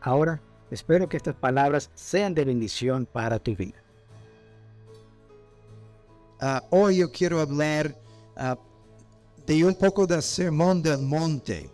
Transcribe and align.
Ahora, 0.00 0.40
espero 0.70 1.08
que 1.08 1.16
estas 1.16 1.34
palabras 1.34 1.90
sean 1.94 2.34
de 2.34 2.44
bendición 2.44 3.06
para 3.06 3.38
tu 3.38 3.54
vida. 3.56 3.82
Uh, 6.40 6.60
hoy 6.70 6.98
yo 6.98 7.10
quiero 7.10 7.40
hablar 7.40 7.96
uh, 8.36 8.54
de 9.44 9.64
un 9.64 9.74
poco 9.74 10.06
del 10.06 10.22
sermón 10.22 10.80
del 10.80 11.00
monte 11.00 11.68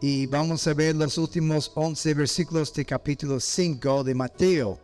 y 0.00 0.26
vamos 0.26 0.66
a 0.66 0.74
ver 0.74 0.96
los 0.96 1.16
últimos 1.18 1.70
11 1.72 2.14
versículos 2.14 2.74
de 2.74 2.84
capítulo 2.84 3.38
5 3.38 4.02
de 4.02 4.14
Mateo. 4.14 4.78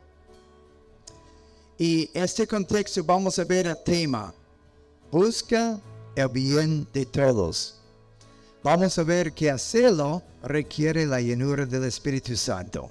Y 1.76 2.08
este 2.14 2.46
contexto 2.46 3.02
vamos 3.02 3.38
a 3.40 3.44
ver 3.44 3.66
el 3.66 3.82
tema, 3.84 4.32
busca 5.10 5.80
el 6.14 6.28
bien 6.28 6.86
de 6.92 7.06
todos. 7.06 7.77
Vamos 8.70 8.98
a 8.98 9.02
ver 9.02 9.32
que 9.32 9.50
hacerlo 9.50 10.22
requiere 10.42 11.06
la 11.06 11.22
llenura 11.22 11.64
del 11.64 11.84
Espíritu 11.84 12.36
Santo. 12.36 12.90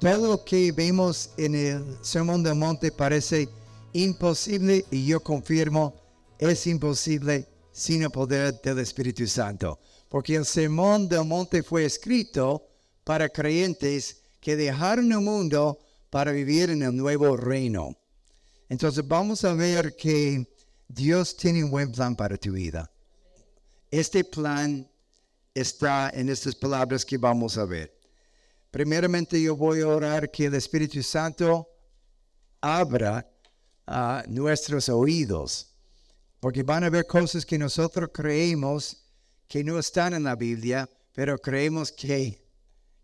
Todo 0.00 0.28
lo 0.28 0.42
que 0.42 0.72
vemos 0.72 1.32
en 1.36 1.54
el 1.54 1.98
Sermón 2.00 2.42
del 2.42 2.54
Monte 2.54 2.90
parece 2.90 3.46
imposible 3.92 4.86
y 4.90 5.04
yo 5.04 5.20
confirmo, 5.20 5.94
es 6.38 6.66
imposible 6.66 7.46
sin 7.72 8.04
el 8.04 8.10
poder 8.10 8.58
del 8.62 8.78
Espíritu 8.78 9.26
Santo. 9.26 9.78
Porque 10.08 10.34
el 10.34 10.46
Sermón 10.46 11.10
del 11.10 11.26
Monte 11.26 11.62
fue 11.62 11.84
escrito 11.84 12.66
para 13.04 13.28
creyentes 13.28 14.22
que 14.40 14.56
dejaron 14.56 15.12
el 15.12 15.20
mundo 15.20 15.78
para 16.08 16.32
vivir 16.32 16.70
en 16.70 16.82
el 16.82 16.96
nuevo 16.96 17.36
reino. 17.36 17.94
Entonces 18.70 19.06
vamos 19.06 19.44
a 19.44 19.52
ver 19.52 19.94
que 19.94 20.48
Dios 20.88 21.36
tiene 21.36 21.64
un 21.64 21.70
buen 21.70 21.92
plan 21.92 22.16
para 22.16 22.38
tu 22.38 22.52
vida. 22.52 22.90
Este 23.90 24.24
plan 24.24 24.90
está 25.54 26.10
en 26.10 26.28
estas 26.28 26.56
palabras 26.56 27.04
que 27.04 27.18
vamos 27.18 27.56
a 27.56 27.64
ver. 27.64 27.96
Primeramente 28.72 29.40
yo 29.40 29.56
voy 29.56 29.80
a 29.80 29.88
orar 29.88 30.30
que 30.30 30.46
el 30.46 30.54
Espíritu 30.54 31.02
Santo 31.04 31.68
abra 32.60 33.30
ah, 33.86 34.24
nuestros 34.26 34.88
oídos, 34.88 35.72
porque 36.40 36.64
van 36.64 36.82
a 36.82 36.88
haber 36.88 37.06
cosas 37.06 37.46
que 37.46 37.56
nosotros 37.56 38.10
creemos 38.12 39.04
que 39.46 39.62
no 39.62 39.78
están 39.78 40.14
en 40.14 40.24
la 40.24 40.34
Biblia, 40.34 40.90
pero 41.12 41.38
creemos 41.38 41.92
que, 41.92 42.44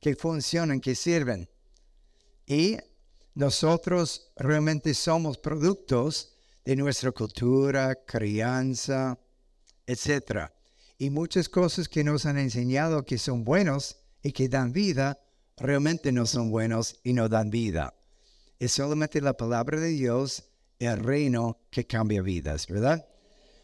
que 0.01 0.17
funcionan, 0.17 0.81
que 0.81 0.97
sirven. 0.97 1.49
Y 2.45 2.77
nosotros 3.35 4.33
realmente 4.35 4.93
somos 4.95 5.39
productos 5.39 6.35
de 6.65 6.75
nuestra 6.75 7.13
cultura, 7.13 7.95
crianza, 8.05 9.17
etcétera 9.87 10.53
y 11.03 11.11
muchas 11.11 11.49
cosas 11.49 11.89
que 11.89 12.05
nos 12.05 12.27
han 12.27 12.39
enseñado 12.39 13.05
que 13.05 13.19
son 13.19 13.43
buenos 13.43 13.97
y 14.23 14.31
que 14.31 14.49
dan 14.49 14.73
vida, 14.73 15.19
realmente 15.57 16.13
no 16.13 16.27
son 16.27 16.49
buenos 16.49 17.01
y 17.03 17.13
no 17.13 17.29
dan 17.29 17.51
vida. 17.51 17.93
Es 18.61 18.71
solamente 18.71 19.21
la 19.21 19.37
palabra 19.37 19.81
de 19.81 19.89
Dios, 19.89 20.45
el 20.79 20.97
reino 20.99 21.59
que 21.73 21.89
cambia 21.89 22.23
vidas, 22.23 22.69
¿verdad? 22.69 23.05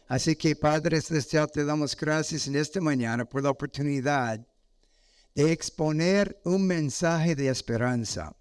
Así 0.09 0.35
que 0.35 0.57
Padre 0.57 0.99
Celestial, 0.99 1.49
te 1.49 1.63
damos 1.63 1.95
gracias 1.95 2.45
en 2.47 2.57
esta 2.57 2.81
mañana 2.81 3.23
por 3.23 3.41
la 3.41 3.51
oportunidad 3.51 4.45
de 5.33 5.51
exponer 5.53 6.41
un 6.43 6.67
mensaje 6.67 7.37
de 7.37 7.47
esperanza, 7.47 8.35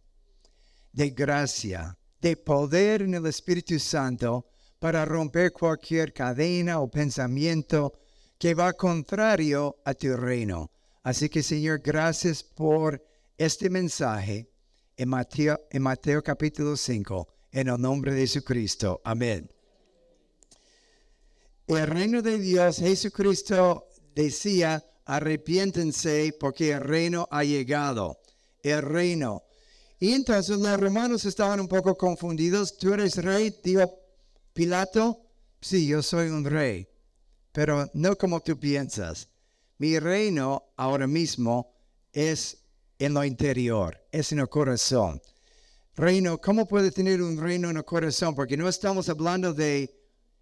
de 0.92 1.10
gracia, 1.10 1.96
de 2.20 2.36
poder 2.36 3.02
en 3.02 3.14
el 3.14 3.26
Espíritu 3.26 3.78
Santo 3.78 4.48
para 4.80 5.04
romper 5.04 5.52
cualquier 5.52 6.12
cadena 6.12 6.80
o 6.80 6.90
pensamiento 6.90 7.92
que 8.38 8.54
va 8.54 8.72
contrario 8.72 9.76
a 9.84 9.94
tu 9.94 10.16
reino. 10.16 10.70
Así 11.02 11.28
que 11.28 11.42
Señor, 11.42 11.80
gracias 11.80 12.42
por 12.42 13.04
este 13.36 13.68
mensaje 13.68 14.48
en 14.96 15.08
Mateo, 15.08 15.58
en 15.70 15.82
Mateo 15.82 16.22
capítulo 16.22 16.76
5, 16.76 17.28
en 17.52 17.68
el 17.68 17.80
nombre 17.80 18.12
de 18.14 18.20
Jesucristo. 18.20 19.00
Amén. 19.04 19.50
El 21.66 21.86
reino 21.86 22.22
de 22.22 22.38
Dios, 22.38 22.78
Jesucristo 22.78 23.88
decía, 24.14 24.84
arrepiéntense 25.04 26.34
porque 26.38 26.72
el 26.72 26.80
reino 26.80 27.26
ha 27.30 27.42
llegado. 27.44 28.20
El 28.62 28.82
reino. 28.82 29.42
Y 29.98 30.12
entonces 30.12 30.58
los 30.58 30.80
romanos 30.80 31.24
estaban 31.24 31.60
un 31.60 31.68
poco 31.68 31.96
confundidos. 31.96 32.76
¿Tú 32.76 32.94
eres 32.94 33.16
rey? 33.16 33.54
Dijo 33.62 33.92
Pilato. 34.52 35.20
Sí, 35.60 35.86
yo 35.86 36.02
soy 36.02 36.28
un 36.28 36.44
rey 36.44 36.88
pero 37.52 37.88
no 37.94 38.16
como 38.16 38.40
tú 38.40 38.58
piensas. 38.58 39.28
Mi 39.78 39.98
reino 39.98 40.72
ahora 40.76 41.06
mismo 41.06 41.72
es 42.12 42.58
en 42.98 43.14
lo 43.14 43.24
interior, 43.24 43.96
es 44.10 44.32
en 44.32 44.40
el 44.40 44.48
corazón. 44.48 45.20
Reino, 45.94 46.40
¿cómo 46.40 46.66
puede 46.66 46.90
tener 46.90 47.22
un 47.22 47.36
reino 47.36 47.70
en 47.70 47.76
el 47.76 47.84
corazón? 47.84 48.34
Porque 48.34 48.56
no 48.56 48.68
estamos 48.68 49.08
hablando 49.08 49.52
de 49.52 49.94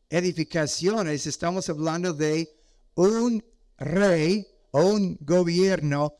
edificaciones, 0.09 1.27
estamos 1.27 1.69
hablando 1.69 2.12
de 2.12 2.49
un 2.94 3.44
rey 3.78 4.47
o 4.71 4.87
un 4.87 5.19
gobierno 5.21 6.15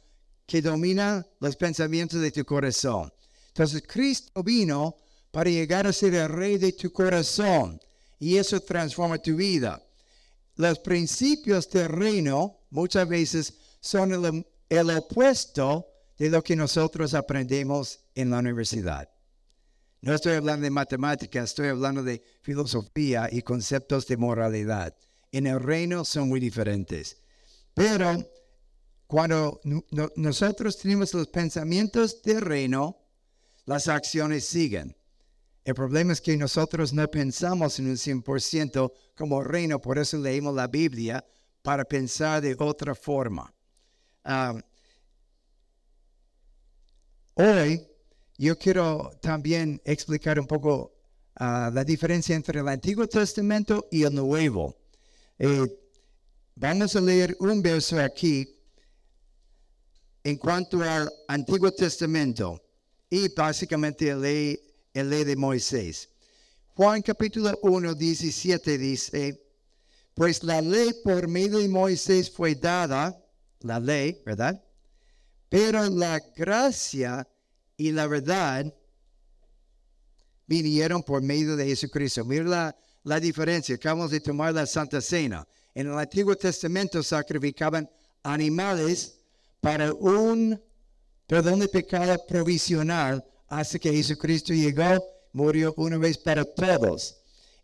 que 0.47 0.63
domina 0.63 1.27
los 1.41 1.57
pensamientos 1.57 2.21
de 2.21 2.31
tu 2.31 2.45
corazón. 2.45 3.13
Entonces 3.49 3.83
Cristo 3.87 4.43
vino 4.43 4.97
para 5.31 5.51
llegar 5.51 5.87
a 5.87 5.93
ser 5.93 6.15
el 6.15 6.29
rey 6.29 6.59
de 6.59 6.73
tu 6.73 6.93
corazón 6.93 7.81
y 8.19 8.37
eso 8.37 8.61
transforma 8.61 9.19
tu 9.19 9.37
vida 9.37 9.86
los 10.57 10.79
principios 10.79 11.71
del 11.71 11.89
reino 11.89 12.61
muchas 12.71 13.09
veces 13.09 13.55
son 13.81 14.13
el, 14.69 14.91
opuesto 14.91 15.87
de 16.19 16.31
lo 16.31 16.43
que 16.43 16.57
nosotros 16.57 17.15
aprendemos 17.15 18.01
en 18.15 18.31
la 18.31 18.39
universidad. 18.39 19.09
No 20.01 20.15
estoy 20.15 20.35
hablando 20.35 20.65
de 20.65 20.71
matemáticas, 20.71 21.51
estoy 21.51 21.69
hablando 21.69 22.03
de 22.03 22.23
filosofía 22.43 23.29
y 23.31 23.43
conceptos 23.43 24.07
de 24.07 24.17
moralidad. 24.17 24.97
En 25.31 25.47
el 25.47 25.61
reino 25.61 26.05
son 26.05 26.29
muy 26.29 26.41
diferentes. 26.41 27.23
Pero 27.75 28.27
cuando 29.07 29.61
nosotros 30.17 30.79
tenemos 30.79 31.13
los 31.13 31.29
pensamientos 31.29 32.23
del 32.23 32.41
reino, 32.41 32.99
las 33.67 33.89
acciones 33.89 34.47
siguen. 34.47 34.97
El 35.67 35.75
problema 35.75 36.13
es 36.13 36.21
que 36.21 36.37
nosotros 36.37 36.93
no 36.93 37.11
pensamos 37.11 37.81
en 37.81 37.89
un 37.89 37.97
100% 37.97 38.93
como 39.17 39.43
reino, 39.43 39.81
por 39.81 39.99
eso 39.99 40.17
leímos 40.17 40.55
la 40.55 40.69
Biblia 40.69 41.27
para 41.61 41.85
pensar 41.85 42.41
de 42.41 42.55
otra 42.57 42.95
forma. 42.95 43.53
hoy 47.35 47.85
yo 48.39 48.57
quiero 48.57 49.11
también 49.21 49.83
explicar 49.85 50.39
un 50.39 50.47
poco 50.47 50.95
ah, 51.35 51.69
la 51.75 51.83
diferencia 51.83 52.37
entre 52.37 52.61
el 52.61 52.69
Antiguo 52.69 53.09
Testamento 53.09 53.89
y 53.91 54.05
el 54.05 54.15
Nuevo. 54.15 54.77
Eh, 55.37 55.67
vamos 56.55 56.95
a 56.95 57.01
leer 57.01 57.37
un 57.41 57.61
verso 57.61 57.99
aquí 57.99 58.57
en 60.23 60.37
cuanto 60.37 60.81
al 60.81 61.11
Antiguo 61.27 61.73
Testamento 61.73 62.63
y 63.11 63.35
básicamente 63.35 64.15
ley 64.15 64.61
en 64.97 65.11
ley 65.11 65.25
de 65.25 65.37
Moisés. 65.37 66.09
Juan 66.75 67.03
capítulo 67.03 67.53
1, 67.63 67.95
17 67.95 68.79
dice, 68.79 69.47
pues 70.15 70.43
la 70.43 70.63
ley 70.63 70.91
por 71.05 71.29
medio 71.29 71.59
de 71.59 71.69
Moisés 71.69 72.31
fue 72.31 72.55
dada, 72.55 73.15
la 73.61 73.79
ley, 73.79 74.23
¿verdad? 74.25 74.63
Pero 75.51 75.87
la 75.91 76.19
gracia 76.35 77.29
y 77.77 77.93
la 77.93 78.07
verdad 78.07 78.73
vinieron 80.47 81.03
por 81.03 81.21
medio 81.21 81.57
de 81.57 81.67
Jesucristo. 81.67 82.25
Mira 82.25 82.45
la, 82.45 82.77
la 83.03 83.21
diferencia. 83.21 83.75
Acabamos 83.75 84.11
de 84.11 84.21
tomar 84.21 84.55
la 84.55 84.65
Santa 84.65 85.03
Cena. 85.03 85.47
En 85.75 85.89
el 85.89 85.99
Antiguo 85.99 86.35
Testamento 86.37 87.03
sacrificaban 87.03 87.87
animales 88.23 89.19
para 89.61 89.93
un 89.93 90.59
perdón 91.27 91.61
de 91.61 91.69
pecado 91.69 92.17
provisional 92.27 93.23
hasta 93.49 93.79
que 93.79 93.93
Jesucristo 93.93 94.53
llegó, 94.53 95.05
murió 95.33 95.75
una 95.77 95.99
vez 95.99 96.19
para 96.19 96.45
todos. 96.45 97.17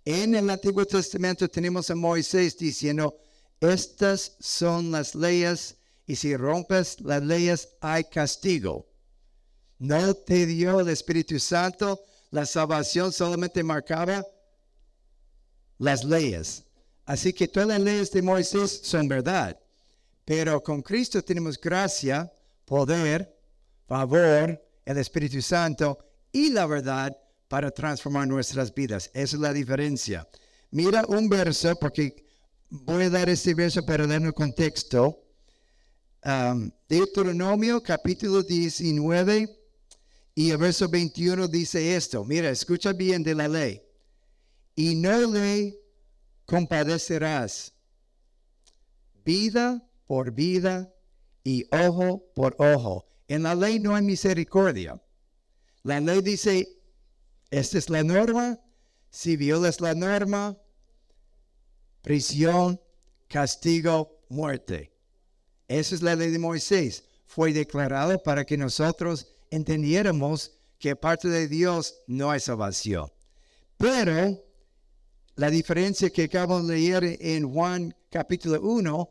En 0.04 0.34
el 0.34 0.50
Antiguo 0.50 0.84
Testamento 0.84 1.48
tenemos 1.48 1.90
a 1.90 1.94
Moisés 1.94 2.56
diciendo, 2.56 3.16
estas 3.60 4.36
son 4.40 4.90
las 4.90 5.14
leyes 5.14 5.76
y 6.06 6.16
si 6.16 6.36
rompes 6.36 7.00
las 7.00 7.22
leyes 7.22 7.68
hay 7.80 8.04
castigo. 8.04 8.86
no 9.78 10.14
te 10.14 10.46
dio 10.46 10.80
el 10.80 10.88
Espíritu 10.88 11.38
Santo, 11.40 12.00
la 12.30 12.46
salvación 12.46 13.12
solamente 13.12 13.62
marcaba 13.62 14.24
las 15.78 16.04
leyes. 16.04 16.64
Así 17.04 17.32
que 17.32 17.48
todas 17.48 17.68
las 17.68 17.80
leyes 17.80 18.10
de 18.12 18.22
Moisés 18.22 18.80
son 18.84 19.08
verdad. 19.08 19.58
Pero 20.24 20.62
con 20.62 20.82
Cristo 20.82 21.22
tenemos 21.22 21.60
gracia, 21.60 22.32
poder, 22.64 23.36
favor, 23.88 24.60
el 24.84 24.98
Espíritu 24.98 25.40
Santo 25.42 25.98
y 26.32 26.50
la 26.50 26.66
verdad 26.66 27.16
para 27.48 27.70
transformar 27.70 28.26
nuestras 28.26 28.72
vidas. 28.74 29.10
Esa 29.12 29.36
es 29.36 29.40
la 29.42 29.52
diferencia. 29.52 30.26
Mira 30.70 31.04
un 31.08 31.28
verso, 31.28 31.76
porque 31.76 32.24
voy 32.70 33.04
a 33.04 33.10
dar 33.10 33.28
este 33.28 33.54
verso 33.54 33.84
para 33.84 34.06
dar 34.06 34.22
un 34.22 34.32
contexto. 34.32 35.18
Um, 36.24 36.70
Deuteronomio 36.88 37.82
capítulo 37.82 38.42
19 38.42 39.58
y 40.34 40.50
el 40.50 40.56
verso 40.56 40.88
21 40.88 41.48
dice 41.48 41.94
esto. 41.94 42.24
Mira, 42.24 42.48
escucha 42.48 42.92
bien 42.92 43.22
de 43.22 43.34
la 43.34 43.48
ley. 43.48 43.82
Y 44.74 44.94
no 44.94 45.30
le 45.30 45.78
compadecerás 46.46 47.74
vida 49.24 49.86
por 50.06 50.32
vida 50.32 50.90
y 51.44 51.66
ojo 51.70 52.24
por 52.34 52.56
ojo. 52.58 53.11
En 53.32 53.44
la 53.44 53.54
ley 53.54 53.80
no 53.80 53.96
hay 53.96 54.02
misericordia. 54.02 55.00
La 55.84 56.00
ley 56.00 56.20
dice, 56.20 56.68
esta 57.50 57.78
es 57.78 57.88
la 57.88 58.04
norma, 58.04 58.60
si 59.08 59.38
violas 59.38 59.80
la 59.80 59.94
norma, 59.94 60.54
prisión, 62.02 62.78
castigo, 63.28 64.20
muerte. 64.28 64.92
Esa 65.66 65.94
es 65.94 66.02
la 66.02 66.14
ley 66.14 66.30
de 66.30 66.38
Moisés. 66.38 67.04
Fue 67.24 67.54
declarado 67.54 68.22
para 68.22 68.44
que 68.44 68.58
nosotros 68.58 69.34
entendiéramos 69.48 70.52
que 70.78 70.94
parte 70.94 71.28
de 71.28 71.48
Dios 71.48 72.02
no 72.06 72.30
hay 72.30 72.40
salvación. 72.40 73.10
Pero 73.78 74.44
la 75.36 75.48
diferencia 75.48 76.10
que 76.10 76.24
acabamos 76.24 76.68
de 76.68 76.74
leer 76.74 77.16
en 77.18 77.50
Juan 77.50 77.96
capítulo 78.10 78.60
1, 78.60 79.10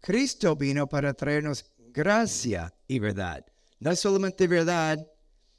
Cristo 0.00 0.56
vino 0.56 0.88
para 0.88 1.14
traernos 1.14 1.70
gracia 1.78 2.74
y 2.88 2.98
verdad. 2.98 3.46
No 3.80 3.90
es 3.90 4.00
solamente 4.00 4.46
verdad 4.46 4.98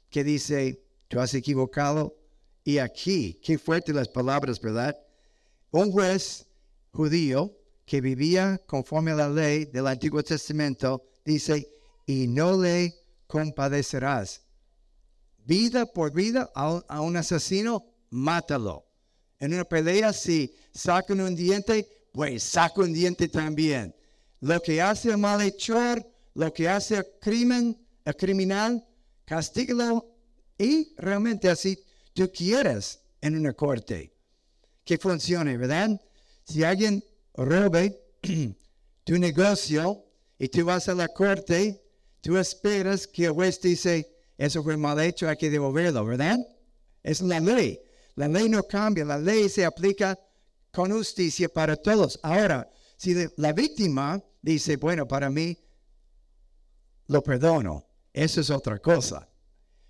que 0.08 0.24
dice, 0.24 0.82
tú 1.08 1.20
has 1.20 1.34
equivocado. 1.34 2.16
Y 2.64 2.78
aquí, 2.78 3.40
qué 3.42 3.58
fuertes 3.58 3.94
las 3.94 4.08
palabras, 4.08 4.60
¿verdad? 4.60 4.96
Un 5.72 5.90
juez 5.90 6.46
judío 6.92 7.52
que 7.84 8.00
vivía 8.00 8.60
conforme 8.66 9.10
a 9.10 9.16
la 9.16 9.28
ley 9.28 9.64
del 9.64 9.88
Antiguo 9.88 10.22
Testamento 10.22 11.02
dice, 11.24 11.68
y 12.06 12.28
no 12.28 12.60
le 12.60 12.94
compadecerás. 13.26 14.42
Vida 15.44 15.86
por 15.86 16.12
vida 16.12 16.48
a 16.54 17.00
un, 17.00 17.16
asesino, 17.16 17.84
mátalo. 18.10 18.86
En 19.40 19.52
una 19.52 19.64
pelea, 19.64 20.12
si 20.12 20.54
sacan 20.72 21.20
un 21.20 21.34
diente, 21.34 22.08
pues 22.12 22.44
saca 22.44 22.82
un 22.82 22.92
diente 22.92 23.26
también. 23.26 23.94
Lo 24.40 24.60
que 24.60 24.80
hace 24.80 25.10
el 25.10 25.18
malhechor, 25.18 26.06
lo 26.34 26.52
que 26.52 26.68
hace 26.68 26.98
el 26.98 27.06
crimen, 27.20 27.81
el 28.04 28.16
criminal, 28.16 28.84
castígalo 29.24 30.08
y 30.58 30.94
realmente 30.96 31.48
así 31.48 31.78
tú 32.12 32.30
quieres 32.32 33.00
en 33.20 33.36
una 33.36 33.52
corte 33.52 34.12
que 34.84 34.98
funcione, 34.98 35.56
¿verdad? 35.56 36.00
Si 36.44 36.64
alguien 36.64 37.04
robe 37.34 38.00
tu 39.04 39.18
negocio 39.18 40.04
y 40.38 40.48
tú 40.48 40.64
vas 40.64 40.88
a 40.88 40.94
la 40.94 41.08
corte, 41.08 41.82
tú 42.20 42.36
esperas 42.36 43.06
que 43.06 43.26
el 43.26 43.32
juez 43.32 43.60
dice, 43.60 44.12
eso 44.36 44.62
fue 44.62 44.76
mal 44.76 45.00
hecho, 45.00 45.28
hay 45.28 45.36
que 45.36 45.50
devolverlo, 45.50 46.04
¿verdad? 46.04 46.38
Es 47.02 47.20
la 47.20 47.40
ley. 47.40 47.80
La 48.14 48.28
ley 48.28 48.48
no 48.48 48.62
cambia, 48.64 49.04
la 49.04 49.18
ley 49.18 49.48
se 49.48 49.64
aplica 49.64 50.18
con 50.70 50.90
justicia 50.90 51.48
para 51.48 51.76
todos. 51.76 52.18
Ahora, 52.22 52.68
si 52.96 53.14
la 53.36 53.52
víctima 53.52 54.22
dice, 54.42 54.76
bueno, 54.76 55.06
para 55.06 55.30
mí 55.30 55.56
lo 57.06 57.22
perdono, 57.22 57.86
eso 58.12 58.40
es 58.40 58.50
otra 58.50 58.78
cosa. 58.78 59.28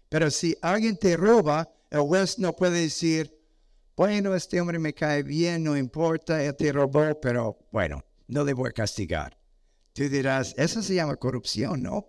Pero 0.09 0.31
si 0.31 0.57
alguien 0.61 0.97
te 0.97 1.17
roba, 1.17 1.73
el 1.91 2.01
juez 2.01 2.39
no 2.39 2.55
puede 2.55 2.83
decir, 2.83 3.39
bueno, 3.97 4.35
este 4.35 4.61
hombre 4.61 4.79
me 4.79 4.95
cae 4.95 5.23
bien, 5.23 5.65
no 5.65 5.77
importa, 5.77 6.43
él 6.43 6.57
te 6.57 6.73
robó, 6.73 7.21
pero 7.21 7.59
bueno, 7.71 8.05
no 8.29 8.45
le 8.45 8.53
voy 8.53 8.71
a 8.71 8.73
castigar. 8.73 9.39
Tú 9.93 10.09
dirás, 10.09 10.55
eso 10.57 10.83
se 10.83 10.95
llama 10.95 11.17
corrupción, 11.17 11.83
¿no? 11.83 12.09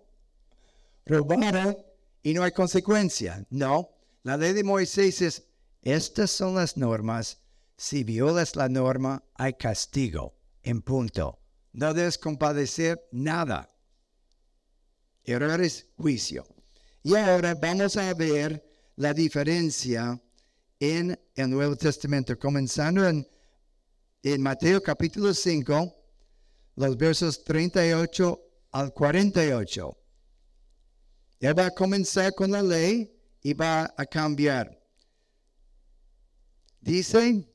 Robar 1.04 1.76
y 2.22 2.32
no 2.32 2.42
hay 2.42 2.52
consecuencia. 2.52 3.46
No, 3.50 3.90
la 4.22 4.38
ley 4.38 4.54
de 4.54 4.64
Moisés 4.64 5.20
es, 5.20 5.46
estas 5.82 6.30
son 6.30 6.54
las 6.54 6.76
normas. 6.76 7.42
Si 7.76 8.04
violas 8.04 8.56
la 8.56 8.68
norma, 8.68 9.22
hay 9.34 9.54
castigo, 9.54 10.34
en 10.62 10.80
punto. 10.80 11.40
No 11.72 11.92
debes 11.92 12.16
compadecer 12.16 13.06
nada. 13.12 13.68
Error 15.24 15.60
es 15.62 15.86
juicio. 15.96 16.46
Y 17.02 17.14
ahora 17.16 17.54
vamos 17.54 17.96
a 17.96 18.12
ver 18.14 18.64
la 18.96 19.12
diferencia 19.12 20.20
en 20.78 21.18
el 21.34 21.50
Nuevo 21.50 21.76
Testamento, 21.76 22.38
comenzando 22.38 23.08
en, 23.08 23.26
en 24.22 24.42
Mateo 24.42 24.82
capítulo 24.82 25.32
5, 25.32 25.94
los 26.76 26.96
versos 26.96 27.42
38 27.44 28.40
al 28.72 28.92
48. 28.92 29.98
Él 31.40 31.58
va 31.58 31.66
a 31.66 31.70
comenzar 31.70 32.34
con 32.34 32.50
la 32.50 32.62
ley 32.62 33.14
y 33.42 33.54
va 33.54 33.92
a 33.96 34.06
cambiar. 34.06 34.80
Dice, 36.80 37.48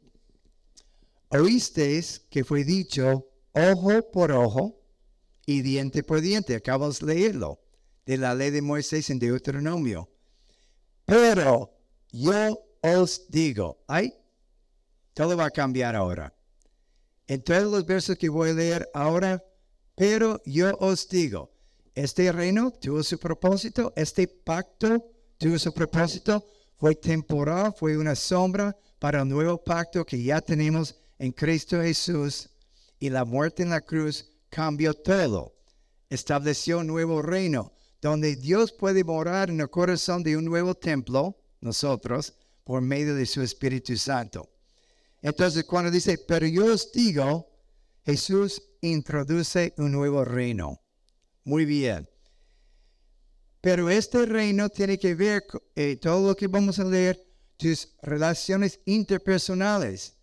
oísteis 1.29 2.19
que 2.29 2.43
fue 2.43 2.63
dicho 2.63 3.27
ojo 3.53 4.11
por 4.11 4.31
ojo 4.31 4.78
y 5.49 5.63
diente 5.63 6.03
por 6.03 6.21
diente. 6.21 6.55
Acabamos 6.55 6.99
de 6.99 7.07
leerlo 7.07 7.59
de 8.05 8.17
la 8.17 8.35
ley 8.35 8.51
de 8.51 8.61
Moisés 8.61 9.09
en 9.09 9.17
Deuteronomio. 9.17 10.07
Pero 11.05 11.73
yo 12.11 12.55
os 12.83 13.25
digo, 13.29 13.83
ay, 13.87 14.13
todo 15.15 15.35
va 15.35 15.45
a 15.45 15.49
cambiar 15.49 15.95
ahora. 15.95 16.31
En 17.25 17.41
todos 17.41 17.63
los 17.63 17.83
versos 17.83 18.15
que 18.15 18.29
voy 18.29 18.51
a 18.51 18.53
leer 18.53 18.89
ahora, 18.93 19.43
pero 19.95 20.39
yo 20.45 20.77
os 20.79 21.09
digo, 21.09 21.51
este 21.95 22.31
reino 22.31 22.69
tuvo 22.69 23.01
su 23.01 23.17
propósito, 23.17 23.91
este 23.95 24.27
pacto 24.27 25.03
tuvo 25.39 25.57
su 25.57 25.73
propósito, 25.73 26.45
fue 26.77 26.93
temporal, 26.93 27.73
fue 27.75 27.97
una 27.97 28.13
sombra 28.13 28.77
para 28.99 29.23
el 29.23 29.27
nuevo 29.27 29.57
pacto 29.63 30.05
que 30.05 30.21
ya 30.21 30.41
tenemos 30.41 30.95
en 31.17 31.31
Cristo 31.31 31.81
Jesús 31.81 32.49
y 32.99 33.09
la 33.09 33.25
muerte 33.25 33.63
en 33.63 33.71
la 33.71 33.81
cruz 33.81 34.29
cambió 34.49 34.93
todo. 34.93 35.55
Estableció 36.09 36.79
un 36.79 36.87
nuevo 36.87 37.21
reino 37.21 37.73
donde 38.01 38.35
Dios 38.35 38.71
puede 38.71 39.03
morar 39.03 39.49
en 39.49 39.59
el 39.59 39.69
corazón 39.69 40.23
de 40.23 40.37
un 40.37 40.45
nuevo 40.45 40.75
templo, 40.75 41.37
nosotros, 41.61 42.33
por 42.63 42.81
medio 42.81 43.15
de 43.15 43.25
su 43.25 43.41
Espíritu 43.41 43.97
Santo. 43.97 44.49
Entonces, 45.21 45.65
cuando 45.65 45.91
dice, 45.91 46.17
pero 46.17 46.47
yo 46.47 46.65
os 46.73 46.91
digo, 46.91 47.49
Jesús 48.05 48.61
introduce 48.81 49.73
un 49.77 49.91
nuevo 49.91 50.23
reino. 50.23 50.79
Muy 51.43 51.65
bien. 51.65 52.09
Pero 53.61 53.89
este 53.89 54.25
reino 54.25 54.69
tiene 54.69 54.97
que 54.97 55.15
ver 55.15 55.43
eh, 55.75 55.97
todo 55.97 56.29
lo 56.29 56.35
que 56.35 56.47
vamos 56.47 56.79
a 56.79 56.85
leer, 56.85 57.21
tus 57.57 57.89
relaciones 58.01 58.79
interpersonales. 58.85 60.15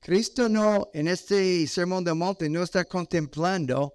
Cristo 0.00 0.48
no, 0.48 0.90
en 0.94 1.08
este 1.08 1.66
sermón 1.66 2.04
del 2.04 2.14
monte, 2.14 2.48
no 2.48 2.62
está 2.62 2.84
contemplando 2.84 3.94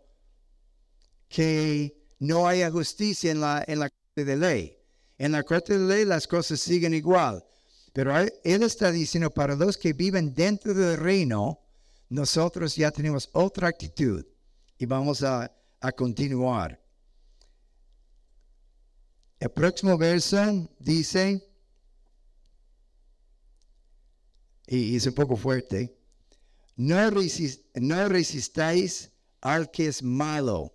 que 1.27 1.95
no 2.19 2.47
haya 2.47 2.71
justicia 2.71 3.31
en 3.31 3.41
la, 3.41 3.63
en 3.67 3.79
la 3.79 3.89
corte 3.89 4.25
de 4.25 4.35
ley. 4.35 4.77
En 5.17 5.31
la 5.31 5.43
corte 5.43 5.77
de 5.77 5.85
ley 5.85 6.05
las 6.05 6.27
cosas 6.27 6.59
siguen 6.59 6.93
igual. 6.93 7.43
Pero 7.93 8.15
Él 8.17 8.63
está 8.63 8.91
diciendo, 8.91 9.31
para 9.31 9.55
los 9.55 9.77
que 9.77 9.93
viven 9.93 10.33
dentro 10.33 10.74
del 10.74 10.97
reino, 10.97 11.62
nosotros 12.09 12.75
ya 12.75 12.91
tenemos 12.91 13.29
otra 13.31 13.69
actitud 13.69 14.25
y 14.77 14.85
vamos 14.85 15.24
a, 15.24 15.51
continuar. 15.95 16.81
El 19.39 19.50
próximo 19.51 19.97
verso 19.97 20.67
dice, 20.79 21.47
y 24.67 24.95
es 24.95 25.05
un 25.05 25.13
poco 25.13 25.36
fuerte, 25.36 25.95
no, 26.75 26.98
no 27.75 28.10
resistáis 28.10 29.12
al 29.41 29.69
que 29.72 29.88
es 29.88 30.03
malo. 30.03 30.74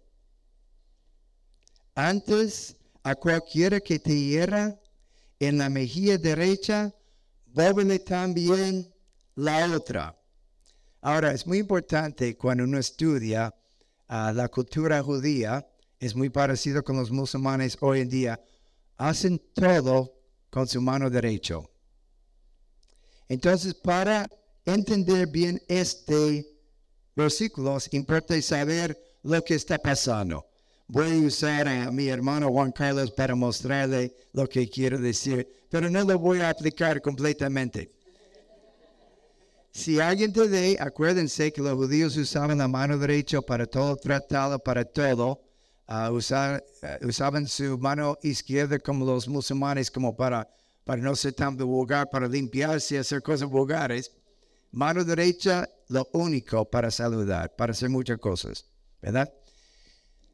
Antes, 1.94 2.76
a 3.02 3.14
cualquiera 3.14 3.80
que 3.80 3.98
te 3.98 4.14
hiera 4.14 4.78
en 5.38 5.58
la 5.58 5.68
mejilla 5.68 6.18
derecha, 6.18 6.94
vuelve 7.46 7.98
también 7.98 8.92
la 9.34 9.74
otra. 9.74 10.16
Ahora, 11.00 11.32
es 11.32 11.46
muy 11.46 11.58
importante 11.58 12.36
cuando 12.36 12.64
uno 12.64 12.78
estudia 12.78 13.54
ah, 14.06 14.32
la 14.34 14.48
cultura 14.48 15.02
judía, 15.02 15.66
es 15.98 16.14
muy 16.14 16.30
parecido 16.30 16.82
con 16.82 16.96
los 16.96 17.10
musulmanes 17.10 17.76
hoy 17.80 18.00
en 18.00 18.08
día. 18.08 18.40
hacen 18.96 19.40
todo 19.54 20.12
con 20.50 20.66
su 20.66 20.80
mano 20.80 21.08
derecha. 21.08 21.56
Entonces, 23.30 23.74
para 23.74 24.28
entender 24.66 25.28
bien 25.28 25.62
este 25.68 26.44
versículo, 27.14 27.76
es 27.76 27.88
importante 27.94 28.42
saber 28.42 29.00
lo 29.22 29.40
que 29.44 29.54
está 29.54 29.78
pasando. 29.78 30.44
Voy 30.88 31.12
a 31.12 31.26
usar 31.28 31.68
a 31.68 31.92
mi 31.92 32.08
hermano 32.08 32.50
Juan 32.50 32.72
Carlos 32.72 33.12
para 33.12 33.36
mostrarle 33.36 34.12
lo 34.32 34.48
que 34.48 34.68
quiero 34.68 34.98
decir, 34.98 35.46
pero 35.70 35.88
no 35.88 36.02
lo 36.02 36.18
voy 36.18 36.40
a 36.40 36.50
aplicar 36.50 37.00
completamente. 37.00 37.92
Si 39.70 40.00
alguien 40.00 40.32
te 40.32 40.48
dé, 40.48 40.76
acuérdense 40.80 41.52
que 41.52 41.62
los 41.62 41.74
judíos 41.74 42.16
usaban 42.16 42.58
la 42.58 42.66
mano 42.66 42.98
derecha 42.98 43.40
para 43.40 43.64
todo 43.64 43.94
tratado, 43.94 44.58
para 44.58 44.84
todo. 44.84 45.40
Uh, 45.86 46.10
usaban 47.06 47.46
su 47.46 47.78
mano 47.78 48.18
izquierda 48.22 48.80
como 48.80 49.04
los 49.04 49.28
musulmanes, 49.28 49.88
como 49.88 50.16
para, 50.16 50.48
para 50.90 51.02
no 51.02 51.14
ser 51.14 51.34
tan 51.34 51.56
vulgar, 51.56 52.10
para 52.10 52.26
limpiarse 52.26 52.96
y 52.96 52.98
hacer 52.98 53.22
cosas 53.22 53.48
vulgares. 53.48 54.10
Mano 54.72 55.04
derecha, 55.04 55.70
lo 55.86 56.08
único 56.14 56.68
para 56.68 56.90
saludar, 56.90 57.54
para 57.54 57.70
hacer 57.70 57.88
muchas 57.88 58.18
cosas, 58.18 58.64
¿verdad? 59.00 59.32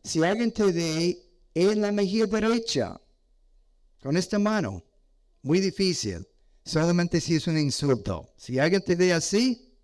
Si 0.03 0.25
alguien 0.25 0.51
te 0.51 0.73
dé 0.73 1.19
en 1.53 1.83
la 1.83 1.93
mejilla 1.93 2.25
derecha, 2.25 2.99
con 4.01 4.17
esta 4.17 4.39
mano, 4.39 4.83
muy 5.43 5.61
difícil 5.61 6.27
solamente 6.65 7.21
si 7.21 7.35
es 7.35 7.47
un 7.47 7.59
insulto. 7.59 8.33
Si 8.39 8.59
alguien 8.59 8.83
te 8.83 8.97
ve 8.97 9.13
así, 9.13 9.79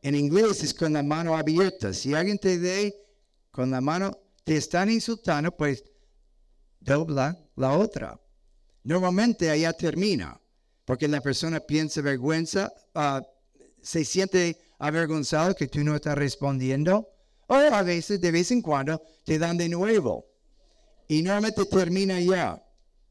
en 0.00 0.14
inglés 0.14 0.62
es 0.62 0.72
con 0.72 0.94
la 0.94 1.02
mano 1.02 1.36
abierta. 1.36 1.92
Si 1.92 2.14
alguien 2.14 2.38
te 2.38 2.56
ve 2.56 2.94
con 3.50 3.70
la 3.70 3.82
mano, 3.82 4.10
te 4.42 4.56
están 4.56 4.88
insultando, 4.90 5.54
pues 5.54 5.84
dobla 6.80 7.43
la 7.56 7.76
otra. 7.76 8.20
Normalmente 8.82 9.50
allá 9.50 9.72
termina, 9.72 10.40
porque 10.84 11.08
la 11.08 11.20
persona 11.20 11.60
piensa 11.60 12.00
vergüenza, 12.02 12.72
ah, 12.94 13.22
se 13.82 14.04
siente 14.04 14.58
avergonzado 14.78 15.54
que 15.54 15.68
tú 15.68 15.82
no 15.84 15.94
estás 15.94 16.16
respondiendo, 16.16 17.08
o 17.46 17.54
a 17.54 17.82
veces, 17.82 18.20
de 18.20 18.30
vez 18.30 18.50
en 18.50 18.62
cuando, 18.62 19.02
te 19.24 19.38
dan 19.38 19.56
de 19.56 19.68
nuevo. 19.68 20.26
Y 21.08 21.22
normalmente 21.22 21.64
termina 21.66 22.18
ya. 22.20 22.62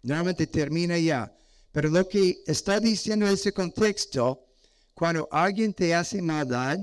Normalmente 0.02 0.48
termina 0.48 0.98
ya. 0.98 1.32
Pero 1.72 1.90
lo 1.90 2.08
que 2.08 2.44
está 2.46 2.80
diciendo 2.80 3.28
ese 3.28 3.54
contexto, 3.54 4.46
cuando 4.94 5.28
alguien 5.32 5.74
te 5.74 5.94
hace 5.94 6.22
maldad, 6.22 6.80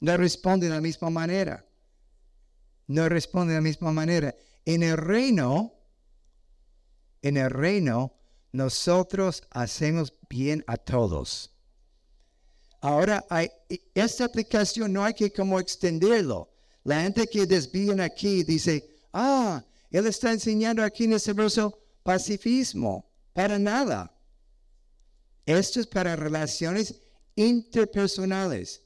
no 0.00 0.16
responde 0.16 0.68
de 0.68 0.74
la 0.74 0.80
misma 0.80 1.10
manera. 1.10 1.64
No 2.86 3.08
responde 3.08 3.54
de 3.54 3.58
la 3.58 3.62
misma 3.62 3.92
manera. 3.92 4.34
En 4.64 4.82
el 4.82 4.96
reino, 4.96 5.72
en 7.24 7.38
el 7.38 7.48
reino, 7.48 8.12
nosotros 8.52 9.42
hacemos 9.50 10.12
bien 10.28 10.62
a 10.66 10.76
todos. 10.76 11.50
Ahora, 12.82 13.24
hay, 13.30 13.50
esta 13.94 14.26
aplicación 14.26 14.92
no 14.92 15.02
hay 15.02 15.14
que 15.14 15.32
como 15.32 15.58
extenderlo. 15.58 16.50
La 16.84 17.00
gente 17.00 17.26
que 17.26 17.46
desvían 17.46 18.00
aquí 18.00 18.44
dice, 18.44 18.86
ah, 19.14 19.64
él 19.90 20.06
está 20.06 20.32
enseñando 20.32 20.82
aquí 20.82 21.04
en 21.04 21.14
ese 21.14 21.32
verso 21.32 21.78
pacifismo, 22.02 23.10
para 23.32 23.58
nada. 23.58 24.14
Esto 25.46 25.80
es 25.80 25.86
para 25.86 26.14
relaciones 26.14 26.94
interpersonales. 27.36 28.82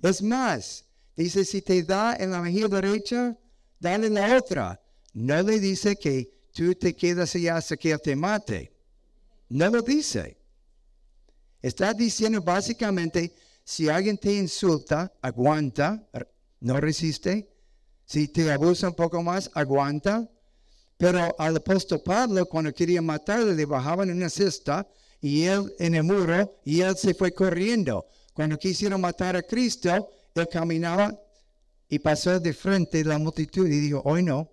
Es 0.00 0.22
más, 0.22 0.84
dice, 1.16 1.44
si 1.44 1.62
te 1.62 1.82
da 1.82 2.14
en 2.14 2.30
la 2.30 2.40
mejilla 2.40 2.68
derecha, 2.68 3.36
dale 3.80 4.08
la 4.08 4.36
otra. 4.36 4.80
No 5.14 5.42
le 5.42 5.58
dice 5.58 5.96
que 5.96 6.41
tú 6.52 6.74
te 6.74 6.94
quedas 6.94 7.34
allá 7.34 7.56
hasta 7.56 7.76
que 7.76 7.92
él 7.92 8.00
te 8.02 8.16
mate. 8.16 8.72
No 9.48 9.68
lo 9.68 9.82
dice. 9.82 10.36
Está 11.60 11.94
diciendo 11.94 12.40
básicamente, 12.42 13.34
si 13.64 13.88
alguien 13.88 14.18
te 14.18 14.34
insulta, 14.34 15.12
aguanta, 15.22 16.08
no 16.60 16.80
resiste. 16.80 17.48
Si 18.04 18.28
te 18.28 18.50
abusa 18.50 18.88
un 18.88 18.94
poco 18.94 19.22
más, 19.22 19.50
aguanta. 19.54 20.28
Pero 20.96 21.34
al 21.38 21.56
apóstol 21.56 22.00
Pablo, 22.04 22.46
cuando 22.46 22.72
quería 22.72 23.02
matarle, 23.02 23.54
le 23.54 23.64
bajaban 23.64 24.10
en 24.10 24.16
una 24.16 24.28
cesta 24.28 24.86
y 25.20 25.44
él 25.44 25.72
en 25.78 25.94
el 25.94 26.04
muro 26.04 26.60
y 26.64 26.80
él 26.80 26.96
se 26.96 27.14
fue 27.14 27.32
corriendo. 27.32 28.06
Cuando 28.34 28.58
quisieron 28.58 29.00
matar 29.00 29.36
a 29.36 29.42
Cristo, 29.42 30.10
él 30.34 30.48
caminaba 30.50 31.16
y 31.88 31.98
pasó 31.98 32.40
de 32.40 32.52
frente 32.52 33.04
la 33.04 33.18
multitud 33.18 33.66
y 33.66 33.80
dijo, 33.80 34.02
hoy 34.04 34.22
no. 34.22 34.50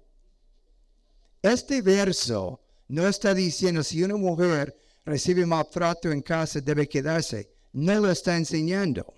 Este 1.42 1.82
verso 1.82 2.62
no 2.88 3.08
está 3.08 3.34
diciendo 3.34 3.84
si 3.84 4.04
una 4.04 4.18
mujer 4.18 4.76
recibe 5.06 5.46
maltrato 5.46 6.12
en 6.12 6.22
casa 6.22 6.60
debe 6.60 6.88
quedarse. 6.88 7.50
No 7.74 8.00
lo 8.00 8.12
está 8.12 8.36
enseñando. 8.36 9.14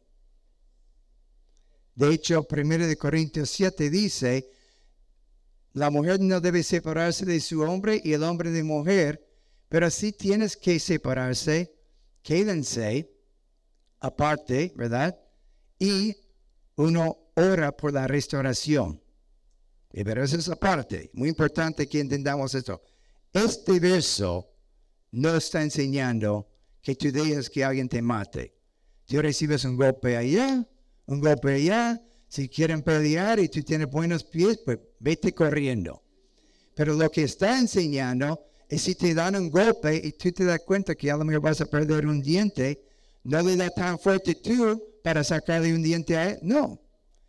De 1.95 2.13
hecho, 2.13 2.47
1 2.49 2.95
Corintios 2.97 3.49
7 3.49 3.89
dice, 3.89 4.49
la 5.73 5.89
mujer 5.89 6.19
no 6.19 6.39
debe 6.41 6.63
separarse 6.63 7.25
de 7.25 7.39
su 7.39 7.61
hombre 7.61 8.01
y 8.03 8.13
el 8.13 8.23
hombre 8.23 8.51
de 8.51 8.63
mujer, 8.63 9.25
pero 9.69 9.89
si 9.89 10.11
tienes 10.11 10.57
que 10.57 10.79
separarse, 10.79 11.73
quédense 12.21 13.09
aparte, 13.99 14.73
¿verdad? 14.75 15.17
Y 15.79 16.15
uno 16.75 17.17
ora 17.35 17.71
por 17.71 17.93
la 17.93 18.07
restauración. 18.07 19.01
Pero 19.93 20.24
es 20.24 20.50
aparte. 20.50 21.10
Muy 21.13 21.29
importante 21.29 21.88
que 21.88 22.00
entendamos 22.00 22.55
esto. 22.55 22.81
Este 23.33 23.79
verso 23.79 24.50
no 25.12 25.36
está 25.36 25.62
enseñando 25.62 26.48
que 26.81 26.95
tú 26.95 27.12
dejes 27.12 27.50
que 27.50 27.63
alguien 27.63 27.89
te 27.89 28.01
mate. 28.01 28.55
Tú 29.05 29.21
recibes 29.21 29.65
un 29.65 29.75
golpe 29.75 30.15
allá, 30.15 30.65
un 31.05 31.19
golpe 31.19 31.53
allá, 31.53 32.01
si 32.27 32.48
quieren 32.48 32.81
pelear 32.81 33.39
y 33.39 33.50
tú 33.50 33.62
tienes 33.62 33.89
buenos 33.89 34.24
pies, 34.24 34.60
pues 34.63 34.79
vete 35.00 35.33
corriendo. 35.33 36.01
Pero 36.75 36.93
lo 36.93 37.10
que 37.12 37.24
está 37.24 37.60
enseñando 37.60 38.45
es 38.69 38.83
si 38.83 38.95
te 38.95 39.13
dan 39.13 39.36
un 39.36 39.50
golpe 39.50 39.95
y 39.95 40.13
tú 40.13 40.31
te 40.31 40.45
das 40.45 40.62
cuenta 40.65 40.95
que 40.95 41.12
a 41.12 41.17
lo 41.17 41.25
mejor 41.25 41.41
vas 41.41 41.60
a 41.60 41.65
perder 41.65 42.07
un 42.07 42.21
diente, 42.21 42.81
no 43.24 43.41
le 43.41 43.57
da 43.57 43.69
tan 43.69 44.00
fuerte 44.00 44.36
tú 44.36 44.81
para 45.03 45.24
sacarle 45.24 45.74
un 45.74 45.83
diente 45.83 46.15
a 46.15 46.29
él. 46.29 46.39
No, 46.41 46.81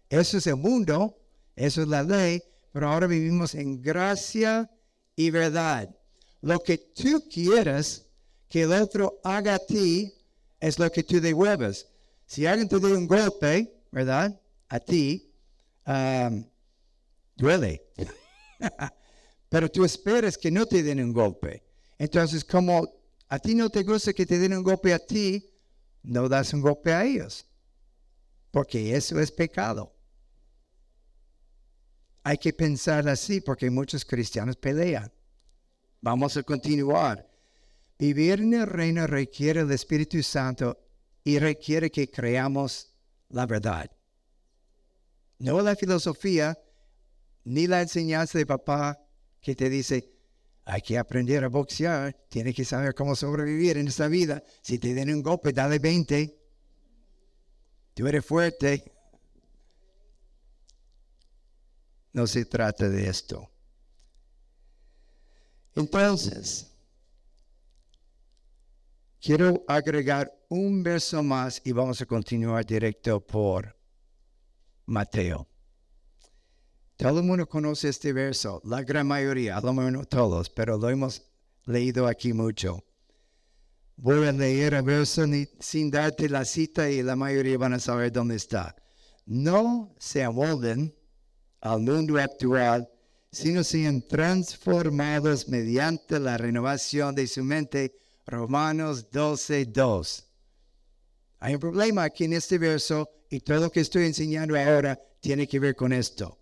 eso 0.09 0.39
es 0.39 0.47
el 0.47 0.57
mundo, 0.57 1.19
eso 1.57 1.83
es 1.83 1.89
la 1.89 2.05
ley, 2.05 2.41
pero 2.73 2.89
ahora 2.89 3.07
vivimos 3.07 3.55
en 3.55 3.81
gracia 3.81 4.71
y 5.15 5.31
verdad. 5.31 5.95
Lo 6.41 6.59
que 6.61 6.79
tú 6.79 7.23
quieres 7.31 8.07
que 8.49 8.63
el 8.63 8.73
otro 8.73 9.21
haga 9.23 9.55
a 9.55 9.59
ti 9.59 10.13
es 10.59 10.79
lo 10.79 10.91
que 10.91 11.03
tú 11.03 11.21
devuelves. 11.21 11.89
Si 12.27 12.47
alguien 12.47 12.69
te 12.69 12.81
da 12.81 12.89
un 12.89 13.07
golpe, 13.07 13.73
¿verdad? 13.91 14.39
a 14.73 14.81
ti, 14.81 15.31
um, 15.87 16.43
duele. 17.37 17.83
Pero 19.51 19.71
tú 19.71 19.85
esperas 19.85 20.39
que 20.39 20.51
no 20.51 20.65
te 20.65 20.83
den 20.83 20.99
un 20.99 21.13
golpe. 21.13 21.63
Entonces, 21.99 22.43
como 22.43 22.89
a 23.29 23.39
ti 23.39 23.55
no 23.55 23.69
te 23.69 23.83
gusta 23.83 24.15
que 24.15 24.25
te 24.25 24.39
den 24.39 24.55
un 24.55 24.63
golpe 24.63 24.95
a 24.95 24.99
ti, 24.99 25.47
no 26.03 26.27
das 26.27 26.55
un 26.55 26.63
golpe 26.63 26.91
a 26.91 27.05
ellos. 27.05 27.45
Porque 28.51 28.97
eso 28.97 29.21
es 29.21 29.31
pecado. 29.31 29.93
Hay 32.25 32.39
que 32.39 32.53
pensar 32.53 33.09
así 33.09 33.41
porque 33.41 33.71
muchos 33.71 34.05
cristianos 34.05 34.57
pelean. 34.57 35.13
Vamos 36.01 36.37
a 36.37 36.43
continuar. 36.43 37.29
Vivir 37.99 38.41
en 38.41 38.55
el 38.55 38.67
reino 38.67 39.07
requiere 39.07 39.61
el 39.61 39.71
Espíritu 39.71 40.23
Santo 40.23 40.79
y 41.25 41.39
requiere 41.39 41.91
que 41.91 42.11
creamos 42.11 42.95
la 43.29 43.47
verdad. 43.47 43.91
No 45.39 45.61
la 45.61 45.77
filosofía 45.77 46.59
ni 47.45 47.67
la 47.67 47.83
enseñanza 47.83 48.39
de 48.39 48.47
papá 48.47 49.05
que 49.41 49.57
te 49.57 49.69
dice, 49.69 50.13
hay 50.65 50.81
que 50.81 50.99
aprender 50.99 51.43
a 51.43 51.49
boxear, 51.49 52.15
tienes 52.29 52.55
que 52.55 52.65
saber 52.65 52.95
cómo 52.95 53.17
sobrevivir 53.17 53.77
en 53.77 53.89
esta 53.89 54.07
vida. 54.07 54.43
Si 54.63 54.79
te 54.79 54.95
den 54.95 55.13
un 55.13 55.23
golpe, 55.23 55.53
dale 55.53 55.81
20. 55.81 56.39
Tú 57.95 58.07
eres 58.07 58.25
fuerte. 58.25 58.93
No 62.13 62.27
se 62.27 62.45
trata 62.45 62.89
de 62.89 63.09
esto. 63.09 63.51
Entonces, 65.75 66.71
quiero 69.21 69.65
agregar 69.67 70.31
un 70.49 70.83
verso 70.83 71.23
más 71.23 71.63
y 71.65 71.73
vamos 71.73 72.03
a 72.03 72.07
continuar 72.07 72.67
directo 72.67 73.25
por 73.25 73.75
Mateo. 74.85 75.49
Todo 76.97 77.21
el 77.21 77.25
mundo 77.25 77.49
conoce 77.49 77.89
este 77.89 78.13
verso, 78.13 78.61
la 78.65 78.83
gran 78.83 79.07
mayoría, 79.07 79.57
a 79.57 79.61
lo 79.61 79.73
mejor 79.73 79.93
no 79.93 80.05
todos, 80.05 80.51
pero 80.51 80.77
lo 80.77 80.91
hemos 80.91 81.23
leído 81.65 82.07
aquí 82.07 82.33
mucho. 82.33 82.85
Voy 83.97 84.27
a 84.27 84.33
leer 84.33 84.75
el 84.75 84.83
verso 84.83 85.25
sin 85.61 85.91
darte 85.91 86.29
la 86.29 86.45
cita 86.45 86.91
y 86.91 87.03
la 87.03 87.17
mayoría 87.17 87.57
van 87.57 87.73
a 87.73 87.79
saber 87.79 88.13
dónde 88.13 88.37
está. 88.37 88.77
No 89.25 89.95
se 89.99 90.23
amolden 90.23 90.95
al 91.63 91.81
mundo 91.81 92.19
actual, 92.19 92.89
sino 93.31 93.65
sean 93.65 94.03
transformados 94.03 95.49
mediante 95.49 96.19
la 96.21 96.37
renovación 96.37 97.15
de 97.15 97.27
su 97.27 97.43
mente. 97.43 97.95
Romanos 98.27 99.11
12, 99.11 99.67
2. 99.67 100.27
Hay 101.39 101.55
un 101.55 101.61
problema 101.61 102.05
aquí 102.05 102.25
en 102.25 102.35
este 102.35 102.59
verso 102.59 103.09
y 103.31 103.41
todo 103.41 103.61
lo 103.61 103.71
que 103.71 103.81
estoy 103.81 104.05
enseñando 104.07 104.59
ahora 104.59 105.01
tiene 105.21 105.47
que 105.47 105.59
ver 105.59 105.75
con 105.75 105.93
esto. 105.93 106.39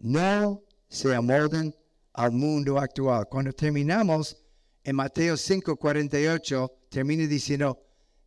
No 0.00 0.62
se 0.88 1.14
amolden 1.14 1.74
al 2.12 2.32
mundo 2.32 2.78
actual. 2.78 3.26
Cuando 3.28 3.52
terminamos 3.52 4.36
en 4.84 4.96
Mateo 4.96 5.36
5, 5.36 5.76
48, 5.76 6.72
termina 6.88 7.26
diciendo, 7.26 7.80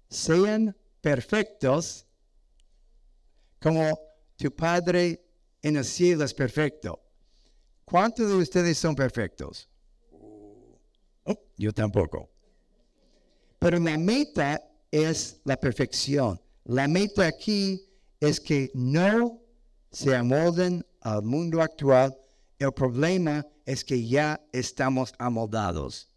sean 0.10 0.76
perfectos 1.02 2.06
como 3.60 3.98
tu 4.36 4.54
Padre 4.54 5.29
en 5.62 5.78
el 5.78 5.86
cielo 5.86 6.24
es 6.24 6.34
perfecto. 6.34 7.02
¿Cuántos 7.86 8.30
de 8.30 8.36
ustedes 8.36 8.78
son 8.78 8.96
perfectos? 8.96 9.68
Oh, 11.24 11.40
yo 11.58 11.74
tampoco. 11.74 12.30
Pero 13.58 13.80
la 13.80 13.98
meta 13.98 14.62
es 14.92 15.42
la 15.44 15.58
perfección. 15.58 16.40
La 16.66 16.88
meta 16.88 17.26
aquí 17.26 17.90
es 18.20 18.40
que 18.40 18.72
no 18.74 19.42
se 19.92 20.16
amolden 20.16 20.86
al 21.02 21.24
mundo 21.24 21.62
actual. 21.62 22.16
El 22.58 22.72
problema 22.74 23.46
es 23.66 23.84
que 23.84 24.08
ya 24.08 24.40
estamos 24.52 25.14
amoldados. 25.18 26.10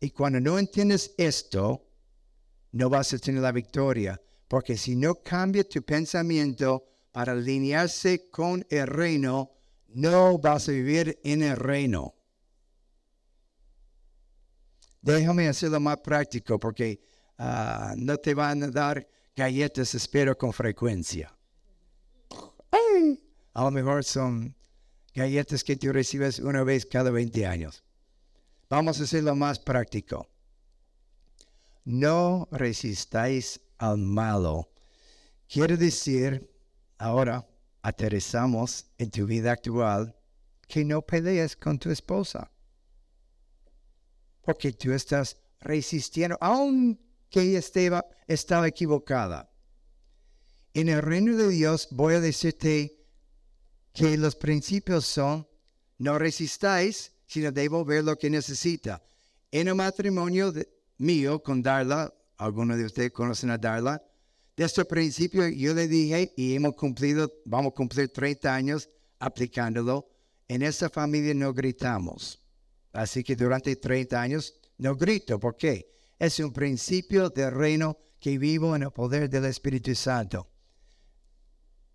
Y 0.00 0.10
cuando 0.10 0.40
no 0.40 0.58
entiendes 0.58 1.14
esto, 1.16 1.86
no 2.72 2.90
vas 2.90 3.12
a 3.12 3.18
tener 3.18 3.42
la 3.42 3.52
victoria. 3.52 4.20
Porque 4.48 4.76
si 4.76 4.96
no 4.96 5.14
cambia 5.14 5.64
tu 5.64 5.82
pensamiento 5.82 6.91
para 7.12 7.32
alinearse 7.32 8.30
con 8.30 8.66
el 8.70 8.86
reino, 8.86 9.52
no 9.88 10.38
vas 10.38 10.68
a 10.68 10.72
vivir 10.72 11.20
en 11.22 11.42
el 11.42 11.56
reino. 11.56 12.14
Déjame 15.02 15.48
hacerlo 15.48 15.80
más 15.80 15.98
práctico 15.98 16.58
porque 16.58 17.00
ah, 17.38 17.94
no 17.96 18.16
te 18.16 18.34
van 18.34 18.62
a 18.62 18.68
dar 18.68 19.06
galletas, 19.36 19.94
espero, 19.94 20.36
con 20.36 20.52
frecuencia. 20.52 21.36
A 23.54 23.64
lo 23.64 23.70
mejor 23.70 24.04
son 24.04 24.54
galletas 25.14 25.62
que 25.62 25.76
tú 25.76 25.92
recibes 25.92 26.38
una 26.38 26.62
vez 26.62 26.86
cada 26.86 27.10
20 27.10 27.46
años. 27.46 27.82
Vamos 28.70 29.00
a 29.00 29.04
hacerlo 29.04 29.34
más 29.34 29.58
práctico. 29.58 30.26
No 31.84 32.48
resistáis 32.50 33.60
al 33.76 33.98
malo. 33.98 34.70
Quiere 35.48 35.76
decir, 35.76 36.51
ahora 37.02 37.44
aterrizamos 37.82 38.86
en 38.96 39.10
tu 39.10 39.26
vida 39.26 39.50
actual, 39.50 40.14
que 40.68 40.84
no 40.84 41.02
pelees 41.02 41.56
con 41.56 41.76
tu 41.76 41.90
esposa. 41.90 42.50
Porque 44.40 44.72
tú 44.72 44.92
estás 44.92 45.36
resistiendo, 45.60 46.38
aunque 46.40 47.56
estaba, 47.56 48.06
estaba 48.28 48.68
equivocada. 48.68 49.50
En 50.74 50.88
el 50.88 51.02
reino 51.02 51.36
de 51.36 51.48
Dios 51.48 51.88
voy 51.90 52.14
a 52.14 52.20
decirte 52.20 53.04
que 53.92 54.16
los 54.16 54.36
principios 54.36 55.04
son, 55.04 55.48
no 55.98 56.18
resistáis, 56.18 57.12
sino 57.26 57.50
devolver 57.50 58.04
lo 58.04 58.16
que 58.16 58.30
necesita. 58.30 59.02
En 59.50 59.66
el 59.66 59.74
matrimonio 59.74 60.52
mío 60.98 61.42
con 61.42 61.62
Darla, 61.62 62.14
algunos 62.36 62.78
de 62.78 62.84
ustedes 62.84 63.10
conocen 63.10 63.50
a 63.50 63.58
Darla, 63.58 64.02
desde 64.56 64.82
el 64.82 64.86
principio 64.86 65.48
yo 65.48 65.74
le 65.74 65.88
dije 65.88 66.32
y 66.36 66.54
hemos 66.54 66.74
cumplido, 66.74 67.32
vamos 67.44 67.72
a 67.72 67.74
cumplir 67.74 68.12
30 68.12 68.54
años 68.54 68.88
aplicándolo. 69.18 70.08
En 70.48 70.62
esta 70.62 70.90
familia 70.90 71.34
no 71.34 71.54
gritamos. 71.54 72.38
Así 72.92 73.24
que 73.24 73.34
durante 73.34 73.76
30 73.76 74.20
años 74.20 74.54
no 74.78 74.94
grito. 74.96 75.38
¿Por 75.40 75.56
qué? 75.56 75.90
Es 76.18 76.38
un 76.38 76.52
principio 76.52 77.30
del 77.30 77.52
reino 77.52 77.96
que 78.20 78.38
vivo 78.38 78.76
en 78.76 78.82
el 78.82 78.90
poder 78.90 79.28
del 79.28 79.46
Espíritu 79.46 79.94
Santo. 79.94 80.48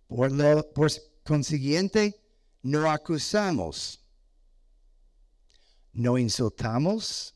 Por, 0.08 0.32
lo, 0.32 0.68
por 0.72 0.90
consiguiente, 1.24 2.20
no 2.62 2.90
acusamos, 2.90 4.04
no 5.92 6.18
insultamos, 6.18 7.34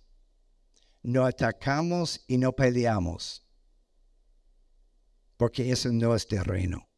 no 1.02 1.24
atacamos 1.24 2.22
y 2.26 2.38
no 2.38 2.52
peleamos, 2.52 3.44
porque 5.42 5.72
eso 5.72 5.90
no 5.92 6.14
es 6.14 6.28
terreno. 6.28 6.88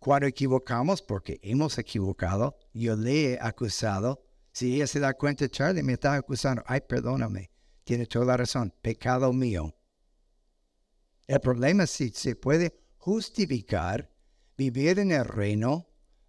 Cuando 0.00 0.26
equivocamos, 0.26 1.00
porque 1.00 1.38
hemos 1.40 1.78
equivocado, 1.78 2.56
yo 2.72 2.96
le 2.96 3.34
he 3.34 3.38
acusado, 3.40 4.24
si 4.50 4.74
ella 4.74 4.88
se 4.88 4.98
da 4.98 5.14
cuenta, 5.14 5.48
Charlie 5.48 5.84
me 5.84 5.92
está 5.92 6.14
acusando, 6.14 6.64
ay, 6.66 6.80
perdóname, 6.80 7.52
tiene 7.84 8.04
toda 8.06 8.24
la 8.24 8.38
razón, 8.38 8.74
pecado 8.82 9.32
mío. 9.32 9.76
El 11.28 11.38
problema 11.38 11.84
es 11.84 11.90
si 11.90 12.08
se 12.08 12.34
puede 12.34 12.76
justificar 12.96 14.12
vivir 14.56 14.98
en 14.98 15.12
el 15.12 15.24
reino, 15.24 15.88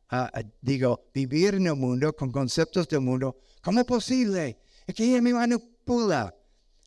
ah, 0.09 0.29
ah, 0.31 0.43
digo, 0.61 1.09
vivir 1.15 1.55
en 1.55 1.65
el 1.65 1.75
mundo 1.77 2.15
con 2.15 2.31
conceptos 2.31 2.87
del 2.87 3.01
mundo, 3.01 3.39
¿cómo 3.63 3.79
es 3.79 3.87
posible? 3.87 4.59
Es 4.85 4.93
que 4.93 5.03
ella 5.03 5.19
me 5.19 5.33
manipula. 5.33 6.35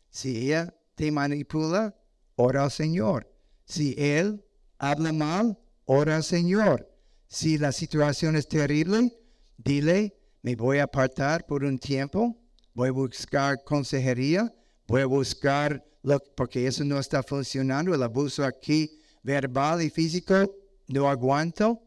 Si 0.09 0.37
ella 0.37 0.73
te 0.95 1.11
manipula, 1.11 1.93
ora 2.37 2.63
al 2.63 2.71
Señor. 2.71 3.30
Si 3.71 3.95
él 3.97 4.43
habla 4.79 5.13
mal, 5.13 5.57
ora 5.85 6.17
al 6.17 6.25
Señor. 6.25 6.93
Si 7.29 7.57
la 7.57 7.71
situación 7.71 8.35
es 8.35 8.49
terrible, 8.49 9.17
dile, 9.55 10.13
me 10.41 10.57
voy 10.57 10.79
a 10.79 10.83
apartar 10.83 11.45
por 11.45 11.63
un 11.63 11.79
tiempo, 11.79 12.37
voy 12.73 12.89
a 12.89 12.91
buscar 12.91 13.63
consejería, 13.63 14.53
voy 14.89 15.03
a 15.03 15.05
buscar, 15.05 15.85
lo, 16.03 16.19
porque 16.35 16.67
eso 16.67 16.83
no 16.83 16.99
está 16.99 17.23
funcionando, 17.23 17.95
el 17.95 18.03
abuso 18.03 18.43
aquí 18.43 18.99
verbal 19.23 19.81
y 19.81 19.89
físico 19.89 20.53
no 20.87 21.09
aguanto 21.09 21.81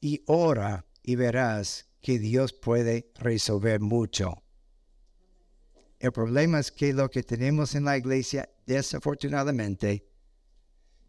y 0.00 0.22
ora 0.26 0.86
y 1.02 1.16
verás 1.16 1.88
que 2.00 2.20
Dios 2.20 2.52
puede 2.52 3.10
resolver 3.16 3.80
mucho. 3.80 4.40
El 5.98 6.12
problema 6.12 6.60
es 6.60 6.70
que 6.70 6.92
lo 6.92 7.10
que 7.10 7.24
tenemos 7.24 7.74
en 7.74 7.86
la 7.86 7.98
iglesia, 7.98 8.48
desafortunadamente, 8.66 10.07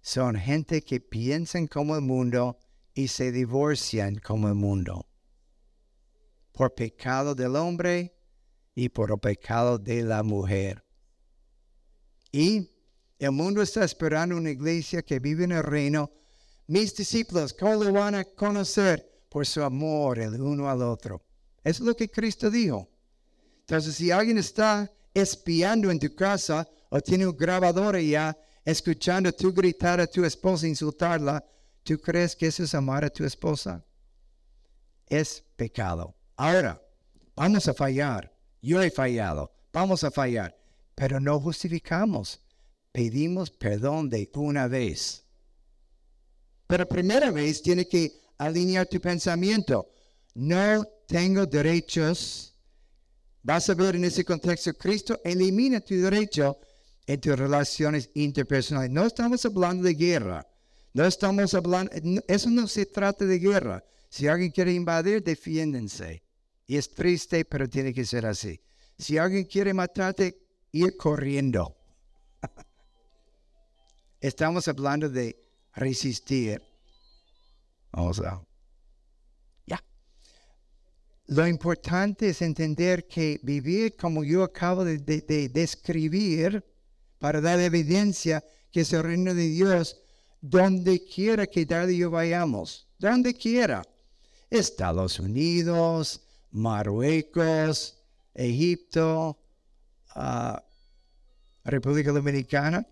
son 0.01 0.35
gente 0.35 0.81
que 0.81 0.99
piensan 0.99 1.67
como 1.67 1.95
el 1.95 2.01
mundo 2.01 2.57
y 2.93 3.07
se 3.07 3.31
divorcian 3.31 4.15
como 4.15 4.47
el 4.47 4.55
mundo. 4.55 5.07
Por 6.51 6.73
pecado 6.73 7.35
del 7.35 7.55
hombre 7.55 8.15
y 8.75 8.89
por 8.89 9.19
pecado 9.19 9.77
de 9.77 10.03
la 10.03 10.23
mujer. 10.23 10.83
Y 12.31 12.69
el 13.17 13.31
mundo 13.31 13.61
está 13.61 13.83
esperando 13.83 14.37
una 14.37 14.51
iglesia 14.51 15.01
que 15.01 15.19
vive 15.19 15.43
en 15.43 15.51
el 15.51 15.63
reino 15.63 16.11
mis 16.69 16.95
discípulos, 16.95 17.51
¿cómo 17.51 17.83
lo 17.83 17.91
van 17.91 18.13
a 18.13 18.23
conocer? 18.23 19.03
Por 19.27 19.43
su 19.47 19.63
amor 19.63 20.19
el 20.19 20.39
uno 20.39 20.69
al 20.69 20.83
otro. 20.83 21.25
Es 21.63 21.79
lo 21.79 21.95
que 21.95 22.09
Cristo 22.09 22.51
dijo. 22.51 22.87
Entonces, 23.61 23.95
si 23.95 24.11
alguien 24.11 24.37
está 24.37 24.91
espiando 25.11 25.89
en 25.89 25.99
tu 25.99 26.13
casa 26.13 26.67
o 26.89 27.01
tiene 27.01 27.25
un 27.25 27.35
grabador 27.35 27.97
ya 27.97 28.37
escuchando 28.69 29.31
tú 29.31 29.53
gritar 29.53 29.99
a 29.99 30.07
tu 30.07 30.23
esposa, 30.23 30.67
insultarla, 30.67 31.43
¿tú 31.83 31.97
crees 31.99 32.35
que 32.35 32.47
eso 32.47 32.63
es 32.63 32.73
amar 32.75 33.03
a 33.03 33.09
tu 33.09 33.23
esposa? 33.23 33.83
Es 35.07 35.43
pecado. 35.55 36.15
Ahora, 36.35 36.81
vamos 37.35 37.67
a 37.67 37.73
fallar. 37.73 38.31
Yo 38.61 38.81
he 38.81 38.91
fallado. 38.91 39.51
Vamos 39.73 40.03
a 40.03 40.11
fallar. 40.11 40.55
Pero 40.95 41.19
no 41.19 41.39
justificamos. 41.39 42.39
Pedimos 42.91 43.49
perdón 43.49 44.09
de 44.09 44.29
una 44.35 44.67
vez. 44.67 45.25
Pero 46.67 46.87
primera 46.87 47.31
vez 47.31 47.61
tiene 47.61 47.87
que 47.87 48.21
alinear 48.37 48.85
tu 48.87 48.99
pensamiento. 48.99 49.89
No 50.35 50.85
tengo 51.07 51.45
derechos. 51.45 52.55
Vas 53.41 53.69
a 53.69 53.73
ver 53.73 53.95
en 53.95 54.05
ese 54.05 54.23
contexto, 54.23 54.73
Cristo 54.73 55.19
elimina 55.23 55.79
tu 55.79 55.95
derecho 55.95 56.59
en 57.09 57.19
tus 57.19 57.39
relaciones 57.39 58.11
interpersonales. 58.13 58.91
No 58.91 59.03
estamos 59.03 59.43
hablando 59.43 59.83
de 59.83 59.95
guerra. 59.95 60.47
No 60.93 61.05
estamos 61.05 61.55
hablando, 61.55 61.91
eso 62.27 62.51
no 62.51 62.67
se 62.67 62.85
trata 62.85 63.25
de 63.25 63.39
guerra. 63.39 63.83
Si 64.09 64.27
alguien 64.27 64.51
quiere 64.51 64.73
invadir, 64.73 65.23
defiéndense. 65.23 66.21
Y 66.67 66.77
es 66.77 66.93
triste, 66.93 67.45
pero 67.45 67.67
tiene 67.67 67.95
que 67.95 68.05
ser 68.05 68.27
así. 68.27 68.61
Si 68.95 69.17
alguien 69.17 69.45
quiere 69.45 69.73
matarte, 69.73 70.37
ir 70.71 70.95
corriendo. 70.97 71.75
Estamos 74.21 74.67
hablando 74.67 75.09
de 75.09 75.35
resistir. 75.73 76.61
Vamos 77.91 78.19
a. 78.19 78.39
Ya. 79.65 79.83
Lo 81.25 81.47
importante 81.47 82.29
es 82.29 82.43
entender 82.43 83.07
que 83.07 83.39
vivir 83.41 83.95
como 83.95 84.23
yo 84.23 84.43
acabo 84.43 84.85
de, 84.85 84.99
describir 85.51 86.63
para 87.19 87.41
dar 87.41 87.59
evidencia 87.59 88.43
que 88.71 88.81
es 88.81 88.93
el 88.93 89.03
reino 89.03 89.33
de 89.33 89.47
Dios 89.47 90.01
donde 90.41 91.03
quiera 91.03 91.47
que 91.47 91.65
Dario 91.65 91.95
y 91.95 91.97
yo 91.99 92.09
vayamos, 92.09 92.87
donde 92.97 93.33
quiera. 93.33 93.83
Estados 94.49 95.19
Unidos, 95.19 96.21
Marruecos, 96.51 97.97
Egipto, 98.33 99.37
ah, 100.15 100.63
República 101.63 102.11
Dominicana. 102.11 102.87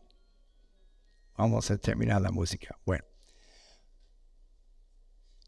Vamos 1.38 1.72
a 1.72 1.78
terminar 1.78 2.22
la 2.22 2.32
música. 2.32 2.78
Bueno, 2.86 3.06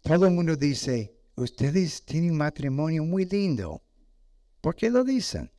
todo 0.02 0.26
el 0.26 0.34
mundo 0.34 0.56
dice, 0.56 1.14
ustedes 1.36 2.04
tienen 2.06 2.32
un 2.32 2.38
matrimonio 2.38 3.04
muy 3.04 3.26
lindo. 3.26 3.82
¿Por 4.62 4.76
qué 4.76 4.90
lo 4.90 5.04
dicen? 5.04 5.52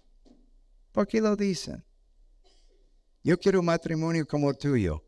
¿Por 0.93 1.07
qué 1.07 1.21
lo 1.21 1.37
dicen? 1.37 1.85
Yo 3.23 3.39
quiero 3.39 3.61
un 3.61 3.67
matrimonio 3.67 4.27
como 4.27 4.55
tuyo, 4.55 5.05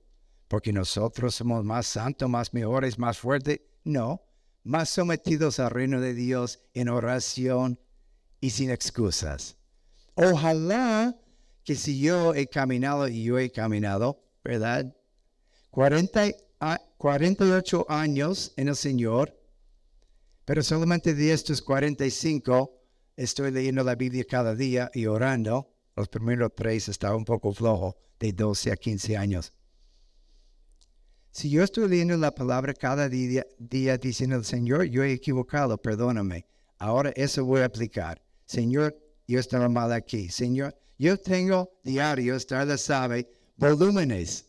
porque 0.48 0.72
nosotros 0.72 1.34
somos 1.34 1.64
más 1.64 1.86
santos, 1.86 2.28
más 2.28 2.52
mejores, 2.52 2.98
más 2.98 3.18
fuertes. 3.18 3.60
No, 3.84 4.22
más 4.64 4.90
sometidos 4.90 5.58
al 5.58 5.70
reino 5.70 6.00
de 6.00 6.12
Dios 6.12 6.60
en 6.74 6.88
oración 6.90 7.80
y 8.40 8.50
sin 8.50 8.70
excusas. 8.70 9.56
Ojalá 10.14 11.16
que 11.64 11.74
si 11.74 12.00
yo 12.00 12.34
he 12.34 12.46
caminado 12.48 13.08
y 13.08 13.24
yo 13.24 13.38
he 13.38 13.50
caminado, 13.50 14.22
¿verdad? 14.44 14.94
40, 15.70 16.32
48 16.98 17.86
años 17.88 18.52
en 18.56 18.68
el 18.68 18.76
Señor, 18.76 19.34
pero 20.44 20.62
solamente 20.62 21.14
de 21.14 21.32
estos 21.32 21.62
45 21.62 22.78
estoy 23.16 23.52
leyendo 23.52 23.82
la 23.84 23.94
Biblia 23.94 24.24
cada 24.28 24.54
día 24.54 24.90
y 24.92 25.06
orando. 25.06 25.71
Los 25.96 26.08
primeros 26.08 26.52
tres 26.54 26.88
estaba 26.88 27.16
un 27.16 27.24
poco 27.24 27.52
flojo, 27.52 27.96
de 28.18 28.32
12 28.32 28.72
a 28.72 28.76
15 28.76 29.16
años. 29.16 29.52
Si 31.30 31.50
yo 31.50 31.64
estoy 31.64 31.88
leyendo 31.88 32.16
la 32.16 32.30
palabra 32.30 32.74
cada 32.74 33.08
día, 33.08 33.46
día 33.58 33.96
diciendo, 33.98 34.36
al 34.36 34.44
Señor, 34.44 34.84
yo 34.84 35.02
he 35.02 35.12
equivocado, 35.12 35.76
perdóname. 35.78 36.46
Ahora 36.78 37.10
eso 37.16 37.44
voy 37.44 37.62
a 37.62 37.66
aplicar. 37.66 38.22
Señor, 38.44 38.96
yo 39.26 39.40
estaba 39.40 39.68
mal 39.68 39.92
aquí. 39.92 40.28
Señor, 40.28 40.76
yo 40.98 41.18
tengo 41.18 41.70
diarios, 41.82 42.46
la 42.50 42.76
sabe, 42.76 43.28
volúmenes, 43.56 44.46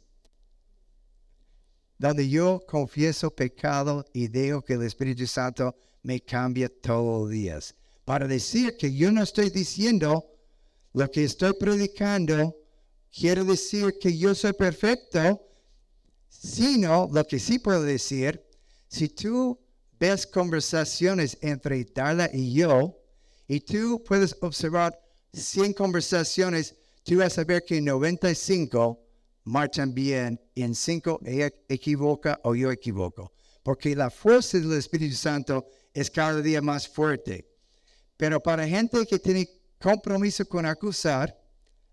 donde 1.98 2.28
yo 2.28 2.62
confieso 2.68 3.32
pecado 3.32 4.06
y 4.14 4.28
dejo 4.28 4.62
que 4.62 4.74
el 4.74 4.84
Espíritu 4.84 5.26
Santo 5.26 5.76
me 6.02 6.20
cambie 6.20 6.68
todos 6.68 7.22
los 7.22 7.30
días. 7.30 7.76
Para 8.04 8.28
decir 8.28 8.76
que 8.78 8.94
yo 8.94 9.12
no 9.12 9.24
estoy 9.24 9.50
diciendo 9.50 10.33
lo 10.94 11.10
que 11.10 11.24
estoy 11.24 11.54
predicando, 11.54 12.56
quiero 13.12 13.44
decir 13.44 13.98
que 14.00 14.16
yo 14.18 14.34
soy 14.36 14.54
perfecto, 14.54 15.42
sino 16.30 17.10
lo 17.12 17.26
que 17.26 17.40
sí 17.40 17.60
puedo 17.60 17.84
decir, 17.84 18.44
si 18.88 19.10
tú 19.10 19.60
ves 20.00 20.28
conversaciones 20.28 21.38
entre 21.42 21.84
Darla 21.86 22.30
y 22.32 22.54
yo, 22.54 23.00
y 23.48 23.60
tú 23.60 24.04
puedes 24.04 24.36
observar 24.42 25.00
100 25.34 25.74
conversaciones, 25.74 26.76
tú 27.04 27.18
vas 27.18 27.38
a 27.38 27.44
ver 27.44 27.64
que 27.66 27.82
95 27.82 29.00
marchan 29.46 29.94
bien 29.94 30.40
y 30.54 30.62
en 30.64 30.76
5 30.76 31.22
ella 31.26 31.52
equivoca 31.68 32.40
o 32.44 32.56
yo 32.56 32.72
equivoco. 32.72 33.32
Porque 33.64 33.96
la 33.96 34.10
fuerza 34.10 34.60
del 34.60 34.74
Espíritu 34.74 35.16
Santo 35.16 35.66
es 35.94 36.10
cada 36.10 36.42
día 36.42 36.62
más 36.62 36.88
fuerte. 36.88 37.48
Pero 38.18 38.42
para 38.42 38.68
gente 38.68 39.06
que 39.06 39.20
tiene 39.20 39.50
compromiso 39.84 40.46
con 40.46 40.66
acusar, 40.66 41.38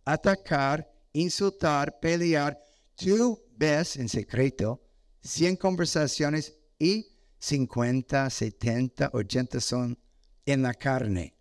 atacar, 0.04 0.88
insultar, 1.12 1.98
pelear, 1.98 2.56
tú 2.94 3.42
ves 3.56 3.96
en 3.96 4.08
secreto 4.08 4.80
100 5.22 5.56
conversaciones 5.56 6.54
y 6.78 7.06
50, 7.38 8.30
70, 8.30 9.10
80 9.12 9.60
son 9.60 9.98
en 10.46 10.62
la 10.62 10.72
carne 10.72 11.34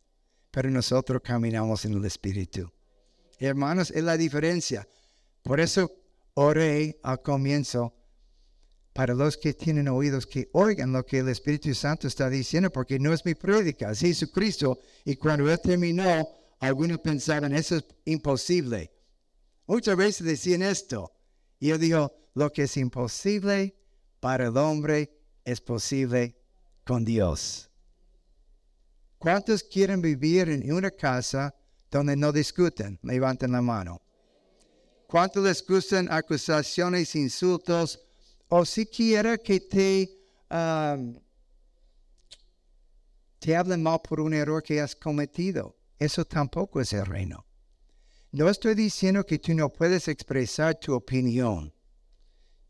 pero 0.51 0.69
nosotros 0.69 1.21
caminamos 1.23 1.85
en 1.85 1.93
el 1.93 2.05
Espíritu. 2.05 2.71
Hermanos, 3.37 3.91
es 3.91 4.03
la 4.03 4.17
diferencia. 4.17 4.87
Por 5.43 5.59
eso 5.59 5.91
oré 6.33 6.99
al 7.03 7.21
comienzo 7.21 7.93
para 8.93 9.13
los 9.13 9.37
que 9.37 9.53
tienen 9.53 9.87
oídos 9.87 10.25
que 10.25 10.49
oigan 10.51 10.91
lo 10.91 11.05
que 11.05 11.19
el 11.19 11.29
Espíritu 11.29 11.73
Santo 11.73 12.07
está 12.07 12.29
diciendo, 12.29 12.69
porque 12.71 12.99
no 12.99 13.13
es 13.13 13.23
mi 13.23 13.35
prédica, 13.35 13.91
es 13.91 13.99
Jesucristo. 13.99 14.79
Y 15.05 15.15
cuando 15.15 15.49
Él 15.49 15.59
terminó, 15.61 16.27
algunos 16.59 16.99
pensaban, 16.99 17.53
eso 17.53 17.77
es 17.77 17.85
imposible. 18.05 18.91
Muchas 19.65 19.95
veces 19.95 20.25
decían 20.25 20.61
esto. 20.61 21.11
Y 21.59 21.69
Él 21.71 21.79
dijo, 21.79 22.11
lo 22.33 22.51
que 22.51 22.63
es 22.63 22.77
imposible 22.77 23.75
para 24.19 24.47
el 24.47 24.57
hombre 24.57 25.11
es 25.45 25.61
posible 25.61 26.35
con 26.83 27.05
Dios. 27.05 27.69
¿Cuántos 29.17 29.63
quieren 29.63 30.01
vivir 30.01 30.49
en 30.49 30.71
una 30.71 30.91
casa 30.91 31.53
donde 31.91 32.15
no 32.15 32.31
discuten? 32.31 32.99
Levanten 33.03 33.51
la 33.51 33.61
mano. 33.61 34.01
¿Cuántos 35.07 35.43
les 35.43 35.65
gustan 35.65 36.07
acusaciones, 36.11 37.15
insultos 37.15 37.99
o 38.47 38.63
siquiera 38.63 39.37
que 39.37 39.59
te, 39.59 40.09
um, 40.49 41.19
te 43.39 43.55
hablen 43.55 43.81
mal 43.81 43.99
por 44.01 44.19
un 44.19 44.33
error 44.33 44.61
que 44.61 44.79
has 44.79 44.95
cometido? 44.95 45.78
Eso 45.99 46.25
tampoco 46.25 46.81
es 46.81 46.93
el 46.93 47.05
reino. 47.05 47.45
No 48.31 48.49
estoy 48.49 48.73
diciendo 48.73 49.25
que 49.25 49.39
tú 49.39 49.53
no 49.53 49.69
puedes 49.69 50.07
expresar 50.07 50.75
tu 50.75 50.93
opinión. 50.93 51.73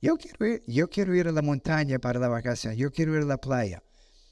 Yo 0.02 0.18
quiero, 0.18 0.48
ir, 0.48 0.63
yo 0.68 0.89
quiero 0.89 1.15
ir 1.15 1.28
a 1.28 1.32
la 1.32 1.42
montaña 1.42 2.00
para 2.00 2.20
la 2.20 2.28
vacación, 2.28 2.76
yo 2.76 2.92
quiero 2.92 3.15
ir 3.15 3.24
a 3.24 3.26
la 3.26 3.38
playa. 3.38 3.84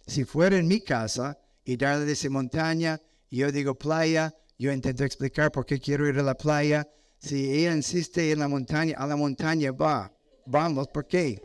Si 0.05 0.23
fuera 0.23 0.57
en 0.57 0.67
mi 0.67 0.81
casa, 0.81 1.37
y 1.67 1.75
darle 1.75 2.05
de 2.05 2.13
esa 2.13 2.29
montaña. 2.29 2.99
Yo 3.29 3.51
digo 3.51 3.75
playa, 3.75 4.33
yo 4.57 4.71
intento 4.71 5.03
explicar 5.03 5.51
por 5.51 5.65
qué 5.65 5.79
quiero 5.79 6.07
ir 6.07 6.17
a 6.17 6.23
la 6.23 6.33
playa. 6.33 6.87
Si 7.19 7.51
ella 7.51 7.75
insiste 7.75 8.31
en 8.31 8.39
la 8.39 8.47
montaña, 8.47 8.95
a 8.97 9.05
la 9.05 9.17
montaña 9.17 9.73
va. 9.73 10.11
Vamos, 10.45 10.87
¿por 10.87 11.07
qué? 11.07 11.41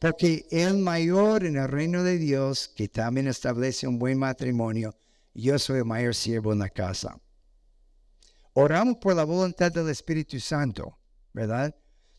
Porque 0.00 0.44
el 0.50 0.78
mayor 0.78 1.44
en 1.44 1.56
el 1.56 1.68
reino 1.68 2.02
de 2.02 2.18
Dios, 2.18 2.68
que 2.74 2.88
también 2.88 3.28
establece 3.28 3.86
un 3.86 3.98
buen 3.98 4.18
matrimonio, 4.18 4.92
yo 5.42 5.58
soy 5.58 5.78
el 5.78 5.84
mayor 5.84 6.14
siervo 6.14 6.52
en 6.52 6.58
la 6.58 6.68
casa. 6.68 7.20
Oramos 8.54 8.96
por 8.96 9.14
la 9.14 9.24
voluntad 9.24 9.70
del 9.70 9.88
Espíritu 9.88 10.40
Santo, 10.40 10.98
¿verdad? 11.32 11.74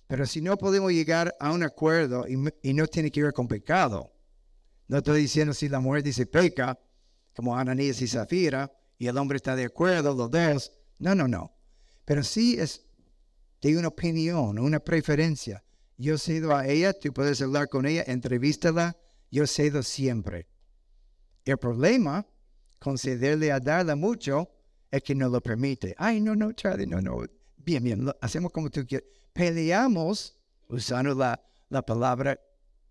Pero 0.07 0.25
si 0.25 0.41
no 0.41 0.57
podemos 0.57 0.91
llegar 0.91 1.35
a 1.39 1.51
un 1.51 1.63
acuerdo 1.63 2.25
y, 2.27 2.73
no 2.73 2.87
tiene 2.87 3.11
que 3.11 3.21
ver 3.21 3.33
con 3.33 3.47
pecado, 3.47 4.13
no 4.87 4.97
estoy 4.99 5.21
diciendo 5.21 5.53
si 5.53 5.67
la 5.67 5.79
mujer 5.79 6.03
dice 6.03 6.25
peca, 6.25 6.79
como 7.35 7.57
Ananías 7.57 8.01
y 8.01 8.07
Zafira, 8.07 8.71
y 8.97 9.07
el 9.07 9.17
hombre 9.17 9.35
está 9.35 9.55
de 9.55 9.65
acuerdo, 9.65 10.15
los 10.15 10.31
dos. 10.31 10.71
No, 10.97 11.13
no, 11.13 11.27
no. 11.27 11.53
Pero 12.05 12.23
sí 12.23 12.57
es 12.59 12.85
de 13.61 13.77
una 13.77 13.89
opinión, 13.89 14.57
una 14.59 14.79
preferencia. 14.79 15.63
Yo 15.97 16.17
cedo 16.17 16.55
a 16.55 16.65
ella, 16.65 16.93
tú 16.93 17.13
puedes 17.13 17.41
hablar 17.41 17.67
con 17.67 17.85
ella, 17.85 18.03
entrevístala, 18.07 18.97
yo 19.29 19.45
cedo 19.45 19.83
siempre. 19.83 20.47
El 21.45 21.57
problema 21.57 22.25
con 22.79 22.97
cederle 22.97 23.51
a 23.51 23.59
darla 23.59 23.95
mucho 23.95 24.49
es 24.89 25.03
que 25.03 25.15
no 25.15 25.29
lo 25.29 25.41
permite. 25.41 25.93
Ay, 25.97 26.21
no, 26.21 26.35
no, 26.35 26.51
Charlie, 26.53 26.87
no, 26.87 27.01
no. 27.01 27.23
Bien, 27.57 27.83
bien, 27.83 28.11
hacemos 28.21 28.51
como 28.51 28.69
tú 28.69 28.85
quieres. 28.85 29.07
Peleamos, 29.33 30.37
usando 30.67 31.13
la, 31.13 31.41
la 31.69 31.85
palabra 31.85 32.39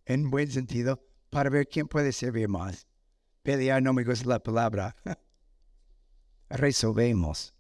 en 0.07 0.31
buen 0.31 0.51
sentido, 0.51 1.03
para 1.31 1.51
ver 1.51 1.69
quién 1.69 1.89
puede 1.89 2.13
servir 2.13 2.49
más. 2.49 2.87
Pelear 3.43 3.83
no 3.83 3.93
me 3.93 4.05
gusta 4.05 4.29
la 4.29 4.39
palabra. 4.39 4.95
Resolvemos. 6.51 7.55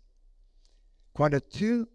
Cuando 1.12 1.40
tú 1.40 1.88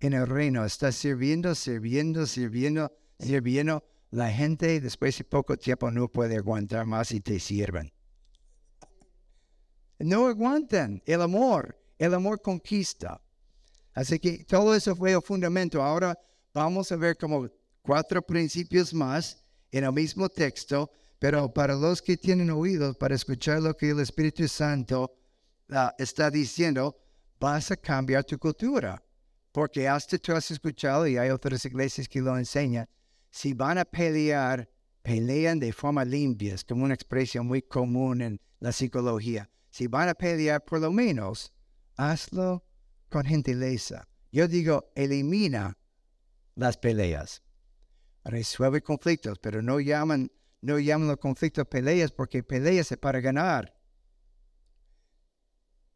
en 0.00 0.12
el 0.14 0.26
reino 0.26 0.64
estás 0.64 0.94
sirviendo, 0.94 1.54
sirviendo, 1.54 2.26
sirviendo, 2.26 2.90
sirviendo, 3.18 3.84
la 4.10 4.30
gente 4.30 4.80
después 4.80 5.18
de 5.18 5.24
poco 5.24 5.56
tiempo 5.56 5.90
no 5.90 6.08
puede 6.08 6.36
aguantar 6.36 6.86
más 6.86 7.12
y 7.12 7.20
te 7.20 7.38
sirven. 7.38 7.92
No 10.00 10.26
aguantan 10.26 11.02
el 11.06 11.22
amor. 11.22 11.76
El 11.98 12.14
amor 12.14 12.40
conquista. 12.40 13.20
Así 13.94 14.18
que 14.18 14.44
todo 14.44 14.74
eso 14.74 14.96
fue 14.96 15.12
el 15.12 15.22
fundamento. 15.22 15.82
Ahora 15.82 16.18
vamos 16.52 16.90
a 16.90 16.96
ver 16.96 17.16
como 17.16 17.48
cuatro 17.82 18.22
principios 18.22 18.92
más 18.92 19.44
en 19.70 19.84
el 19.84 19.92
mismo 19.92 20.28
texto 20.28 20.90
pero 21.20 21.52
para 21.52 21.74
los 21.74 22.00
que 22.00 22.16
tienen 22.16 22.50
oídos 22.50 22.96
para 22.96 23.14
escuchar 23.14 23.60
lo 23.60 23.76
que 23.76 23.90
el 23.90 24.00
Espíritu 24.00 24.48
Santo 24.48 25.14
ah, 25.68 25.94
está 25.98 26.30
diciendo, 26.30 26.96
vas 27.38 27.70
a 27.70 27.76
cambiar 27.76 28.24
tu 28.24 28.38
cultura. 28.38 29.00
Porque 29.52 29.86
hasta 29.86 30.16
tú 30.16 30.32
has 30.32 30.50
escuchado, 30.50 31.06
y 31.06 31.18
hay 31.18 31.28
otras 31.28 31.64
iglesias 31.66 32.08
que 32.08 32.22
lo 32.22 32.38
enseñan, 32.38 32.88
si 33.30 33.52
van 33.52 33.76
a 33.76 33.84
pelear, 33.84 34.66
pelean 35.02 35.60
de 35.60 35.72
forma 35.72 36.04
limpia, 36.04 36.54
es 36.54 36.64
como 36.64 36.84
una 36.84 36.94
expresión 36.94 37.46
muy 37.46 37.60
común 37.60 38.22
en 38.22 38.40
la 38.58 38.72
psicología. 38.72 39.50
Si 39.70 39.86
van 39.86 40.08
a 40.08 40.14
pelear, 40.14 40.64
por 40.64 40.80
lo 40.80 40.90
menos, 40.92 41.52
hazlo 41.96 42.64
con 43.08 43.24
gentileza. 43.24 44.06
Yo 44.32 44.46
digo, 44.46 44.92
elimina 44.94 45.78
las 46.54 46.76
peleas. 46.76 47.42
Resuelve 48.24 48.82
conflictos, 48.82 49.38
pero 49.38 49.62
no 49.62 49.80
llaman 49.80 50.30
no 50.62 50.78
llaman 50.78 51.08
los 51.08 51.16
conflictos 51.16 51.66
peleas 51.66 52.12
porque 52.12 52.42
peleas 52.42 52.92
es 52.92 52.98
para 52.98 53.20
ganar. 53.20 53.74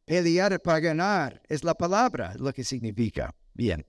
Pelear 0.06 0.60
para 0.60 0.80
ganar 0.80 1.42
es 1.48 1.64
la 1.64 1.74
palabra, 1.74 2.34
lo 2.38 2.52
que 2.52 2.64
significa. 2.64 3.34
Bien. 3.52 3.86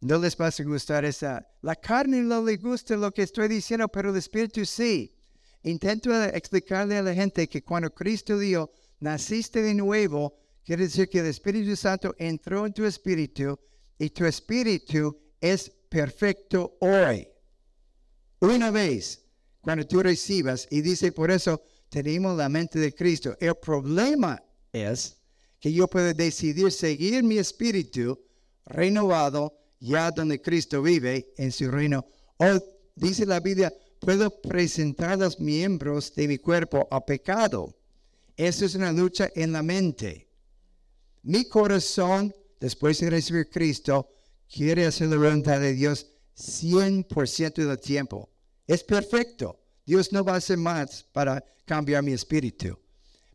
No 0.00 0.18
les 0.18 0.36
va 0.36 0.48
a 0.48 0.64
gustar 0.64 1.04
esa. 1.04 1.46
La 1.62 1.74
carne 1.74 2.20
no 2.20 2.42
le 2.42 2.56
gusta 2.58 2.96
lo 2.96 3.10
que 3.10 3.22
estoy 3.22 3.48
diciendo, 3.48 3.88
pero 3.88 4.10
el 4.10 4.16
Espíritu 4.16 4.64
sí. 4.66 5.13
Intento 5.64 6.12
explicarle 6.24 6.98
a 6.98 7.02
la 7.02 7.14
gente 7.14 7.48
que 7.48 7.62
cuando 7.62 7.92
Cristo 7.92 8.38
dijo, 8.38 8.70
naciste 9.00 9.62
de 9.62 9.74
nuevo, 9.74 10.36
quiere 10.62 10.84
decir 10.84 11.08
que 11.08 11.20
el 11.20 11.26
Espíritu 11.26 11.74
Santo 11.74 12.14
entró 12.18 12.66
en 12.66 12.72
tu 12.74 12.84
espíritu 12.84 13.58
y 13.98 14.10
tu 14.10 14.26
espíritu 14.26 15.18
es 15.40 15.70
perfecto 15.88 16.76
hoy. 16.80 17.26
Una 18.40 18.70
vez, 18.70 19.24
cuando 19.62 19.86
tú 19.86 20.02
recibas, 20.02 20.68
y 20.70 20.82
dice 20.82 21.12
por 21.12 21.30
eso, 21.30 21.62
tenemos 21.88 22.36
la 22.36 22.50
mente 22.50 22.78
de 22.78 22.94
Cristo. 22.94 23.34
El 23.40 23.54
problema 23.54 24.42
es 24.70 25.16
que 25.58 25.72
yo 25.72 25.88
puedo 25.88 26.12
decidir 26.12 26.70
seguir 26.72 27.22
mi 27.22 27.38
espíritu 27.38 28.20
renovado 28.66 29.56
ya 29.80 30.10
donde 30.10 30.42
Cristo 30.42 30.82
vive 30.82 31.32
en 31.38 31.52
su 31.52 31.70
reino. 31.70 32.04
O 32.36 32.46
dice 32.96 33.24
la 33.24 33.40
Biblia, 33.40 33.72
puedo 34.00 34.30
presentar 34.40 35.18
los 35.18 35.40
miembros 35.40 36.14
de 36.14 36.28
mi 36.28 36.38
cuerpo 36.38 36.86
a 36.90 37.04
pecado. 37.04 37.74
Eso 38.36 38.64
es 38.64 38.74
una 38.74 38.92
lucha 38.92 39.30
en 39.34 39.52
la 39.52 39.62
mente. 39.62 40.28
Mi 41.22 41.48
corazón, 41.48 42.34
después 42.60 43.00
de 43.00 43.10
recibir 43.10 43.48
Cristo, 43.48 44.08
quiere 44.52 44.86
hacer 44.86 45.08
la 45.08 45.16
voluntad 45.16 45.60
de 45.60 45.72
Dios 45.72 46.06
100% 46.36 47.54
del 47.54 47.78
tiempo. 47.78 48.28
Es 48.66 48.82
perfecto. 48.82 49.60
Dios 49.86 50.12
no 50.12 50.24
va 50.24 50.34
a 50.34 50.36
hacer 50.36 50.58
más 50.58 51.04
para 51.12 51.44
cambiar 51.64 52.02
mi 52.02 52.12
espíritu. 52.12 52.78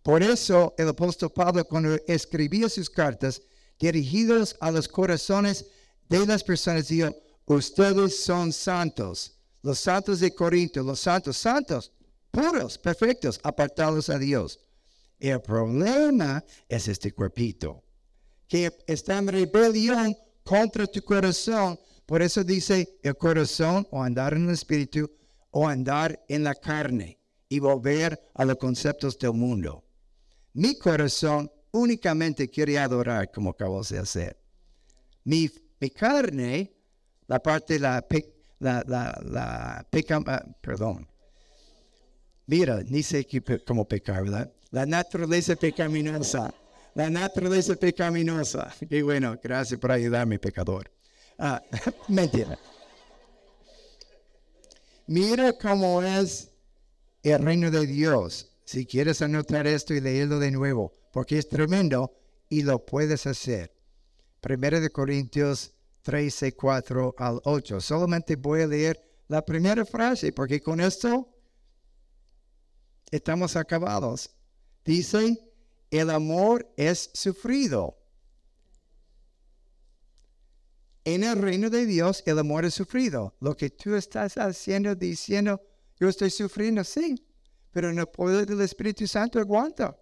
Por 0.04 0.24
eso 0.24 0.74
el 0.78 0.90
apóstol 0.90 1.32
Pablo 1.32 1.66
cuando 1.66 1.96
escribía 2.08 2.70
sus 2.70 2.90
cartas 2.90 3.42
dirigidas 3.80 4.56
a 4.60 4.72
los 4.72 4.88
corazones 4.88 5.66
de 6.08 6.26
las 6.26 6.44
personas 6.44 6.88
dijo, 6.88 7.16
ustedes 7.46 8.24
son 8.24 8.52
santos, 8.52 9.34
los 9.62 9.80
santos 9.80 10.20
de 10.20 10.34
Corinto, 10.34 10.84
los 10.84 11.00
santos, 11.00 11.38
santos, 11.38 11.92
puros, 12.32 12.78
perfectos, 12.78 13.40
apartados 13.44 14.10
a 14.10 14.18
Dios. 14.18 14.60
El 15.20 15.42
problema 15.42 16.44
es 16.68 16.88
este 16.88 17.12
cuerpito, 17.12 17.84
que 18.48 18.72
está 18.88 19.18
en 19.18 19.28
rebelión 19.28 20.16
contra 20.44 20.88
tu 20.88 21.02
corazón. 21.02 21.80
Por 22.06 22.22
eso 22.22 22.44
dice 22.44 23.00
el 23.04 23.18
corazón 23.18 23.88
o 23.92 24.02
andar 24.02 24.34
en 24.34 24.46
el 24.46 24.54
espíritu 24.54 25.12
o 25.52 25.68
andar 25.68 26.24
en 26.28 26.44
la 26.44 26.56
carne 26.56 27.20
y 27.50 27.60
volver 27.60 28.20
a 28.36 28.46
los 28.46 28.58
conceptos 28.58 29.18
del 29.18 29.34
mundo. 29.34 29.84
Mi 30.54 30.78
corazón 30.78 31.52
únicamente 31.72 32.50
quiere 32.50 32.80
adorar 32.80 33.32
como 33.32 33.52
acabo 33.52 33.84
de 33.84 34.00
hacer. 34.00 34.40
Mi, 35.24 35.50
carne, 35.94 36.74
la 37.28 37.40
parte, 37.40 37.78
la, 37.80 38.06
la, 38.60 38.84
la, 38.88 39.20
la 39.24 39.88
peca, 39.90 40.22
ah, 40.26 40.46
perdón. 40.62 41.08
Mira, 42.46 42.82
ni 42.84 43.04
sé 43.04 43.26
cómo 43.66 43.88
pecar, 43.88 44.24
¿verdad? 44.24 44.52
La 44.72 44.86
naturaleza 44.86 45.56
pecaminosa. 45.56 46.54
La 46.96 47.10
naturaleza 47.10 47.76
pecaminosa. 47.76 48.74
Qué 48.90 49.04
bueno, 49.04 49.38
gracias 49.42 49.80
por 49.80 49.92
ayudarme, 49.92 50.40
pecador. 50.40 50.92
Ah, 51.38 51.62
mentira. 52.08 52.58
Mira 55.08 55.54
cómo 55.54 56.04
es 56.04 56.52
el 57.24 57.40
reino 57.40 57.72
de 57.72 57.88
Dios. 57.88 58.52
Si 58.66 58.86
quieres 58.86 59.22
anotar 59.22 59.66
esto 59.66 59.94
y 59.94 60.02
leerlo 60.02 60.38
de 60.38 60.52
nuevo, 60.52 60.94
porque 61.12 61.40
es 61.40 61.50
tremendo 61.50 62.16
y 62.50 62.62
lo 62.62 62.86
puedes 62.86 63.26
hacer. 63.26 63.74
Primero 64.42 64.80
de 64.80 64.90
Corintios 64.90 65.74
13, 66.10 66.56
4 66.56 67.14
al 67.20 67.40
8. 67.44 67.80
Solamente 67.80 68.36
voy 68.36 68.64
a 68.64 68.68
leer 68.68 69.00
la 69.28 69.46
primera 69.46 69.86
frase, 69.86 70.34
porque 70.34 70.60
con 70.60 70.82
esto 70.82 71.30
estamos 73.12 73.56
acabados. 73.56 74.32
Dice, 74.84 75.38
el 75.92 76.10
amor 76.10 76.68
es 76.76 77.12
sufrido. 77.14 77.96
En 81.06 81.24
el 81.24 81.40
reino 81.40 81.70
de 81.70 81.86
Dios 81.86 82.24
el 82.26 82.40
amor 82.40 82.66
es 82.66 82.74
sufrido. 82.74 83.36
Lo 83.40 83.56
que 83.56 83.70
tú 83.70 83.94
estás 83.94 84.36
haciendo, 84.40 84.96
diciendo, 84.96 85.62
yo 86.00 86.10
estoy 86.10 86.32
sufriendo, 86.32 86.84
sí, 86.84 87.24
pero 87.70 87.92
en 87.92 88.00
el 88.00 88.08
poder 88.08 88.48
del 88.48 88.62
Espíritu 88.62 89.06
Santo 89.06 89.40
aguanta. 89.40 89.96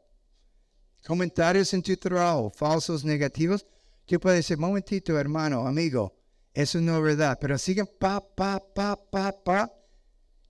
Comentarios 1.06 1.74
en 1.74 1.82
tu 1.82 1.98
trabajo, 1.98 2.50
falsos, 2.50 3.04
negativos, 3.04 3.66
tú 4.08 4.20
puedes 4.20 4.40
decir, 4.40 4.58
momentito, 4.58 5.20
hermano, 5.20 5.68
amigo, 5.68 6.16
eso 6.54 6.80
no 6.82 6.98
es 6.98 7.04
verdad, 7.04 7.38
pero 7.40 7.58
siguen 7.58 7.88
pa, 8.00 8.20
pa, 8.20 8.60
pa, 8.74 8.96
pa, 8.96 9.32
pa. 9.44 9.72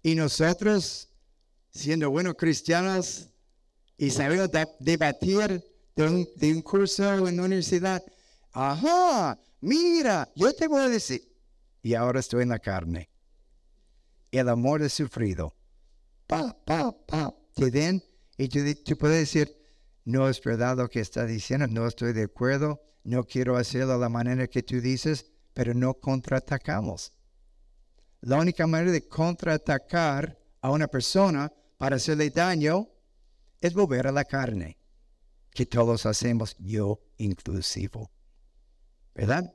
Y 0.03 0.15
nosotros, 0.15 1.09
siendo 1.69 2.09
buenos 2.09 2.35
cristianos 2.35 3.29
y 3.97 4.11
sabiendo 4.11 4.47
debatir 4.79 5.61
de 5.95 6.03
un, 6.03 6.29
de 6.35 6.53
un 6.53 6.61
curso 6.61 7.27
en 7.27 7.35
la 7.35 7.43
universidad, 7.43 8.01
ajá, 8.53 9.37
mira, 9.59 10.31
yo 10.35 10.53
te 10.53 10.67
voy 10.67 10.83
a 10.83 10.89
decir, 10.89 11.27
y 11.81 11.95
ahora 11.95 12.19
estoy 12.19 12.43
en 12.43 12.49
la 12.49 12.59
carne. 12.59 13.09
El 14.31 14.49
amor 14.49 14.83
es 14.83 14.93
sufrido. 14.93 15.55
Pa, 16.27 16.55
pa, 16.63 16.95
pa, 17.05 17.33
te 17.55 17.71
den 17.71 18.03
y 18.37 18.47
tú, 18.49 18.59
tú 18.85 18.97
puedes 18.97 19.19
decir, 19.19 19.57
no 20.05 20.29
es 20.29 20.41
verdad 20.41 20.77
lo 20.77 20.89
que 20.89 20.99
está 20.99 21.25
diciendo, 21.25 21.67
no 21.67 21.87
estoy 21.87 22.13
de 22.13 22.23
acuerdo, 22.23 22.81
no 23.07 23.23
quiero 23.23 23.55
hacerlo 23.55 23.93
de 23.93 23.99
la 23.99 24.09
manera 24.09 24.47
que 24.47 24.63
tú 24.63 24.81
dices, 24.81 25.31
pero 25.53 25.73
no 25.73 25.93
contraatacamos. 25.93 27.13
La 28.19 28.37
única 28.37 28.67
manera 28.67 28.91
de 28.91 29.07
contraatacar 29.07 30.37
a 30.59 30.71
una 30.71 30.87
persona 30.87 31.49
para 31.77 31.95
hacerle 31.95 32.29
daño 32.31 32.89
es 33.61 33.73
volver 33.73 34.07
a 34.07 34.11
la 34.11 34.25
carne, 34.25 34.77
que 35.51 35.65
todos 35.65 36.05
hacemos, 36.05 36.57
yo 36.59 36.99
inclusivo. 37.17 38.11
¿verdad? 39.15 39.53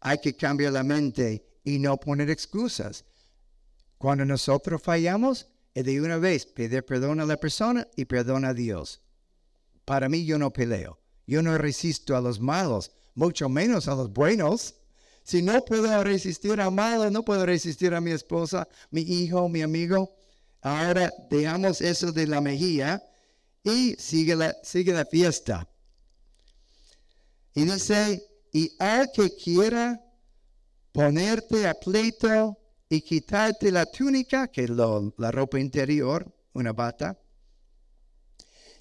Hay 0.00 0.18
que 0.18 0.34
cambiar 0.34 0.72
la 0.72 0.82
mente 0.82 1.46
y 1.62 1.78
no 1.78 1.96
poner 1.96 2.28
excusas. 2.28 3.04
Cuando 3.98 4.24
nosotros 4.24 4.82
fallamos, 4.82 5.48
es 5.74 5.84
de 5.84 6.00
una 6.00 6.16
vez 6.16 6.44
pedir 6.44 6.84
perdón 6.84 7.20
a 7.20 7.24
la 7.24 7.36
persona 7.36 7.86
y 7.94 8.06
perdón 8.06 8.44
a 8.44 8.52
Dios. 8.52 9.00
Para 9.84 10.08
mí 10.08 10.24
yo 10.24 10.38
no 10.38 10.52
peleo. 10.52 11.00
Yo 11.30 11.42
no 11.42 11.56
resisto 11.58 12.16
a 12.16 12.20
los 12.20 12.40
malos, 12.40 12.90
mucho 13.14 13.48
menos 13.48 13.86
a 13.86 13.94
los 13.94 14.12
buenos. 14.12 14.74
Si 15.22 15.42
no 15.42 15.64
puedo 15.64 16.02
resistir 16.02 16.60
a 16.60 16.70
malos, 16.70 17.12
no 17.12 17.24
puedo 17.24 17.46
resistir 17.46 17.94
a 17.94 18.00
mi 18.00 18.10
esposa, 18.10 18.66
mi 18.90 19.02
hijo, 19.02 19.48
mi 19.48 19.62
amigo. 19.62 20.12
Ahora 20.60 21.12
dejamos 21.30 21.82
eso 21.82 22.10
de 22.10 22.26
la 22.26 22.40
mejilla 22.40 23.00
y 23.62 23.94
sigue 23.94 24.34
la, 24.34 24.56
sigue 24.64 24.92
la 24.92 25.04
fiesta. 25.04 25.68
Y 27.54 27.62
dice, 27.62 28.28
y 28.52 28.74
al 28.80 29.12
que 29.12 29.32
quiera 29.36 30.00
ponerte 30.90 31.68
a 31.68 31.74
pleito 31.74 32.58
y 32.88 33.02
quitarte 33.02 33.70
la 33.70 33.86
túnica, 33.86 34.48
que 34.48 34.64
es 34.64 34.70
la 34.70 35.30
ropa 35.30 35.60
interior, 35.60 36.26
una 36.54 36.72
bata, 36.72 37.16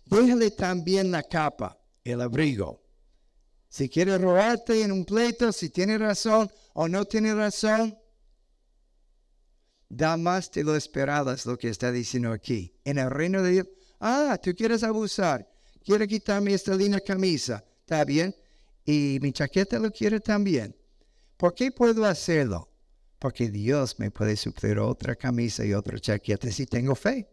déjale 0.06 0.50
también 0.50 1.12
la 1.12 1.22
capa, 1.22 1.79
el 2.04 2.22
abrigo. 2.22 2.82
Si 3.68 3.88
quiere 3.88 4.18
robarte 4.18 4.82
en 4.82 4.92
un 4.92 5.06
pleito, 5.06 5.52
si 5.52 5.70
tiene 5.70 5.98
razón 5.98 6.50
o 6.74 6.88
no 6.88 7.06
tiene 7.06 7.36
razón, 7.36 7.98
da 9.90 10.18
más 10.18 10.52
de 10.52 10.64
lo 10.64 10.76
esperado, 10.76 11.32
es 11.32 11.46
lo 11.46 11.58
que 11.58 11.70
está 11.70 11.92
diciendo 11.92 12.32
aquí. 12.32 12.74
En 12.84 12.98
el 12.98 13.10
reino 13.10 13.42
de 13.44 13.52
Dios, 13.52 13.68
ah, 14.00 14.40
tú 14.42 14.56
quieres 14.56 14.84
abusar, 14.84 15.48
quiere 15.84 16.08
quitarme 16.08 16.54
esta 16.54 16.76
linda 16.76 17.00
camisa, 17.00 17.64
está 17.82 18.04
bien, 18.06 18.36
y 18.86 19.20
mi 19.22 19.32
chaqueta 19.32 19.78
lo 19.78 19.92
quiere 19.92 20.20
también. 20.20 20.76
¿Por 21.38 21.54
qué 21.54 21.72
puedo 21.72 22.06
hacerlo? 22.06 22.70
Porque 23.20 23.50
Dios 23.50 24.00
me 24.00 24.12
puede 24.12 24.36
suplir 24.36 24.80
otra 24.80 25.16
camisa 25.16 25.64
y 25.64 25.74
otra 25.74 26.00
chaqueta 26.00 26.52
si 26.52 26.66
tengo 26.66 26.96
fe. 26.96 27.28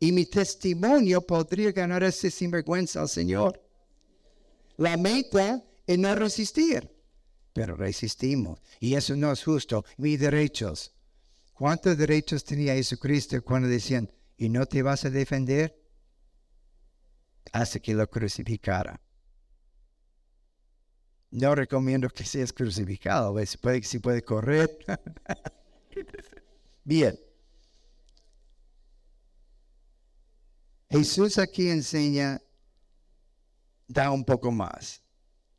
Y 0.00 0.12
mi 0.12 0.26
testimonio 0.26 1.20
podría 1.20 1.72
ganar 1.72 2.04
ese 2.04 2.30
sinvergüenza 2.30 3.00
al 3.00 3.08
Señor. 3.08 3.60
La 4.76 4.96
meta 4.96 5.62
es 5.86 5.98
no 5.98 6.14
resistir, 6.14 6.88
pero 7.52 7.74
resistimos. 7.74 8.60
Y 8.78 8.94
eso 8.94 9.16
no 9.16 9.32
es 9.32 9.42
justo. 9.42 9.84
Mis 9.96 10.20
derechos. 10.20 10.94
¿Cuántos 11.52 11.98
derechos 11.98 12.44
tenía 12.44 12.74
Jesucristo 12.74 13.42
cuando 13.42 13.68
decían, 13.68 14.08
y 14.36 14.48
no 14.48 14.64
te 14.66 14.82
vas 14.82 15.04
a 15.04 15.10
defender? 15.10 15.76
Hasta 17.52 17.80
que 17.80 17.94
lo 17.94 18.08
crucificara. 18.08 19.00
No 21.30 21.54
recomiendo 21.54 22.08
que 22.08 22.24
seas 22.24 22.52
crucificado, 22.52 23.36
si 23.44 23.58
puede, 23.58 23.82
si 23.82 23.98
puede 23.98 24.22
correr. 24.22 24.78
Bien. 26.84 27.18
Jesús 30.90 31.36
aquí 31.36 31.68
enseña 31.68 32.40
da 33.86 34.10
un 34.10 34.24
poco 34.24 34.50
más. 34.50 35.02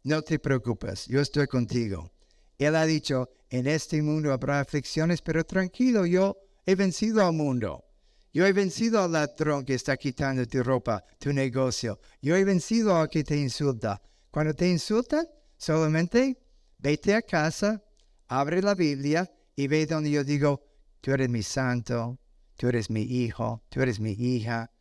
No 0.03 0.21
te 0.21 0.39
preocupes, 0.39 1.05
yo 1.05 1.21
estoy 1.21 1.45
contigo. 1.47 2.11
Él 2.57 2.75
ha 2.75 2.85
dicho, 2.85 3.29
en 3.49 3.67
este 3.67 4.01
mundo 4.01 4.33
habrá 4.33 4.59
aflicciones, 4.59 5.21
pero 5.21 5.43
tranquilo, 5.43 6.05
yo 6.05 6.37
he 6.65 6.75
vencido 6.75 7.25
al 7.25 7.33
mundo. 7.33 7.85
Yo 8.33 8.45
he 8.45 8.53
vencido 8.53 9.01
al 9.01 9.11
ladrón 9.11 9.65
que 9.65 9.75
está 9.75 9.97
quitando 9.97 10.45
tu 10.45 10.63
ropa, 10.63 11.03
tu 11.19 11.31
negocio. 11.31 11.99
Yo 12.21 12.35
he 12.35 12.43
vencido 12.43 12.95
al 12.95 13.09
que 13.09 13.23
te 13.23 13.37
insulta. 13.37 14.01
Cuando 14.31 14.53
te 14.53 14.67
insultan, 14.67 15.27
solamente 15.57 16.39
vete 16.77 17.15
a 17.15 17.21
casa, 17.21 17.83
abre 18.27 18.61
la 18.61 18.75
Biblia 18.75 19.31
y 19.55 19.67
ve 19.67 19.85
donde 19.85 20.11
yo 20.11 20.23
digo, 20.23 20.63
tú 21.01 21.11
eres 21.11 21.29
mi 21.29 21.43
santo, 21.43 22.19
tú 22.55 22.67
eres 22.67 22.89
mi 22.89 23.01
hijo, 23.01 23.63
tú 23.69 23.81
eres 23.81 23.99
mi 23.99 24.11
hija, 24.11 24.71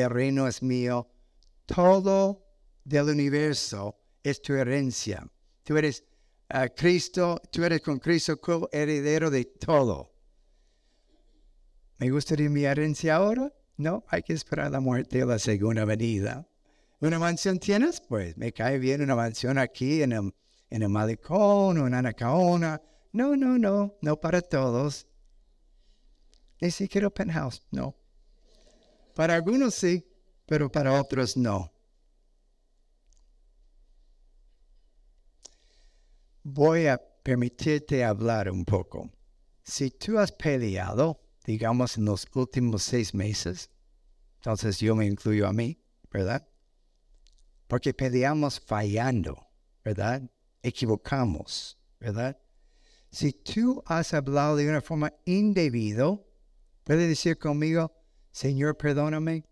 el 0.00 0.10
reino 0.10 0.46
es 0.46 0.62
mío. 0.62 1.08
Todo 1.66 2.46
del 2.84 3.08
universo 3.08 3.96
es 4.22 4.42
tu 4.42 4.54
herencia. 4.54 5.26
Tú 5.62 5.76
eres 5.76 6.04
a 6.48 6.68
Cristo, 6.68 7.40
tú 7.50 7.64
eres 7.64 7.80
con 7.80 7.98
Cristo 7.98 8.38
heredero 8.72 9.30
de 9.30 9.44
todo. 9.44 10.12
¿Me 11.98 12.10
gustaría 12.10 12.50
mi 12.50 12.64
herencia 12.64 13.16
ahora? 13.16 13.52
No, 13.76 14.04
hay 14.08 14.22
que 14.22 14.34
esperar 14.34 14.70
la 14.70 14.80
muerte 14.80 15.18
de 15.18 15.26
la 15.26 15.38
segunda 15.38 15.84
venida. 15.84 16.46
¿Una 17.00 17.18
mansión 17.18 17.58
tienes? 17.58 18.00
Pues 18.00 18.36
me 18.36 18.52
cae 18.52 18.78
bien 18.78 19.02
una 19.02 19.16
mansión 19.16 19.58
aquí 19.58 20.02
en 20.02 20.12
el, 20.12 20.34
en 20.70 20.82
el 20.82 20.88
malecón 20.88 21.78
o 21.78 21.86
en 21.86 21.94
Anacaona. 21.94 22.80
No, 23.12 23.36
no, 23.36 23.58
no, 23.58 23.96
no 24.00 24.20
para 24.20 24.40
todos. 24.40 25.06
Ni 26.60 26.70
siquiera 26.70 27.10
penthouse, 27.10 27.66
no. 27.70 27.96
Para 29.14 29.34
algunos 29.34 29.74
sí, 29.74 30.06
pero 30.46 30.70
para 30.70 31.00
otros 31.00 31.36
no. 31.36 31.74
voy 36.44 36.86
a 36.86 36.98
permitirte 37.22 38.04
hablar 38.04 38.50
un 38.50 38.64
poco. 38.64 39.10
Si 39.62 39.90
tú 39.90 40.18
has 40.18 40.30
peleado, 40.30 41.20
digamos, 41.44 41.96
en 41.96 42.04
los 42.04 42.26
últimos 42.34 42.82
seis 42.82 43.14
meses, 43.14 43.70
entonces 44.36 44.78
yo 44.78 44.94
me 44.94 45.06
incluyo 45.06 45.48
a 45.48 45.52
mí, 45.52 45.82
¿verdad? 46.10 46.46
Porque 47.66 47.94
peleamos 47.94 48.60
fallando, 48.60 49.48
¿verdad? 49.82 50.22
Equivocamos, 50.62 51.78
¿verdad? 51.98 52.38
Si 53.10 53.32
tú 53.32 53.82
has 53.86 54.12
hablado 54.12 54.56
de 54.56 54.68
una 54.68 54.82
forma 54.82 55.14
indebida, 55.24 56.20
puedes 56.82 57.08
decir 57.08 57.38
conmigo, 57.38 57.90
Señor, 58.34 58.76
perdóname. 58.76 59.44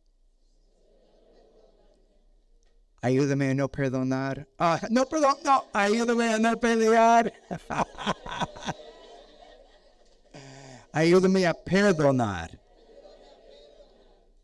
Ayúdame 3.01 3.51
a 3.51 3.55
no 3.55 3.69
perdonar. 3.69 4.49
Ah, 4.59 4.81
no, 4.91 5.07
perdón, 5.07 5.37
no. 5.45 5.67
Ayúdame 5.73 6.35
a 6.35 6.39
no 6.41 6.59
pelear. 6.59 7.33
Ayúdame 10.93 11.47
a 11.47 11.55
perdonar. 11.55 12.61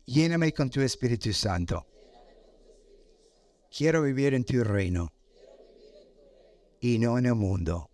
Lléname 0.05 0.53
con 0.53 0.69
tu 0.69 0.79
Espíritu 0.79 1.33
Santo. 1.33 1.85
Quiero 3.69 4.03
vivir 4.03 4.33
en 4.33 4.45
tu 4.45 4.63
reino 4.63 5.11
y 6.79 6.97
no 6.97 7.17
en 7.17 7.25
el 7.25 7.35
mundo. 7.35 7.89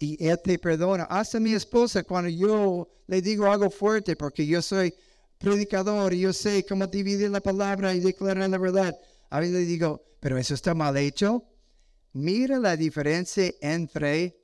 Y 0.00 0.26
Él 0.26 0.40
te 0.42 0.58
perdona. 0.58 1.04
Hasta 1.04 1.38
mi 1.38 1.52
esposa 1.52 2.02
cuando 2.02 2.30
yo 2.30 2.88
le 3.06 3.22
digo 3.22 3.46
algo 3.46 3.70
fuerte 3.70 4.16
porque 4.16 4.44
yo 4.44 4.60
soy 4.60 4.92
predicador 5.40 6.14
yo 6.14 6.34
sé 6.34 6.66
cómo 6.68 6.86
dividir 6.86 7.30
la 7.30 7.40
palabra 7.40 7.94
y 7.94 8.00
declarar 8.00 8.50
la 8.50 8.58
verdad. 8.58 8.94
A 9.30 9.40
veces 9.40 9.54
le 9.54 9.64
digo, 9.64 10.04
pero 10.20 10.36
eso 10.36 10.54
está 10.54 10.74
mal 10.74 10.96
hecho. 10.98 11.44
Mira 12.12 12.58
la 12.58 12.76
diferencia 12.76 13.50
entre 13.62 14.36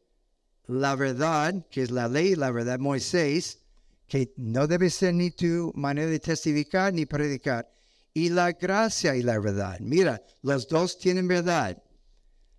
la 0.67 0.97
verdad, 0.97 1.67
que 1.71 1.83
es 1.83 1.91
la 1.91 2.09
ley, 2.09 2.35
la 2.35 2.51
verdad 2.51 2.79
Moisés, 2.79 3.61
que 4.09 4.33
no 4.37 4.67
debe 4.67 4.89
ser 4.89 5.15
ni 5.15 5.31
tu 5.31 5.71
manera 5.75 6.11
de 6.11 6.19
testificar 6.19 6.95
ni 6.95 7.05
predicar, 7.05 7.71
y 8.15 8.31
la 8.31 8.53
gracia 8.53 9.15
y 9.15 9.23
la 9.23 9.39
verdad. 9.39 9.79
Mira, 9.81 10.23
los 10.43 10.67
dos 10.67 10.99
tienen 10.99 11.29
verdad. 11.29 11.83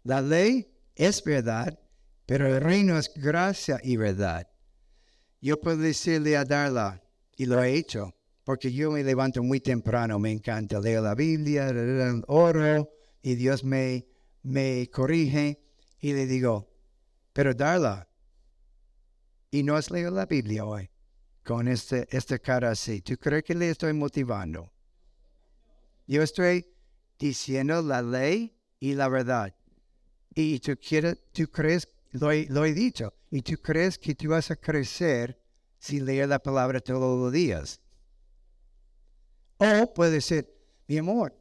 La 0.03 0.21
ley 0.21 0.71
es 0.95 1.23
verdad, 1.23 1.79
pero 2.27 2.47
el 2.47 2.61
reino 2.61 2.99
es 2.99 3.11
gracia 3.15 3.79
y 3.83 3.97
verdad. 3.97 4.47
Yo 5.41 5.59
puedo 5.59 5.77
decirle 5.77 6.37
a 6.37 6.45
Darla, 6.45 7.01
y 7.35 7.45
lo 7.45 7.63
he 7.63 7.73
hecho, 7.73 8.16
porque 8.47 8.71
yo 8.71 8.91
me 8.91 9.03
levanto 9.03 9.43
muy 9.43 9.59
temprano, 9.59 10.19
me 10.19 10.31
encanta 10.31 10.79
leer 10.79 11.01
la 11.01 11.15
Biblia, 11.15 11.69
oro 12.27 12.89
y 13.21 13.35
Dios 13.35 13.65
me, 13.65 14.07
me 14.41 14.89
corrige 14.89 15.61
y 15.99 16.13
le 16.13 16.25
digo, 16.25 16.65
pero 17.33 17.53
Darla, 17.53 18.07
y 19.51 19.63
no 19.63 19.75
has 19.75 19.91
leído 19.91 20.11
la 20.11 20.25
Biblia 20.25 20.63
hoy 20.63 20.89
con 21.43 21.67
este, 21.67 22.07
esta 22.09 22.39
cara 22.39 22.71
así, 22.71 23.01
¿tú 23.01 23.17
crees 23.17 23.43
que 23.43 23.53
le 23.53 23.69
estoy 23.69 23.91
motivando? 23.91 24.71
Yo 26.07 26.23
estoy 26.23 26.73
diciendo 27.19 27.81
la 27.81 28.01
ley 28.01 28.57
y 28.79 28.93
la 28.93 29.09
verdad. 29.09 29.53
Y 30.33 30.61
tú, 30.61 30.77
quieres, 30.77 31.17
tú 31.33 31.51
crees, 31.51 31.89
lo 32.11 32.31
he, 32.31 32.45
lo 32.45 32.63
he 32.63 32.73
dicho, 32.73 33.13
y 33.29 33.41
tú 33.41 33.57
crees 33.61 33.97
que 33.97 34.15
tú 34.15 34.29
vas 34.29 34.51
a 34.51 34.55
crecer 34.55 35.37
si 35.79 35.99
lees 35.99 36.29
la 36.29 36.39
palabra 36.39 36.79
todos 36.79 37.19
los 37.19 37.33
días. 37.33 37.81
O 39.59 39.93
puede 39.93 40.21
ser, 40.21 40.47
mi 40.87 40.97
amor, 40.97 41.33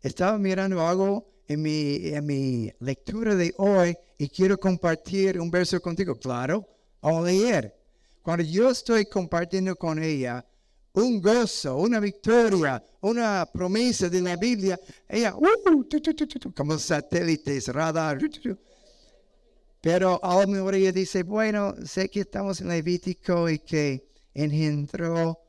estaba 0.00 0.38
mirando 0.38 0.86
algo 0.86 1.26
en 1.46 1.60
mi, 1.60 2.08
en 2.08 2.24
mi 2.24 2.72
lectura 2.80 3.34
de 3.34 3.52
hoy 3.58 3.96
y 4.16 4.28
quiero 4.28 4.58
compartir 4.58 5.38
un 5.38 5.50
verso 5.50 5.80
contigo. 5.80 6.14
Claro, 6.18 6.66
a 7.02 7.20
leer. 7.20 7.74
Cuando 8.22 8.44
yo 8.44 8.70
estoy 8.70 9.04
compartiendo 9.04 9.76
con 9.76 10.02
ella 10.02 10.44
un 10.94 11.20
gozo, 11.20 11.76
una 11.76 12.00
victoria, 12.00 12.82
una 13.02 13.46
promesa 13.52 14.08
de 14.08 14.22
la 14.22 14.36
Biblia, 14.36 14.80
ella, 15.06 15.34
uh, 15.36 16.54
como 16.54 16.78
satélites, 16.78 17.68
radar. 17.68 18.18
Pero 19.82 20.18
a 20.24 20.40
lo 20.40 20.48
mejor 20.48 20.76
ella 20.76 20.92
dice, 20.92 21.22
bueno, 21.24 21.74
sé 21.84 22.08
que 22.08 22.20
estamos 22.20 22.62
en 22.62 22.68
Levítico 22.68 23.50
y 23.50 23.58
que 23.58 24.08
engendró 24.32 25.43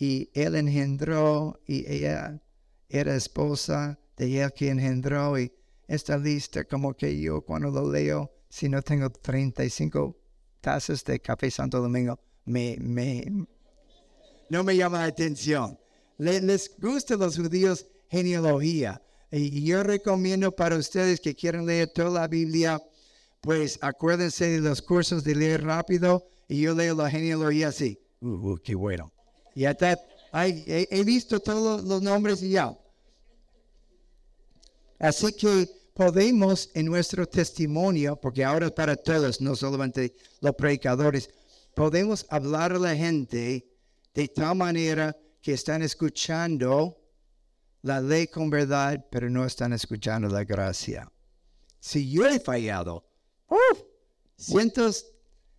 y 0.00 0.30
él 0.32 0.56
engendró 0.56 1.60
y 1.66 1.86
ella 1.86 2.42
era 2.88 3.14
esposa 3.14 4.00
de 4.16 4.42
él 4.42 4.50
que 4.56 4.70
engendró 4.70 5.38
y 5.38 5.52
está 5.86 6.16
lista 6.16 6.64
como 6.64 6.94
que 6.94 7.20
yo 7.20 7.42
cuando 7.42 7.70
lo 7.70 7.92
leo, 7.92 8.32
si 8.48 8.70
no 8.70 8.80
tengo 8.80 9.10
35 9.10 10.16
tazas 10.62 11.04
de 11.04 11.20
café 11.20 11.50
Santo 11.50 11.82
Domingo, 11.82 12.18
me, 12.46 12.78
me, 12.80 13.46
no 14.48 14.64
me 14.64 14.74
llama 14.74 15.00
la 15.00 15.04
atención. 15.04 15.78
les 16.16 16.74
gusta 16.78 17.14
a 17.14 17.18
los 17.18 17.36
judíos 17.36 17.86
genealogía. 18.08 19.02
Y 19.30 19.62
yo 19.64 19.82
recomiendo 19.82 20.50
para 20.50 20.76
ustedes 20.76 21.20
que 21.20 21.34
quieran 21.34 21.66
leer 21.66 21.90
toda 21.94 22.22
la 22.22 22.26
Biblia, 22.26 22.82
pues 23.42 23.78
acuérdense 23.82 24.48
de 24.48 24.60
los 24.60 24.80
cursos 24.80 25.22
de 25.24 25.34
leer 25.34 25.62
rápido 25.62 26.26
y 26.48 26.62
yo 26.62 26.74
leo 26.74 26.94
la 26.94 27.10
genealogía 27.10 27.68
así. 27.68 28.00
Uh, 28.22 28.52
uh 28.52 28.60
qué 28.64 28.74
bueno. 28.74 29.12
Y 29.54 29.64
hasta 29.64 29.98
he, 30.32 31.04
visto 31.04 31.40
todos 31.40 31.82
los 31.84 32.02
nombres 32.02 32.42
y 32.42 32.50
ya. 32.50 32.76
Así 34.98 35.32
que 35.32 35.68
podemos 35.94 36.70
en 36.74 36.86
nuestro 36.86 37.26
testimonio, 37.26 38.16
porque 38.16 38.44
ahora 38.44 38.66
es 38.66 38.72
para 38.72 38.96
todos, 38.96 39.40
no 39.40 39.56
solamente 39.56 40.14
los 40.40 40.54
predicadores, 40.54 41.30
podemos 41.74 42.26
hablar 42.28 42.72
a 42.72 42.78
la 42.78 42.94
gente 42.94 43.66
de 44.14 44.28
tal 44.28 44.56
manera 44.56 45.16
que 45.40 45.54
están 45.54 45.82
escuchando 45.82 46.96
la 47.82 48.00
ley 48.00 48.26
con 48.26 48.50
verdad, 48.50 49.06
pero 49.10 49.30
no 49.30 49.44
están 49.46 49.72
escuchando 49.72 50.28
la 50.28 50.44
gracia. 50.44 51.10
Si 51.78 52.10
yo 52.10 52.26
he 52.26 52.38
fallado, 52.38 53.06
cientos 54.36 55.06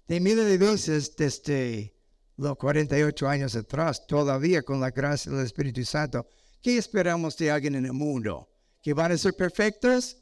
de 0.07 0.19
miles 0.19 0.45
de 0.45 0.57
veces 0.57 1.15
desde 1.15 1.93
los 2.41 2.57
48 2.57 3.29
años 3.29 3.55
atrás, 3.55 4.07
todavía 4.07 4.63
con 4.63 4.79
la 4.79 4.89
gracia 4.89 5.31
del 5.31 5.45
Espíritu 5.45 5.85
Santo, 5.85 6.25
¿qué 6.61 6.75
esperamos 6.77 7.37
de 7.37 7.51
alguien 7.51 7.75
en 7.75 7.85
el 7.85 7.93
mundo? 7.93 8.49
¿Que 8.81 8.93
van 8.93 9.11
a 9.11 9.17
ser 9.17 9.35
perfectos? 9.35 10.17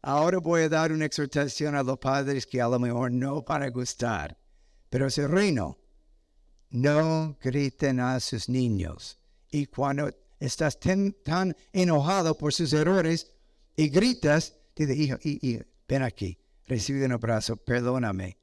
Ahora 0.00 0.38
voy 0.38 0.62
a 0.62 0.68
dar 0.70 0.90
una 0.90 1.04
exhortación 1.04 1.74
a 1.74 1.82
los 1.82 1.98
padres 1.98 2.46
que 2.46 2.62
a 2.62 2.68
lo 2.68 2.78
mejor 2.78 3.12
no 3.12 3.42
van 3.42 3.62
a 3.62 3.68
gustar, 3.68 4.38
pero 4.88 5.06
es 5.06 5.18
el 5.18 5.28
reino. 5.28 5.76
No 6.70 7.36
griten 7.42 8.00
a 8.00 8.20
sus 8.20 8.48
niños. 8.48 9.18
Y 9.50 9.66
cuando 9.66 10.10
estás 10.40 10.80
tan, 10.80 11.14
enojado 11.72 12.38
por 12.38 12.54
sus 12.54 12.72
errores 12.72 13.30
y 13.76 13.90
gritas, 13.90 14.54
dice, 14.74 14.94
hijo, 14.94 15.18
hijo, 15.22 15.62
ven 15.86 16.02
aquí, 16.02 16.38
recibe 16.66 17.04
un 17.04 17.12
abrazo, 17.12 17.56
perdóname 17.56 18.38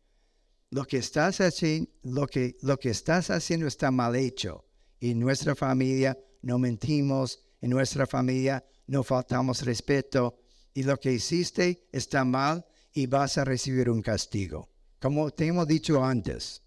lo 0.76 0.84
que 0.84 0.98
estás 0.98 1.40
haciendo, 1.40 1.90
lo 2.04 2.28
que, 2.28 2.58
lo 2.62 2.78
que 2.78 2.90
estás 2.90 3.30
haciendo 3.30 3.66
está 3.66 3.92
mal 3.92 4.14
hecho. 4.14 4.66
En 5.00 5.22
nuestra 5.22 5.56
familia 5.56 6.20
no 6.42 6.60
mentimos, 6.60 7.40
en 7.62 7.70
nuestra 7.70 8.06
familia 8.06 8.62
no 8.88 9.02
faltamos 9.02 9.66
respeto 9.66 10.38
y 10.74 10.84
lo 10.84 10.98
que 10.98 11.14
hiciste 11.14 11.88
está 11.94 12.26
mal 12.26 12.66
y 12.92 13.08
vas 13.08 13.38
a 13.38 13.46
recibir 13.46 13.90
un 13.90 14.02
castigo, 14.02 14.70
como 15.00 15.32
te 15.32 15.48
hemos 15.48 15.66
dicho 15.66 16.04
antes. 16.04 16.62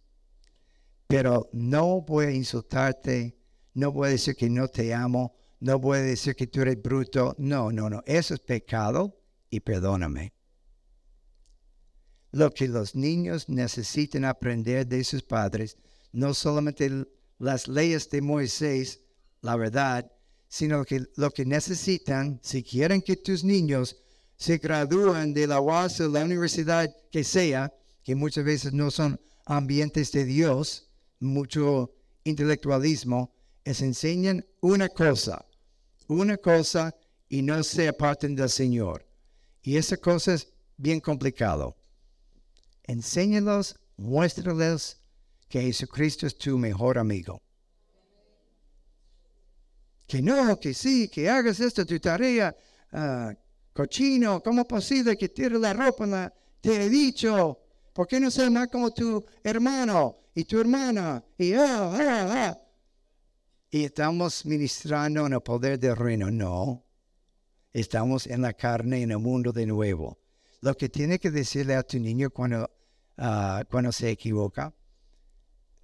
Pero 1.06 1.50
no 1.52 2.00
voy 2.00 2.26
a 2.26 2.30
insultarte, 2.30 3.36
no 3.74 3.92
voy 3.92 4.08
a 4.08 4.12
decir 4.12 4.34
que 4.36 4.48
no 4.48 4.68
te 4.68 4.94
amo, 4.94 5.36
no 5.60 5.78
voy 5.78 5.98
a 5.98 6.02
decir 6.02 6.34
que 6.34 6.46
tú 6.46 6.62
eres 6.62 6.80
bruto. 6.80 7.34
No, 7.36 7.70
no, 7.70 7.90
no. 7.90 8.02
Eso 8.06 8.32
es 8.32 8.40
pecado 8.40 9.20
y 9.50 9.60
perdóname. 9.60 10.32
Lo 12.30 12.50
que 12.50 12.68
los 12.68 12.94
niños 12.94 13.48
necesitan 13.48 14.24
aprender 14.24 14.86
de 14.86 15.02
sus 15.04 15.22
padres, 15.22 15.76
no 16.12 16.34
solamente 16.34 17.06
las 17.38 17.68
leyes 17.68 18.10
de 18.10 18.20
Moisés, 18.20 19.00
la 19.40 19.56
verdad, 19.56 20.10
sino 20.48 20.84
que 20.84 21.06
lo 21.16 21.30
que 21.30 21.44
necesitan, 21.44 22.40
si 22.42 22.62
quieren 22.62 23.02
que 23.02 23.16
tus 23.16 23.44
niños 23.44 23.96
se 24.36 24.58
gradúen 24.58 25.34
de 25.34 25.46
la 25.46 25.60
UAS 25.60 26.00
o 26.00 26.08
la 26.08 26.24
universidad 26.24 26.94
que 27.10 27.24
sea, 27.24 27.72
que 28.02 28.14
muchas 28.14 28.44
veces 28.44 28.72
no 28.72 28.90
son 28.90 29.20
ambientes 29.44 30.12
de 30.12 30.24
Dios, 30.24 30.88
mucho 31.20 31.92
intelectualismo, 32.24 33.34
es 33.64 33.82
enseñan 33.82 34.44
una 34.60 34.88
cosa, 34.88 35.44
una 36.06 36.36
cosa 36.36 36.94
y 37.28 37.42
no 37.42 37.62
se 37.62 37.88
aparten 37.88 38.34
del 38.34 38.48
Señor. 38.48 39.06
Y 39.62 39.76
esa 39.76 39.96
cosa 39.96 40.34
es 40.34 40.48
bien 40.76 41.00
complicado. 41.00 41.76
Enséñalos, 42.88 43.76
muéstrales 43.98 44.98
que 45.46 45.60
Jesucristo 45.60 46.26
es 46.26 46.36
tu 46.36 46.56
mejor 46.56 46.96
amigo. 46.96 47.40
Que 50.06 50.22
no, 50.22 50.58
que 50.58 50.72
sí, 50.72 51.08
que 51.08 51.28
hagas 51.28 51.60
esta 51.60 51.84
tu 51.84 52.00
tarea, 52.00 52.56
uh, 52.92 53.34
cochino, 53.74 54.42
¿cómo 54.42 54.62
es 54.62 54.66
posible 54.66 55.18
que 55.18 55.28
tire 55.28 55.58
la 55.58 55.74
ropa? 55.74 56.32
Te 56.62 56.86
he 56.86 56.88
dicho, 56.88 57.58
¿por 57.92 58.06
qué 58.06 58.18
no 58.18 58.30
ser 58.30 58.50
más 58.50 58.68
como 58.68 58.90
tu 58.90 59.22
hermano 59.44 60.16
y 60.34 60.44
tu 60.44 60.58
hermana? 60.58 61.22
Y, 61.36 61.52
ah, 61.52 61.92
ah, 61.92 62.26
ah. 62.30 62.58
y 63.70 63.84
estamos 63.84 64.46
ministrando 64.46 65.26
en 65.26 65.34
el 65.34 65.42
poder 65.42 65.78
del 65.78 65.94
reino. 65.94 66.30
No, 66.30 66.86
estamos 67.70 68.26
en 68.26 68.40
la 68.40 68.54
carne, 68.54 69.02
en 69.02 69.10
el 69.10 69.18
mundo 69.18 69.52
de 69.52 69.66
nuevo. 69.66 70.18
Lo 70.62 70.74
que 70.74 70.88
tiene 70.88 71.18
que 71.18 71.30
decirle 71.30 71.74
a 71.74 71.82
tu 71.82 71.98
niño 71.98 72.30
cuando, 72.30 72.68
cuando 73.18 73.92
se 73.92 74.10
equivoca, 74.10 74.72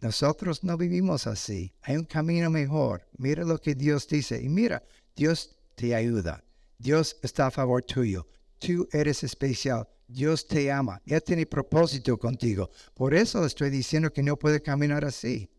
nosotros 0.01 0.63
no 0.63 0.77
vivimos 0.77 1.27
así. 1.27 1.73
Hay 1.83 1.97
un 1.97 2.05
camino 2.05 2.51
mejor. 2.51 3.07
Mira 3.17 3.45
lo 3.45 3.59
que 3.59 3.75
Dios 3.75 4.07
dice. 4.07 4.41
Y 4.41 4.49
mira, 4.49 4.83
Dios 5.17 5.57
te 5.75 5.95
ayuda. 5.95 6.45
Dios 6.79 7.17
está 7.23 7.47
a 7.47 7.51
favor 7.51 7.83
tuyo. 7.83 8.27
Tú 8.59 8.87
eres 8.93 9.25
especial. 9.25 9.89
Dios 10.07 10.47
te 10.47 10.71
ama. 10.71 11.01
Él 11.07 11.23
tiene 11.23 11.47
propósito 11.47 12.19
contigo. 12.19 12.71
Por 12.93 13.15
eso 13.15 13.45
estoy 13.45 13.71
diciendo 13.71 14.13
que 14.13 14.23
no 14.23 14.37
puede 14.37 14.61
caminar 14.61 15.05
así. 15.05 15.51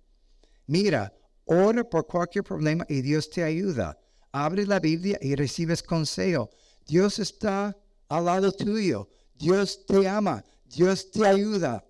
Mira, 0.67 1.13
ora 1.45 1.83
por 1.83 2.05
cualquier 2.05 2.43
problema 2.43 2.85
y 2.87 3.01
Dios 3.01 3.29
te 3.29 3.43
ayuda. 3.43 3.97
Abre 4.31 4.65
la 4.65 4.79
Biblia 4.79 5.17
y 5.21 5.35
recibes 5.35 5.81
consejo. 5.81 6.49
Dios 6.85 7.19
está 7.19 7.75
al 8.09 8.25
lado 8.25 8.51
tuyo. 8.51 9.09
Dios 9.33 9.85
te 9.85 10.07
ama. 10.07 10.43
Dios 10.65 11.11
te 11.11 11.25
ayuda 11.25 11.85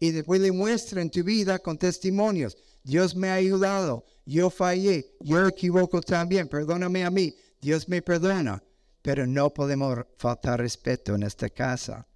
y 0.00 0.10
después 0.10 0.40
le 0.40 0.50
muestra 0.50 1.00
en 1.00 1.10
tu 1.10 1.22
vida 1.22 1.58
con 1.58 1.78
testimonios. 1.78 2.56
Dios 2.82 3.14
me 3.14 3.28
ha 3.28 3.34
ayudado, 3.34 4.04
yo 4.26 4.50
fallé, 4.50 5.14
yo 5.20 5.46
equivoco 5.46 6.00
también, 6.00 6.48
perdóname 6.48 7.04
a 7.04 7.10
mí, 7.10 7.34
Dios 7.60 7.88
me 7.88 8.02
perdona. 8.02 8.62
Pero 9.02 9.26
no 9.26 9.50
podemos 9.50 9.98
faltar 10.16 10.60
respeto 10.60 11.14
en 11.14 11.24
esta 11.24 11.48
casa. 11.50 12.06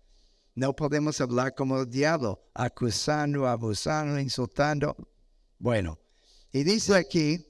No 0.55 0.75
podemos 0.75 1.21
hablar 1.21 1.55
como 1.55 1.81
el 1.81 1.91
diablo, 1.91 2.41
acusando, 2.55 3.47
abusando, 3.47 4.19
insultando. 4.19 4.97
Bueno, 5.59 5.99
y 6.53 6.63
dice 6.63 6.95
aquí, 6.95 7.45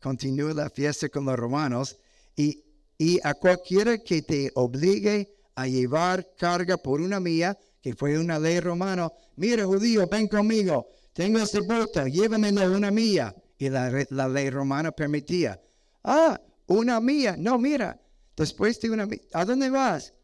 continúa 0.00 0.54
la 0.54 0.70
fiesta 0.70 1.08
con 1.08 1.24
los 1.24 1.36
romanos, 1.36 1.98
y, 2.36 2.64
y 2.96 3.18
a 3.24 3.34
cualquiera 3.34 3.98
que 3.98 4.22
te 4.22 4.52
obligue 4.54 5.39
a 5.60 5.66
llevar 5.66 6.34
carga 6.36 6.76
por 6.76 7.00
una 7.00 7.20
mía, 7.20 7.56
que 7.82 7.94
fue 7.94 8.18
una 8.18 8.38
ley 8.38 8.60
romana, 8.60 9.10
mira 9.36 9.64
judío, 9.64 10.06
ven 10.06 10.28
conmigo, 10.28 10.88
tengo 11.12 11.38
esta 11.38 11.60
bota, 11.60 12.08
llévamelo 12.08 12.76
una 12.76 12.90
mía. 12.90 13.34
Y 13.58 13.68
la, 13.68 13.90
ley 14.28 14.48
romana 14.48 14.90
permitía, 14.90 15.60
ah, 16.04 16.40
una 16.66 16.98
mía, 17.00 17.36
no, 17.38 17.58
mira, 17.58 18.00
después 18.34 18.80
de 18.80 18.90
una 18.90 19.04
mía, 19.04 19.20
¿a 19.34 19.44
dónde 19.44 19.68
vas? 19.68 20.14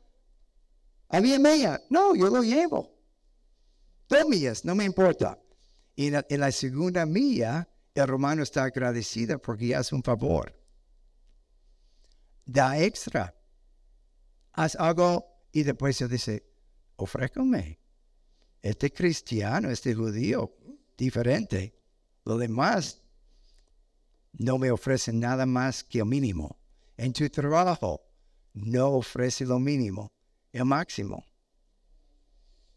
A 1.10 1.20
mi 1.20 1.38
mía, 1.38 1.80
no, 1.90 2.14
yo 2.14 2.30
lo 2.30 2.42
llevo. 2.42 2.96
Dos 4.08 4.26
mías, 4.28 4.64
no 4.64 4.74
me 4.74 4.84
importa. 4.84 5.38
Y 5.94 6.06
en 6.06 6.40
la, 6.40 6.52
segunda 6.52 7.04
mía, 7.04 7.68
el 7.94 8.06
romano 8.06 8.42
está 8.42 8.64
agradecido 8.64 9.38
porque 9.38 9.74
hace 9.74 9.94
un 9.94 10.02
favor. 10.02 10.52
Da 12.44 12.78
extra. 12.78 13.34
Haz 14.56 14.74
algo 14.76 15.26
y 15.52 15.64
después 15.64 15.98
se 15.98 16.08
dice, 16.08 16.42
ofrécame. 16.96 17.78
Este 18.62 18.90
cristiano, 18.90 19.70
este 19.70 19.94
judío, 19.94 20.56
diferente. 20.96 21.78
Lo 22.24 22.38
demás 22.38 23.02
no 24.32 24.56
me 24.58 24.70
ofrece 24.70 25.12
nada 25.12 25.44
más 25.44 25.84
que 25.84 25.98
el 25.98 26.06
mínimo. 26.06 26.58
En 26.96 27.12
tu 27.12 27.28
trabajo 27.28 28.00
no 28.54 28.92
ofrece 28.92 29.44
lo 29.44 29.58
mínimo, 29.58 30.10
el 30.52 30.64
máximo. 30.64 31.22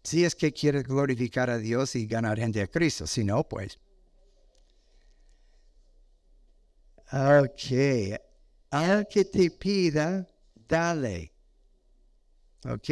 Si 0.04 0.26
es 0.26 0.36
que 0.36 0.52
quieres 0.52 0.84
glorificar 0.84 1.50
a 1.50 1.58
Dios 1.58 1.96
y 1.96 2.08
ganar 2.08 2.38
gente 2.38 2.62
a 2.62 2.68
Cristo, 2.68 3.08
si 3.08 3.24
no, 3.24 3.48
pues. 3.48 3.80
Ok. 7.14 8.20
Al 8.70 9.08
que 9.08 9.24
te 9.24 9.50
pida, 9.50 10.28
dale. 10.68 11.39
Ok. 12.66 12.90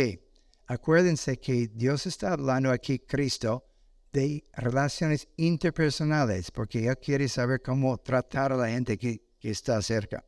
Acuérdense 0.68 1.39
que 1.39 1.68
Dios 1.70 2.05
está 2.07 2.34
hablando 2.34 2.72
aquí, 2.72 2.99
Cristo, 2.99 3.65
de 4.11 4.43
relaciones 4.53 5.28
interpersonales, 5.38 6.51
porque 6.51 6.88
Él 6.88 6.97
quiere 6.97 7.30
saber 7.30 7.61
cómo 7.61 7.97
tratar 7.97 8.51
a 8.51 8.57
la 8.57 8.70
gente 8.70 8.97
que, 8.97 9.22
está 9.41 9.82
cerca. 9.82 10.26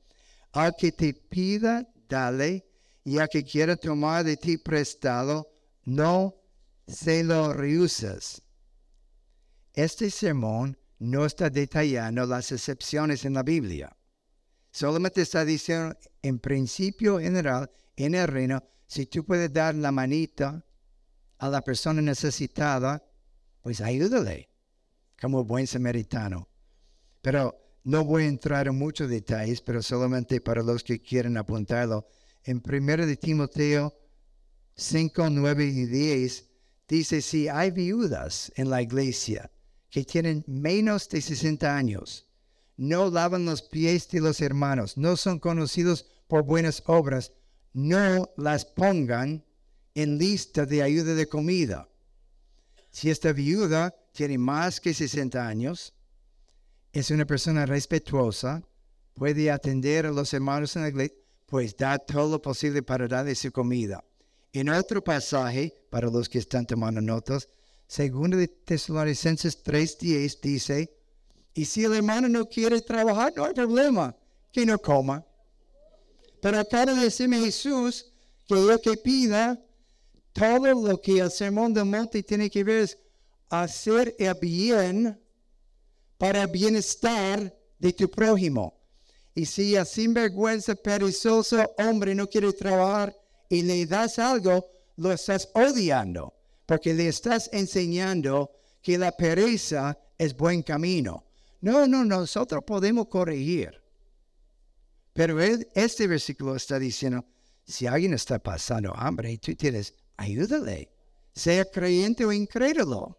Al 0.53 0.73
que 0.77 0.93
te 0.93 1.13
pida, 1.13 1.85
dale, 2.07 2.65
y 3.03 3.17
al 3.17 3.27
que 3.27 3.43
quiera 3.43 3.75
tomar 3.75 4.23
de 4.23 4.37
ti 4.37 4.57
prestado, 4.57 5.51
no 5.83 6.35
se 6.87 7.23
lo 7.25 7.51
rehusas. 7.51 8.41
Este 9.73 10.09
sermón 10.09 10.77
no 10.99 11.25
está 11.25 11.49
detallando 11.49 12.25
las 12.25 12.51
excepciones 12.53 13.25
en 13.25 13.33
la 13.33 13.43
Biblia. 13.43 13.93
Solamente 14.71 15.21
está 15.21 15.43
diciendo, 15.43 15.97
en 16.21 16.39
principio 16.39 17.19
general, 17.19 17.69
en 17.97 18.15
el 18.15 18.27
reino, 18.27 18.63
si 18.89 19.05
tú 19.05 19.23
puedes 19.23 19.53
dar 19.53 19.75
la 19.75 19.91
manita 19.91 20.65
a 21.37 21.47
la 21.47 21.61
persona 21.61 22.01
necesitada, 22.01 23.05
pues 23.61 23.81
ayúdale 23.81 24.49
como 25.21 25.45
buen 25.45 25.67
samaritano. 25.67 26.49
Pero 27.21 27.55
no 27.83 28.03
voy 28.03 28.23
a 28.23 28.29
entrar 28.29 28.67
en 28.67 28.79
muchos 28.79 29.07
detalles, 29.07 29.61
pero 29.61 29.83
solamente 29.83 30.41
para 30.41 30.63
los 30.63 30.83
que 30.83 30.99
quieren 30.99 31.37
apuntarlo. 31.37 32.07
En 32.43 32.63
1 32.65 33.05
de 33.05 33.15
Timoteo 33.15 33.93
5, 34.75 35.29
9 35.29 35.65
y 35.65 35.85
10 35.85 36.49
dice, 36.87 37.21
si 37.21 37.47
hay 37.47 37.69
viudas 37.69 38.51
en 38.55 38.71
la 38.71 38.81
iglesia 38.81 39.51
que 39.91 40.03
tienen 40.03 40.43
menos 40.47 41.07
de 41.09 41.21
60 41.21 41.77
años, 41.77 42.27
no 42.75 43.11
lavan 43.11 43.45
los 43.45 43.61
pies 43.61 44.09
de 44.09 44.21
los 44.21 44.41
hermanos, 44.41 44.97
no 44.97 45.15
son 45.15 45.37
conocidos 45.37 46.07
por 46.27 46.43
buenas 46.43 46.81
obras, 46.87 47.33
no 47.73 48.29
las 48.37 48.65
pongan 48.65 49.43
en 49.95 50.17
lista 50.17 50.65
de 50.65 50.81
ayuda 50.83 51.13
de 51.13 51.27
comida. 51.27 51.87
Si 52.91 53.09
esta 53.09 53.33
viuda 53.33 53.93
tiene 54.11 54.37
más 54.37 54.79
que 54.79 54.93
60 54.93 55.47
años, 55.47 55.93
es 56.91 57.11
una 57.11 57.25
persona 57.25 57.65
respetuosa, 57.65 58.63
puede 59.13 59.51
atender 59.51 60.05
a 60.05 60.11
los 60.11 60.33
hermanos 60.33 60.75
en 60.75 60.83
la 60.83 60.89
iglesia, 60.89 61.15
pues 61.45 61.75
da 61.75 61.97
todo 61.97 62.29
lo 62.29 62.41
posible 62.41 62.81
para 62.83 63.07
darle 63.07 63.35
su 63.35 63.51
comida. 63.51 64.03
En 64.53 64.69
otro 64.69 65.03
pasaje, 65.03 65.73
para 65.89 66.09
los 66.09 66.29
que 66.29 66.39
están 66.39 66.65
tomando 66.65 67.01
notas, 67.01 67.47
segundo 67.87 68.37
de 68.37 68.47
Tesalonicenses 68.47 69.63
3.10 69.63 70.39
dice, 70.41 70.99
y 71.53 71.65
si 71.65 71.83
el 71.83 71.95
hermano 71.95 72.29
no 72.29 72.47
quiere 72.47 72.81
trabajar, 72.81 73.33
no 73.35 73.45
hay 73.45 73.53
problema, 73.53 74.15
que 74.51 74.65
no 74.65 74.79
coma. 74.79 75.25
Acaba 76.41 76.93
de 76.93 77.01
decirme 77.01 77.39
Jesús 77.39 78.11
que 78.47 78.55
lo 78.55 78.79
que 78.79 78.95
pida, 78.97 79.59
todo 80.33 80.73
lo 80.73 81.01
que 81.01 81.19
el 81.19 81.31
sermón 81.31 81.73
del 81.73 81.85
monte 81.85 82.23
tiene 82.23 82.49
que 82.49 82.63
ver 82.63 82.83
es 82.83 82.97
hacer 83.49 84.15
el 84.17 84.33
bien 84.35 85.19
para 86.17 86.43
el 86.43 86.47
bienestar 86.47 87.53
de 87.77 87.93
tu 87.93 88.09
prójimo. 88.09 88.79
Y 89.35 89.45
si 89.45 89.75
a 89.75 89.85
sinvergüenza, 89.85 90.75
perezoso 90.75 91.57
hombre 91.77 92.13
no 92.15 92.27
quiere 92.27 92.51
trabajar 92.53 93.15
y 93.47 93.61
le 93.61 93.85
das 93.85 94.19
algo, 94.19 94.65
lo 94.97 95.11
estás 95.11 95.49
odiando, 95.53 96.33
porque 96.65 96.93
le 96.93 97.07
estás 97.07 97.49
enseñando 97.53 98.51
que 98.81 98.97
la 98.97 99.11
pereza 99.11 99.97
es 100.17 100.35
buen 100.35 100.61
camino. 100.61 101.25
No, 101.61 101.87
no, 101.87 102.05
nosotros 102.05 102.63
podemos 102.65 103.07
corregir. 103.07 103.81
Pero 105.13 105.39
este 105.39 106.07
versículo 106.07 106.55
está 106.55 106.79
diciendo, 106.79 107.25
si 107.65 107.87
alguien 107.87 108.13
está 108.13 108.39
pasando 108.39 108.93
hambre 108.95 109.37
tú 109.37 109.55
tienes, 109.55 109.93
ayúdale, 110.17 110.91
sea 111.33 111.65
creyente 111.65 112.25
o 112.25 112.31
incrédulo. 112.31 113.17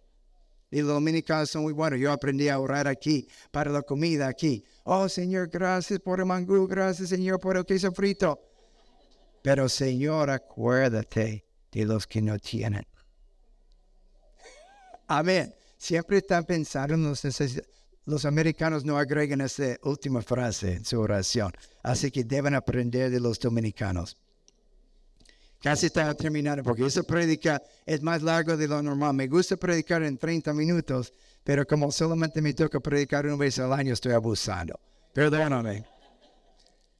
Y 0.72 0.80
los 0.80 0.88
dominicanos 0.88 1.51
son 1.51 1.62
muy 1.62 1.72
buenos. 1.72 1.99
Yo 1.99 2.12
aprendí 2.12 2.49
a 2.49 2.61
orar 2.61 2.86
aquí 2.86 3.28
para 3.51 3.72
la 3.72 3.82
comida 3.82 4.28
aquí. 4.28 4.64
Oh 4.84 5.09
Señor, 5.09 5.49
gracias 5.49 5.99
por 5.99 6.20
el 6.20 6.26
mangú, 6.26 6.66
gracias 6.66 7.09
Señor 7.09 7.41
por 7.41 7.57
el 7.57 7.64
queso 7.64 7.91
frito. 7.93 8.41
Pero 9.43 9.68
Señor, 9.68 10.30
acuérdate 10.30 11.45
de 11.72 11.84
los 11.84 12.07
que 12.07 12.22
no 12.22 12.38
tienen. 12.38 12.86
Amén. 15.09 15.53
Siempre 15.76 16.18
están 16.18 16.45
pensando 16.45 16.95
en 16.95 17.03
los 17.03 17.24
necesitados. 17.24 17.79
Los 18.11 18.24
americanos 18.24 18.84
no 18.84 18.98
agregan 18.98 19.40
esta 19.40 19.78
última 19.84 20.20
frase 20.20 20.72
en 20.72 20.84
su 20.84 20.98
oración. 20.98 21.52
Así 21.80 22.11
que 22.11 22.24
deben 22.24 22.56
aprender 22.56 23.08
de 23.08 23.20
los 23.20 23.38
dominicanos. 23.38 24.16
Casi 25.62 25.86
está 25.86 26.12
terminando 26.14 26.64
porque 26.64 26.84
esa 26.84 27.04
prédica 27.04 27.62
es 27.86 28.02
más 28.02 28.20
larga 28.20 28.56
de 28.56 28.66
lo 28.66 28.82
normal. 28.82 29.14
Me 29.14 29.28
gusta 29.28 29.56
predicar 29.56 30.02
en 30.02 30.18
30 30.18 30.52
minutos, 30.54 31.14
pero 31.44 31.64
como 31.64 31.92
solamente 31.92 32.42
me 32.42 32.52
toca 32.52 32.80
predicar 32.80 33.26
una 33.26 33.36
vez 33.36 33.61
al 33.61 33.72
año, 33.72 33.92
estoy 33.92 34.12
abusando. 34.12 34.74
Perdóname. 35.12 35.84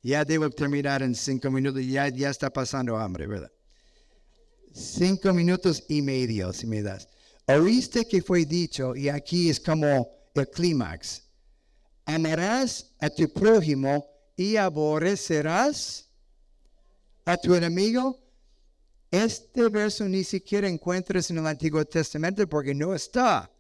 Ya 0.05 0.25
debo 0.25 0.49
terminar 0.49 1.03
en 1.03 1.17
cinco 1.17 1.51
minutos, 1.51 1.85
ya, 1.85 2.09
ya 2.09 2.31
está 2.31 2.51
pasando 2.51 2.97
hambre, 2.97 3.27
¿verdad? 3.27 3.51
Cinco 4.73 5.35
minutos 5.35 5.83
y 5.89 6.03
medio, 6.03 6.53
si 6.53 6.69
me 6.69 6.83
das. 6.83 7.09
Oíste 7.49 8.07
que 8.07 8.23
fue 8.23 8.45
dicho, 8.45 8.95
y 8.95 9.09
aquí 9.09 9.51
es 9.51 9.59
como 9.59 10.20
el 10.35 10.49
clímax. 10.49 11.23
Amarás 12.05 12.93
a 13.01 13.11
tu 13.11 13.29
prójimo 13.33 14.07
y 14.37 14.57
aborrecerás 14.57 16.09
a 17.25 17.37
tu 17.37 17.55
enemigo. 17.55 18.19
Este 19.11 19.69
verso 19.69 20.05
ni 20.09 20.25
siquiera 20.25 20.69
encuentras 20.69 21.31
en 21.31 21.39
el 21.39 21.47
Antiguo 21.47 21.85
Testamento 21.85 22.49
porque 22.49 22.75
no 22.75 22.95
está. 22.95 23.51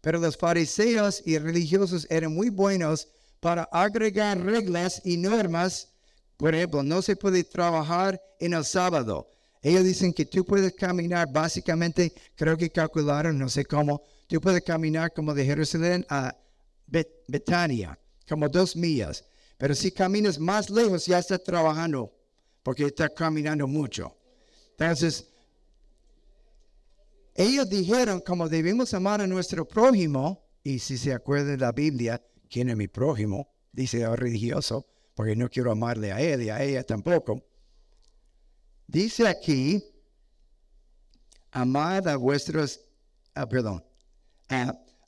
Pero 0.00 0.18
los 0.18 0.36
fariseos 0.36 1.22
y 1.24 1.38
religiosos 1.38 2.06
eran 2.10 2.34
muy 2.34 2.50
buenos 2.50 3.08
para 3.40 3.64
agregar 3.64 4.40
reglas 4.40 5.00
y 5.04 5.16
normas. 5.16 5.88
Por 6.36 6.54
ejemplo, 6.54 6.82
no 6.82 7.02
se 7.02 7.16
puede 7.16 7.44
trabajar 7.44 8.20
en 8.40 8.54
el 8.54 8.64
sábado. 8.64 9.28
Ellos 9.62 9.84
dicen 9.84 10.12
que 10.12 10.24
tú 10.24 10.44
puedes 10.44 10.72
caminar, 10.74 11.30
básicamente, 11.32 12.12
creo 12.34 12.56
que 12.56 12.70
calcularon, 12.70 13.38
no 13.38 13.48
sé 13.48 13.64
cómo, 13.64 14.02
tú 14.32 14.40
puedes 14.40 14.62
caminar 14.62 15.12
como 15.12 15.34
de 15.34 15.44
Jerusalén 15.44 16.06
a 16.08 16.34
Betania, 17.28 17.98
como 18.26 18.48
dos 18.48 18.74
millas. 18.74 19.26
Pero 19.58 19.74
si 19.74 19.92
caminas 19.92 20.38
más 20.38 20.70
lejos, 20.70 21.04
ya 21.04 21.18
estás 21.18 21.44
trabajando, 21.44 22.10
porque 22.62 22.86
estás 22.86 23.10
caminando 23.14 23.66
mucho. 23.66 24.16
Entonces, 24.70 25.28
ellos 27.34 27.68
dijeron, 27.68 28.20
como 28.20 28.48
debemos 28.48 28.94
amar 28.94 29.20
a 29.20 29.26
nuestro 29.26 29.68
prójimo, 29.68 30.42
y 30.64 30.78
si 30.78 30.96
se 30.96 31.12
acuerdan 31.12 31.48
de 31.48 31.58
la 31.58 31.72
Biblia, 31.72 32.22
¿quién 32.48 32.70
es 32.70 32.76
mi 32.78 32.88
prójimo? 32.88 33.52
Dice 33.70 34.00
el 34.00 34.16
religioso, 34.16 34.86
porque 35.14 35.36
no 35.36 35.50
quiero 35.50 35.72
amarle 35.72 36.10
a 36.10 36.22
él 36.22 36.44
y 36.44 36.48
a 36.48 36.62
ella 36.62 36.84
tampoco. 36.84 37.44
Dice 38.86 39.28
aquí, 39.28 39.84
amad 41.50 42.08
a 42.08 42.16
vuestros, 42.16 42.80
ah, 43.34 43.46
perdón, 43.46 43.84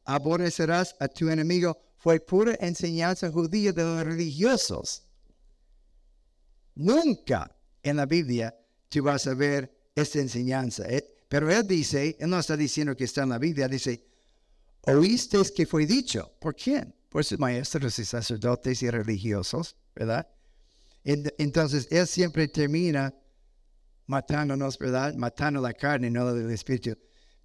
aborrecerás 0.05 0.95
a 1.01 1.09
tu 1.09 1.29
enemigo, 1.29 1.77
fue 1.97 2.21
pura 2.21 2.57
enseñanza 2.61 3.31
judía 3.31 3.73
de 3.73 3.83
los 3.83 4.05
religiosos. 4.05 5.05
Nunca 6.75 7.55
en 7.83 7.97
la 7.97 8.07
Biblia 8.07 8.55
tú 8.89 9.03
vas 9.03 9.27
a 9.27 9.35
ver 9.35 9.75
esta 9.95 10.19
enseñanza. 10.19 10.85
Eh, 10.89 11.05
pero 11.29 11.51
él 11.51 11.67
dice, 11.67 12.17
él 12.19 12.29
no 12.29 12.39
está 12.39 12.57
diciendo 12.57 12.97
que 12.97 13.05
está 13.05 13.23
en 13.23 13.31
la 13.31 13.39
Biblia, 13.39 13.69
dice, 13.69 14.05
oísteis 14.83 15.51
que 15.51 15.67
fue 15.67 15.87
dicho. 15.87 16.33
¿Por 16.41 16.55
quién? 16.55 16.95
Por 17.09 17.25
sus 17.25 17.39
maestros 17.39 17.99
y 17.99 18.05
sacerdotes 18.05 18.83
y 18.83 18.91
religiosos, 18.91 19.77
¿verdad? 19.95 20.29
Entonces, 21.05 21.87
él 21.91 22.07
siempre 22.07 22.49
termina 22.49 23.15
matándonos, 24.07 24.79
¿verdad? 24.79 25.15
Matando 25.15 25.61
la 25.61 25.73
carne, 25.73 26.11
no 26.11 26.25
la 26.25 26.33
del 26.33 26.51
espíritu. 26.51 26.97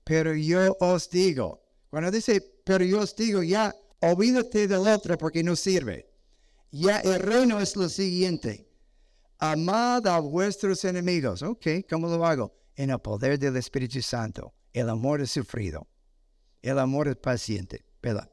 Pero 0.04 0.34
yo 0.34 0.76
os 0.80 1.10
digo, 1.10 1.69
cuando 1.90 2.12
dice, 2.12 2.42
pero 2.64 2.84
yo 2.86 3.02
os 3.02 3.16
digo, 3.16 3.42
ya 3.42 3.76
olvídate 4.02 4.68
del 4.68 4.88
otro 4.88 5.18
porque 5.18 5.44
no 5.44 5.56
sirve. 5.56 6.10
Ya 6.72 7.00
el 7.00 7.20
reino 7.20 7.60
es 7.60 7.76
lo 7.76 7.90
siguiente. 7.90 8.70
Amad 9.40 10.06
a 10.08 10.20
vuestros 10.20 10.84
enemigos. 10.86 11.42
Ok, 11.42 11.68
¿cómo 11.90 12.08
lo 12.08 12.26
hago? 12.26 12.56
En 12.76 12.92
el 12.92 13.00
poder 13.00 13.40
del 13.40 13.58
Espíritu 13.58 14.02
Santo. 14.02 14.54
El 14.72 14.90
amor 14.90 15.22
es 15.22 15.32
sufrido. 15.32 15.88
El 16.62 16.78
amor 16.78 17.08
es 17.08 17.16
paciente, 17.16 17.86
¿verdad? 18.02 18.30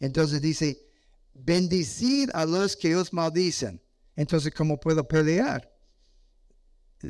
Entonces 0.00 0.40
dice, 0.40 0.80
bendecid 1.34 2.30
a 2.32 2.46
los 2.46 2.76
que 2.76 2.96
os 2.96 3.12
maldicen. 3.12 3.82
Entonces, 4.16 4.52
¿cómo 4.54 4.78
puedo 4.78 5.06
pelear? 5.06 5.70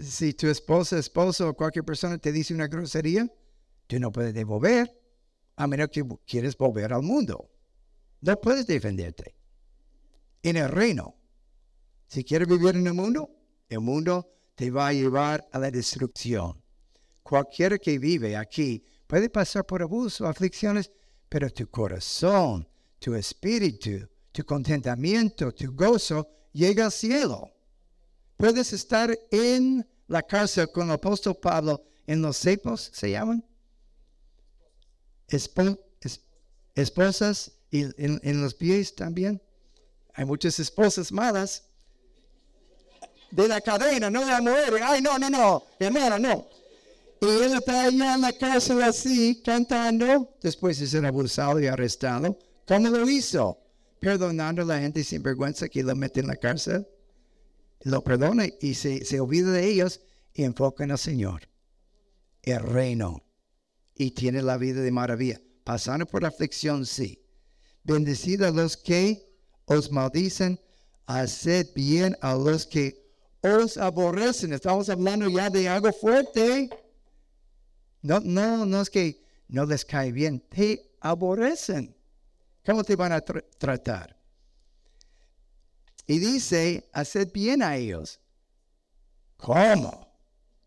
si 0.02 0.34
tu 0.34 0.48
esposa, 0.48 0.98
esposo 0.98 1.48
o 1.48 1.54
cualquier 1.54 1.84
persona 1.84 2.18
te 2.18 2.32
dice 2.32 2.52
una 2.52 2.66
grosería, 2.66 3.26
tú 3.86 3.98
no 3.98 4.12
puedes 4.12 4.34
devolver, 4.34 4.97
a 5.58 5.66
menos 5.66 5.88
que 5.90 6.04
quieres 6.24 6.56
volver 6.56 6.92
al 6.92 7.02
mundo. 7.02 7.50
No 8.20 8.40
puedes 8.40 8.66
defenderte. 8.66 9.34
En 10.40 10.56
el 10.56 10.68
reino, 10.68 11.16
si 12.06 12.22
quieres 12.22 12.46
vivir 12.46 12.76
en 12.76 12.86
el 12.86 12.94
mundo, 12.94 13.28
el 13.68 13.80
mundo 13.80 14.30
te 14.54 14.70
va 14.70 14.88
a 14.88 14.92
llevar 14.92 15.48
a 15.52 15.58
la 15.58 15.70
destrucción. 15.70 16.62
Cualquiera 17.24 17.76
que 17.76 17.98
vive 17.98 18.36
aquí 18.36 18.84
puede 19.08 19.28
pasar 19.28 19.66
por 19.66 19.82
abuso, 19.82 20.28
aflicciones, 20.28 20.92
pero 21.28 21.50
tu 21.50 21.68
corazón, 21.68 22.66
tu 23.00 23.16
espíritu, 23.16 24.08
tu 24.30 24.44
contentamiento, 24.44 25.52
tu 25.52 25.74
gozo 25.74 26.28
llega 26.52 26.84
al 26.84 26.92
cielo. 26.92 27.52
Puedes 28.36 28.72
estar 28.72 29.10
en 29.32 29.84
la 30.06 30.22
cárcel 30.22 30.70
con 30.72 30.86
el 30.86 30.94
apóstol 30.94 31.36
Pablo 31.42 31.82
en 32.06 32.22
los 32.22 32.36
cepos, 32.36 32.90
se 32.94 33.10
llaman. 33.10 33.44
Esposas 36.74 37.52
y 37.70 37.82
en, 37.96 38.42
los 38.42 38.54
pies 38.54 38.94
también. 38.94 39.40
Hay 40.14 40.24
muchas 40.24 40.58
esposas 40.58 41.12
malas. 41.12 41.64
De 43.30 43.46
la 43.46 43.60
cadena, 43.60 44.08
no 44.08 44.20
de 44.20 44.26
la 44.26 44.40
mujer. 44.40 44.74
Ay, 44.82 45.02
no, 45.02 45.18
no, 45.18 45.28
no, 45.28 45.62
hermana, 45.78 46.18
no. 46.18 46.48
Y 47.20 47.26
él 47.26 47.54
está 47.54 47.84
allá 47.84 48.14
en 48.14 48.20
la 48.20 48.32
cárcel 48.32 48.82
así, 48.82 49.42
cantando, 49.44 50.34
después 50.40 50.78
de 50.78 50.86
ser 50.86 51.04
abusado 51.04 51.60
y 51.60 51.66
arrestado. 51.66 52.38
¿Cómo 52.66 52.88
lo 52.88 53.08
hizo? 53.08 53.58
Perdonando 54.00 54.62
a 54.62 54.64
la 54.64 54.78
gente 54.78 55.04
sin 55.04 55.22
vergüenza 55.22 55.68
que 55.68 55.82
lo 55.82 55.94
mete 55.94 56.20
en 56.20 56.28
la 56.28 56.36
cárcel 56.36 56.86
lo 57.82 58.02
perdona 58.02 58.46
y 58.60 58.74
se, 58.74 59.04
se 59.04 59.20
olvida 59.20 59.52
de 59.52 59.66
ellos 59.66 60.00
y 60.34 60.44
enfoca 60.44 60.84
en 60.84 60.90
el 60.90 60.98
Señor, 60.98 61.48
el 62.42 62.60
reino, 62.60 63.24
y 63.98 64.12
tiene 64.12 64.40
la 64.40 64.56
vida 64.56 64.80
de 64.80 64.90
maravilla. 64.92 65.40
Pasando 65.64 66.06
por 66.06 66.24
aflicción, 66.24 66.86
sí. 66.86 67.22
Bendecid 67.82 68.42
a 68.42 68.50
los 68.50 68.76
que 68.76 69.26
os 69.66 69.90
maldicen, 69.90 70.58
haced 71.06 71.74
bien 71.74 72.16
a 72.22 72.34
los 72.34 72.64
que 72.64 73.12
os 73.42 73.76
aborrecen. 73.76 74.52
Estamos 74.52 74.88
hablando 74.88 75.28
ya 75.28 75.50
de 75.50 75.68
algo 75.68 75.92
fuerte. 75.92 76.70
No, 78.00 78.20
no, 78.20 78.64
no 78.64 78.80
es 78.80 78.88
que 78.88 79.22
no 79.48 79.66
les 79.66 79.84
cae 79.84 80.12
bien, 80.12 80.40
te 80.40 80.92
aborrecen. 81.00 81.94
¿Cómo 82.64 82.84
te 82.84 82.96
van 82.96 83.12
a 83.12 83.20
tratar? 83.20 84.16
Y 86.06 86.18
dice, 86.18 86.88
haced 86.92 87.32
bien 87.32 87.62
a 87.62 87.76
ellos. 87.76 88.20
¿Cómo? 89.36 90.06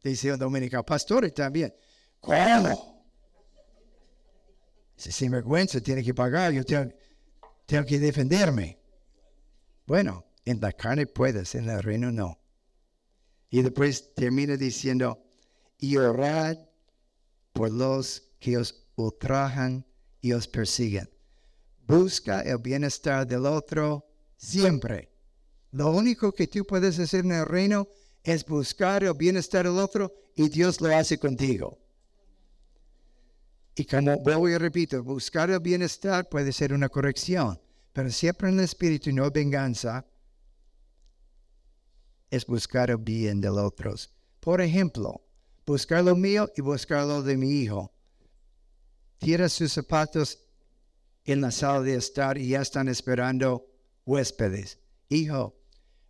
Dice 0.03 0.33
un 0.33 0.39
dominicano, 0.39 0.83
pastores 0.83 1.33
también. 1.33 1.73
¿Cómo? 2.19 3.00
Si 5.01 5.11
sin 5.11 5.31
vergüenza 5.31 5.81
tiene 5.81 6.03
que 6.03 6.13
pagar, 6.13 6.53
yo 6.53 6.63
tengo, 6.63 6.93
tengo 7.65 7.83
que 7.87 7.97
defenderme. 7.97 8.77
Bueno, 9.87 10.27
en 10.45 10.61
la 10.61 10.71
carne 10.73 11.07
puedes, 11.07 11.55
en 11.55 11.67
el 11.71 11.81
reino 11.81 12.11
no. 12.11 12.39
Y 13.49 13.63
después 13.63 14.13
termina 14.13 14.55
diciendo, 14.57 15.23
y 15.79 15.97
orad 15.97 16.55
por 17.51 17.71
los 17.71 18.29
que 18.39 18.57
os 18.57 18.85
ultrajan 18.95 19.87
y 20.21 20.33
os 20.33 20.47
persiguen. 20.47 21.09
Busca 21.87 22.41
el 22.41 22.59
bienestar 22.59 23.25
del 23.25 23.47
otro 23.47 24.05
siempre 24.37 25.11
Lo 25.71 25.89
único 25.89 26.31
que 26.31 26.45
tú 26.45 26.63
puedes 26.63 26.99
hacer 26.99 27.25
en 27.25 27.31
el 27.31 27.47
reino 27.47 27.87
es 28.21 28.45
buscar 28.45 29.03
el 29.03 29.15
bienestar 29.15 29.65
del 29.65 29.79
otro 29.79 30.13
y 30.35 30.47
Dios 30.47 30.79
lo 30.79 30.95
hace 30.95 31.17
contigo. 31.17 31.80
Y 33.75 33.85
como 33.85 34.17
vuelvo 34.19 34.49
y 34.49 34.57
repito, 34.57 35.03
buscar 35.03 35.49
el 35.49 35.59
bienestar 35.59 36.27
puede 36.27 36.51
ser 36.51 36.73
una 36.73 36.89
corrección, 36.89 37.59
pero 37.93 38.09
siempre 38.09 38.49
en 38.49 38.59
el 38.59 38.65
espíritu 38.65 39.11
no 39.11 39.29
venganza 39.31 40.05
es 42.29 42.45
buscar 42.45 42.89
el 42.89 42.97
bien 42.97 43.41
de 43.41 43.49
los 43.49 43.59
otros. 43.59 44.13
Por 44.39 44.61
ejemplo, 44.61 45.21
buscar 45.65 46.03
lo 46.03 46.15
mío 46.15 46.49
y 46.55 46.61
buscar 46.61 47.05
lo 47.05 47.21
de 47.21 47.37
mi 47.37 47.61
hijo. 47.61 47.93
Tira 49.19 49.47
sus 49.49 49.73
zapatos 49.73 50.39
en 51.25 51.41
la 51.41 51.51
sala 51.51 51.81
de 51.81 51.95
estar 51.95 52.37
y 52.37 52.49
ya 52.49 52.61
están 52.61 52.87
esperando 52.87 53.67
huéspedes. 54.05 54.79
Hijo, 55.09 55.55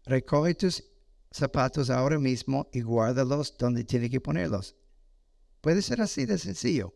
recoge 0.06 0.56
tus 0.56 0.84
zapatos 1.32 1.90
ahora 1.90 2.20
mismo 2.20 2.70
y 2.72 2.82
guárdalos 2.82 3.58
donde 3.58 3.84
tiene 3.84 4.10
que 4.10 4.22
ponerlos. 4.22 4.76
Puede 5.60 5.82
ser 5.82 6.02
así 6.02 6.26
de 6.26 6.38
sencillo. 6.38 6.94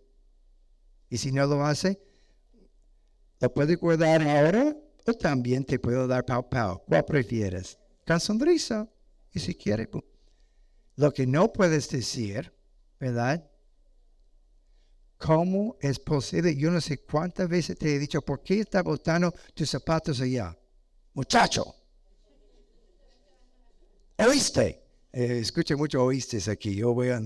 Y 1.10 1.18
si 1.18 1.32
no 1.32 1.46
lo 1.46 1.66
hace, 1.66 2.00
lo 3.40 3.54
puede 3.54 3.76
guardar 3.76 4.22
ahora 4.22 4.76
o 5.06 5.14
también 5.14 5.64
te 5.64 5.80
puedo 5.80 6.08
dar 6.08 6.26
pau 6.26 6.50
pau. 6.50 6.82
¿Cuál 6.88 7.06
prefieres? 7.06 7.78
Con 8.06 8.20
sonrisa. 8.20 8.88
Y 9.32 9.40
si 9.40 9.54
quiere, 9.54 9.90
lo 10.96 11.12
que 11.12 11.28
no 11.28 11.52
puedes 11.52 11.90
decir, 11.90 12.54
¿verdad? 13.00 13.46
¿Cómo 15.18 15.78
es 15.80 16.00
posible? 16.00 16.56
Yo 16.56 16.72
no 16.72 16.82
sé 16.82 17.00
cuántas 17.04 17.48
veces 17.50 17.78
te 17.78 17.96
he 17.96 18.00
dicho, 18.00 18.22
¿por 18.22 18.42
qué 18.42 18.62
estás 18.62 18.84
botando 18.84 19.34
tus 19.54 19.70
zapatos 19.70 20.22
allá? 20.22 20.58
Muchacho. 21.14 21.76
¿Oíste? 24.18 24.82
Eh, 25.12 25.44
mucho 25.78 26.04
oíste 26.04 26.40
aquí. 26.50 26.76
Yo 26.76 26.94
voy 26.94 27.10
a... 27.10 27.22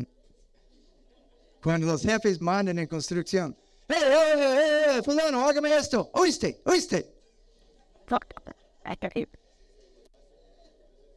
Cuando 1.62 1.88
los 1.88 2.04
jefes 2.04 2.40
mandan 2.40 2.80
en 2.80 2.88
construcción, 2.88 3.56
¡Eh, 3.90 3.94
eh, 3.96 4.34
eh, 4.38 4.98
eh 4.98 5.04
fulano, 5.04 5.48
hágame 5.48 5.76
esto! 5.76 6.12
¿Oíste? 6.14 6.62
¿Oíste? 6.66 7.12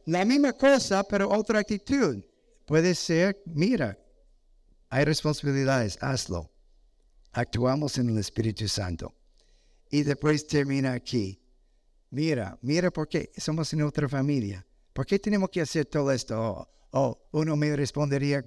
La 0.05 0.25
misma 0.25 0.53
cosa, 0.53 1.03
pero 1.03 1.29
otra 1.29 1.59
actitud. 1.59 2.23
Puede 2.65 2.95
ser, 2.95 3.41
mira, 3.45 3.97
hay 4.89 5.05
responsabilidades, 5.05 5.97
hazlo. 6.01 6.51
Actuamos 7.31 7.97
en 7.97 8.09
el 8.09 8.17
Espíritu 8.17 8.67
Santo. 8.67 9.13
Y 9.89 10.03
después 10.03 10.47
termina 10.47 10.93
aquí. 10.93 11.39
Mira, 12.09 12.57
mira 12.61 12.91
por 12.91 13.07
qué 13.07 13.31
somos 13.37 13.71
en 13.73 13.83
otra 13.83 14.09
familia. 14.09 14.65
¿Por 14.93 15.05
qué 15.05 15.19
tenemos 15.19 15.49
que 15.49 15.61
hacer 15.61 15.85
todo 15.85 16.11
esto? 16.11 16.39
O 16.39 16.51
oh, 16.51 16.69
oh, 16.91 17.27
uno 17.31 17.55
me 17.55 17.75
respondería 17.75 18.43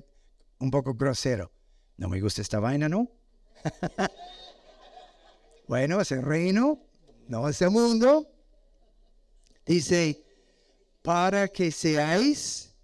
un 0.58 0.70
poco 0.70 0.94
grosero. 0.94 1.50
No 1.96 2.08
me 2.08 2.20
gusta 2.20 2.42
esta 2.42 2.60
vaina, 2.60 2.88
¿no? 2.88 3.15
bueno, 5.68 6.00
es 6.00 6.12
el 6.12 6.22
reino, 6.22 6.80
no 7.28 7.48
es 7.48 7.60
el 7.62 7.70
mundo. 7.70 8.30
Dice, 9.64 10.22
para 11.02 11.48
que 11.48 11.70
seáis 11.70 12.74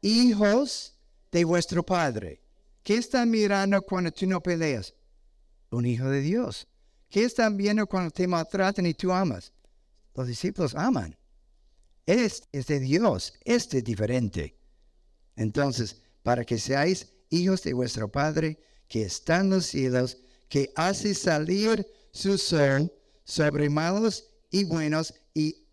hijos 0.00 0.94
de 1.30 1.44
vuestro 1.44 1.82
Padre. 1.82 2.40
¿Qué 2.82 2.96
están 2.96 3.30
mirando 3.30 3.80
cuando 3.82 4.10
tú 4.10 4.26
no 4.26 4.42
peleas? 4.42 4.94
Un 5.70 5.86
hijo 5.86 6.08
de 6.08 6.20
Dios. 6.20 6.66
¿Qué 7.08 7.24
están 7.24 7.56
viendo 7.56 7.86
cuando 7.86 8.10
te 8.10 8.26
maltratan 8.26 8.86
y 8.86 8.94
tú 8.94 9.12
amas? 9.12 9.52
Los 10.14 10.26
discípulos 10.26 10.74
aman. 10.74 11.16
Este 12.04 12.46
es 12.52 12.66
de 12.66 12.80
Dios, 12.80 13.34
este 13.44 13.78
es 13.78 13.84
diferente. 13.84 14.56
Entonces, 15.36 16.02
para 16.22 16.44
que 16.44 16.58
seáis 16.58 17.12
hijos 17.30 17.62
de 17.62 17.72
vuestro 17.72 18.10
Padre 18.10 18.58
que 18.92 19.04
está 19.04 19.40
en 19.40 19.48
los 19.48 19.64
cielos, 19.64 20.18
que 20.50 20.70
hace 20.76 21.14
salir 21.14 21.86
su 22.10 22.36
sol 22.36 22.92
sobre 23.24 23.70
malos 23.70 24.28
y 24.50 24.64
buenos 24.64 25.14
y 25.32 25.64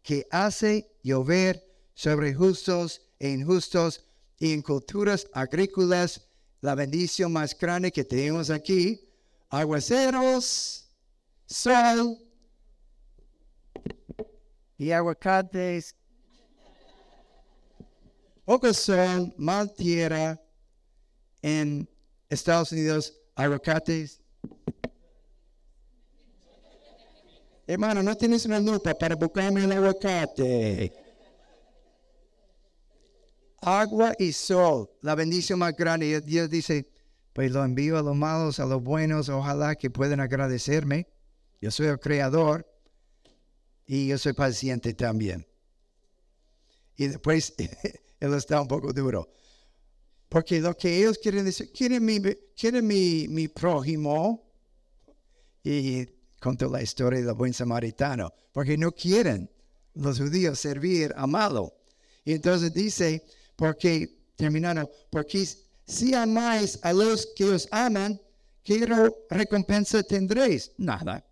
que 0.00 0.28
hace 0.30 0.88
llover 1.02 1.60
sobre 1.92 2.32
justos 2.32 3.02
e 3.18 3.30
injustos 3.30 4.04
y 4.38 4.52
en 4.52 4.62
culturas 4.62 5.26
agrícolas, 5.32 6.20
la 6.60 6.76
bendición 6.76 7.32
más 7.32 7.58
grande 7.58 7.90
que 7.90 8.04
tenemos 8.04 8.48
aquí, 8.48 9.10
aguaceros, 9.48 10.88
sol 11.46 12.16
y 14.76 14.92
aguacates, 14.92 15.96
poco 18.44 18.72
sol, 18.72 19.34
mal 19.36 19.74
tierra 19.74 20.40
en 21.42 21.88
Estados 22.28 22.72
Unidos, 22.72 23.14
aguacates. 23.34 24.20
Hermano, 27.66 28.02
no 28.02 28.16
tienes 28.16 28.44
una 28.46 28.60
lupa 28.60 28.94
para 28.94 29.14
buscarme 29.14 29.64
el 29.64 29.72
aguacate. 29.72 30.92
Agua 33.60 34.14
y 34.18 34.32
sol, 34.32 34.90
la 35.02 35.14
bendición 35.14 35.58
más 35.58 35.74
grande. 35.76 36.20
Dios 36.20 36.48
dice, 36.48 36.88
pues 37.32 37.50
lo 37.50 37.64
envío 37.64 37.98
a 37.98 38.02
los 38.02 38.16
malos, 38.16 38.60
a 38.60 38.66
los 38.66 38.82
buenos, 38.82 39.28
ojalá 39.28 39.74
que 39.74 39.90
puedan 39.90 40.20
agradecerme. 40.20 41.08
Yo 41.60 41.70
soy 41.70 41.86
el 41.88 41.98
creador 41.98 42.66
y 43.86 44.08
yo 44.08 44.18
soy 44.18 44.32
paciente 44.32 44.94
también. 44.94 45.46
Y 46.96 47.08
después, 47.08 47.54
él 48.20 48.34
está 48.34 48.60
un 48.60 48.68
poco 48.68 48.92
duro. 48.92 49.28
Porque 50.28 50.60
lo 50.60 50.76
que 50.76 50.98
ellos 50.98 51.18
quieren 51.18 51.44
decir, 51.44 51.72
quieren 51.72 52.04
mi, 52.04 52.20
quieren 52.56 52.86
mi, 52.86 53.26
mi 53.28 53.48
prójimo. 53.48 54.44
Y 55.64 56.06
contó 56.40 56.68
la 56.70 56.82
historia 56.82 57.20
del 57.22 57.34
buen 57.34 57.54
samaritano. 57.54 58.32
Porque 58.52 58.76
no 58.76 58.92
quieren 58.92 59.50
los 59.94 60.18
judíos 60.18 60.58
servir 60.58 61.12
a 61.16 61.26
malo. 61.26 61.74
Y 62.24 62.32
entonces 62.32 62.72
dice, 62.72 63.24
porque, 63.56 64.26
terminando, 64.36 64.90
porque 65.10 65.46
si 65.86 66.14
amáis 66.14 66.78
a 66.82 66.92
los 66.92 67.26
que 67.34 67.44
os 67.44 67.68
aman, 67.70 68.20
¿qué 68.62 68.86
recompensa 69.30 70.02
tendréis? 70.02 70.72
Nada. 70.76 71.24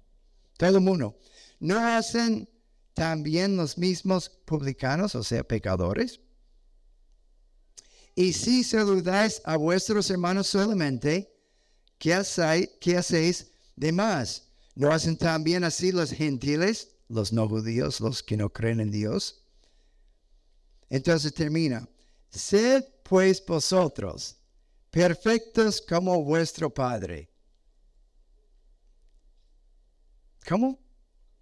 Todo 0.57 0.79
el 0.79 0.81
mundo. 0.81 1.19
¿No 1.61 1.79
hacen 1.79 2.49
también 2.95 3.57
los 3.57 3.77
mismos 3.77 4.31
publicanos, 4.47 5.15
o 5.15 5.23
sea, 5.23 5.45
pecadores? 5.45 6.21
Y 8.19 8.33
si 8.33 8.65
saludáis 8.65 9.43
a 9.45 9.59
vuestros 9.59 10.11
hermanos 10.11 10.47
solamente, 10.47 11.31
¿qué 11.99 12.15
hacéis, 12.15 13.53
de 13.77 13.93
más? 13.93 14.49
¿No 14.75 14.91
hacen 14.91 15.19
también 15.19 15.65
así 15.65 15.93
los 15.93 16.13
gentiles, 16.13 16.97
los 17.09 17.31
no 17.31 17.47
judíos, 17.47 18.01
los 18.01 18.23
que 18.23 18.39
no 18.39 18.51
creen 18.51 18.81
en 18.81 18.91
Dios? 18.91 19.45
Entonces 20.89 21.35
termina. 21.35 21.87
Sed 22.31 22.85
pues 23.03 23.45
vosotros 23.45 24.37
perfectos 24.91 25.83
como 25.83 26.25
vuestro 26.25 26.73
Padre. 26.73 27.29
¿Cómo? 30.49 30.79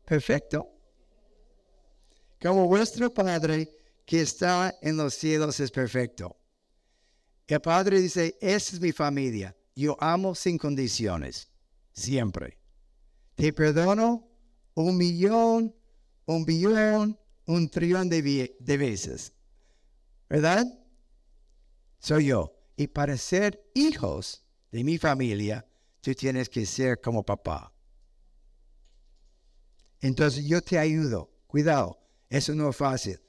Perfecto. 0.05 0.69
Como 2.43 2.67
vuestro 2.67 3.15
Padre 3.15 3.71
que 4.05 4.23
está 4.23 4.77
en 4.83 4.97
los 4.97 5.15
cielos 5.15 5.61
es 5.61 5.71
perfecto. 5.71 6.37
El 7.47 7.61
Padre 7.61 8.01
dice, 8.01 8.39
esta 8.41 8.77
es 8.77 8.81
mi 8.81 8.93
familia. 8.93 9.57
Yo 9.77 9.97
amo 10.01 10.35
sin 10.35 10.57
condiciones. 10.57 11.51
Siempre. 11.93 12.59
Te 13.35 13.53
perdono 13.53 14.29
un 14.75 14.97
millón, 14.97 15.75
un 16.27 16.45
billón, 16.45 17.19
un 17.47 17.69
trillón 17.69 18.09
de, 18.09 18.57
de 18.59 18.77
veces. 18.77 19.33
¿Verdad? 20.29 20.67
Soy 21.99 22.27
yo. 22.27 22.53
Y 22.77 22.87
para 22.89 23.17
ser 23.17 23.71
hijos 23.75 24.45
de 24.73 24.83
mi 24.83 24.99
familia, 24.99 25.67
tú 26.01 26.15
tienes 26.15 26.49
que 26.49 26.67
ser 26.67 27.01
como 27.01 27.25
papá. 27.25 27.73
Entonces 30.01 30.45
yo 30.45 30.61
te 30.61 30.79
ayudo. 30.79 31.31
Cuidado, 31.47 31.99
eso 32.29 32.55
no 32.55 32.71
es 32.71 32.77
fácil. 32.77 33.21